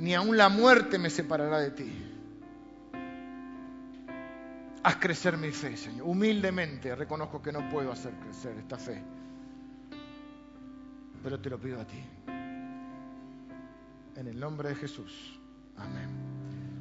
Ni 0.00 0.14
aun 0.14 0.34
la 0.34 0.48
muerte 0.48 0.98
me 0.98 1.10
separará 1.10 1.58
de 1.58 1.72
ti. 1.72 1.92
Haz 4.82 4.96
crecer 4.96 5.36
mi 5.36 5.50
fe, 5.50 5.76
Señor. 5.76 6.08
Humildemente 6.08 6.96
reconozco 6.96 7.42
que 7.42 7.52
no 7.52 7.68
puedo 7.68 7.92
hacer 7.92 8.14
crecer 8.14 8.56
esta 8.56 8.78
fe. 8.78 9.02
Pero 11.22 11.38
te 11.38 11.50
lo 11.50 11.58
pido 11.60 11.78
a 11.78 11.84
ti. 11.84 12.02
En 14.16 14.26
el 14.26 14.40
nombre 14.40 14.70
de 14.70 14.74
Jesús. 14.74 15.38
Amén. 15.76 16.08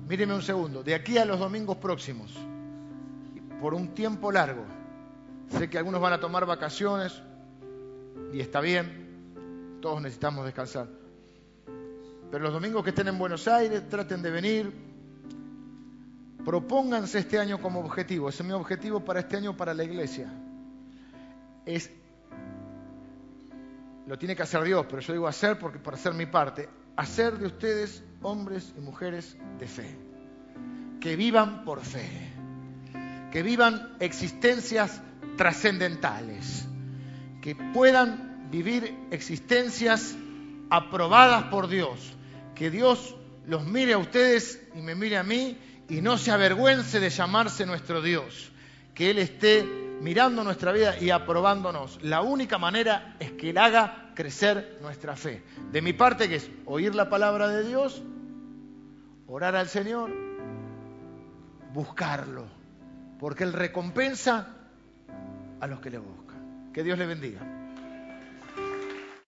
Míreme 0.07 0.33
un 0.33 0.41
segundo. 0.41 0.81
De 0.81 0.95
aquí 0.95 1.17
a 1.17 1.25
los 1.25 1.39
domingos 1.39 1.75
próximos, 1.75 2.33
por 3.59 3.73
un 3.73 3.89
tiempo 3.89 4.31
largo, 4.31 4.63
sé 5.49 5.69
que 5.69 5.77
algunos 5.77 5.99
van 5.99 6.13
a 6.13 6.21
tomar 6.21 6.45
vacaciones 6.45 7.21
y 8.31 8.39
está 8.39 8.61
bien. 8.61 9.77
Todos 9.81 10.01
necesitamos 10.01 10.45
descansar. 10.45 10.98
Pero 12.31 12.43
los 12.43 12.53
domingos 12.53 12.83
que 12.83 12.89
estén 12.89 13.07
en 13.07 13.17
Buenos 13.17 13.47
Aires, 13.47 13.87
traten 13.89 14.21
de 14.21 14.31
venir. 14.31 14.73
Propónganse 16.45 17.19
este 17.19 17.39
año 17.39 17.59
como 17.59 17.79
objetivo. 17.79 18.29
Ese 18.29 18.43
es 18.43 18.47
mi 18.47 18.53
objetivo 18.53 19.03
para 19.03 19.21
este 19.21 19.37
año 19.37 19.57
para 19.57 19.73
la 19.73 19.83
iglesia. 19.83 20.31
Es 21.65 21.91
lo 24.09 24.17
tiene 24.17 24.35
que 24.35 24.41
hacer 24.41 24.63
Dios, 24.63 24.87
pero 24.89 25.03
yo 25.03 25.13
digo 25.13 25.27
hacer 25.27 25.59
porque 25.59 25.77
para 25.77 25.95
hacer 25.95 26.15
mi 26.15 26.25
parte, 26.25 26.67
hacer 26.95 27.37
de 27.37 27.45
ustedes 27.45 28.03
hombres 28.23 28.73
y 28.75 28.81
mujeres 28.81 29.37
de 29.59 29.67
fe, 29.67 29.95
que 30.99 31.15
vivan 31.15 31.63
por 31.63 31.81
fe, 31.81 32.09
que 33.31 33.43
vivan 33.43 33.95
existencias 33.99 34.99
trascendentales, 35.37 36.67
que 37.39 37.55
puedan 37.55 38.49
vivir 38.49 38.97
existencias 39.11 40.15
aprobadas 40.71 41.43
por 41.43 41.67
Dios. 41.67 42.17
Que 42.59 42.69
Dios 42.69 43.15
los 43.47 43.65
mire 43.65 43.93
a 43.93 43.97
ustedes 43.97 44.61
y 44.75 44.81
me 44.81 44.93
mire 44.93 45.15
a 45.15 45.23
mí 45.23 45.57
y 45.87 46.01
no 46.01 46.17
se 46.17 46.29
avergüence 46.29 46.99
de 46.99 47.09
llamarse 47.09 47.65
nuestro 47.65 48.01
Dios. 48.01 48.51
Que 48.93 49.11
Él 49.11 49.17
esté 49.17 49.63
mirando 50.01 50.43
nuestra 50.43 50.73
vida 50.73 50.99
y 50.99 51.09
aprobándonos. 51.09 52.03
La 52.03 52.19
única 52.19 52.57
manera 52.57 53.15
es 53.17 53.31
que 53.31 53.51
Él 53.51 53.57
haga 53.59 54.11
crecer 54.13 54.77
nuestra 54.81 55.15
fe. 55.15 55.41
De 55.71 55.81
mi 55.81 55.93
parte, 55.93 56.27
que 56.27 56.35
es 56.35 56.51
oír 56.65 56.95
la 56.95 57.09
palabra 57.09 57.47
de 57.47 57.65
Dios, 57.65 58.03
orar 59.25 59.55
al 59.55 59.69
Señor, 59.69 60.11
buscarlo, 61.73 62.45
porque 63.21 63.45
Él 63.45 63.53
recompensa 63.53 64.49
a 65.61 65.65
los 65.65 65.79
que 65.79 65.91
le 65.91 65.99
buscan. 65.99 66.71
Que 66.73 66.83
Dios 66.83 66.99
le 66.99 67.05
bendiga. 67.05 67.58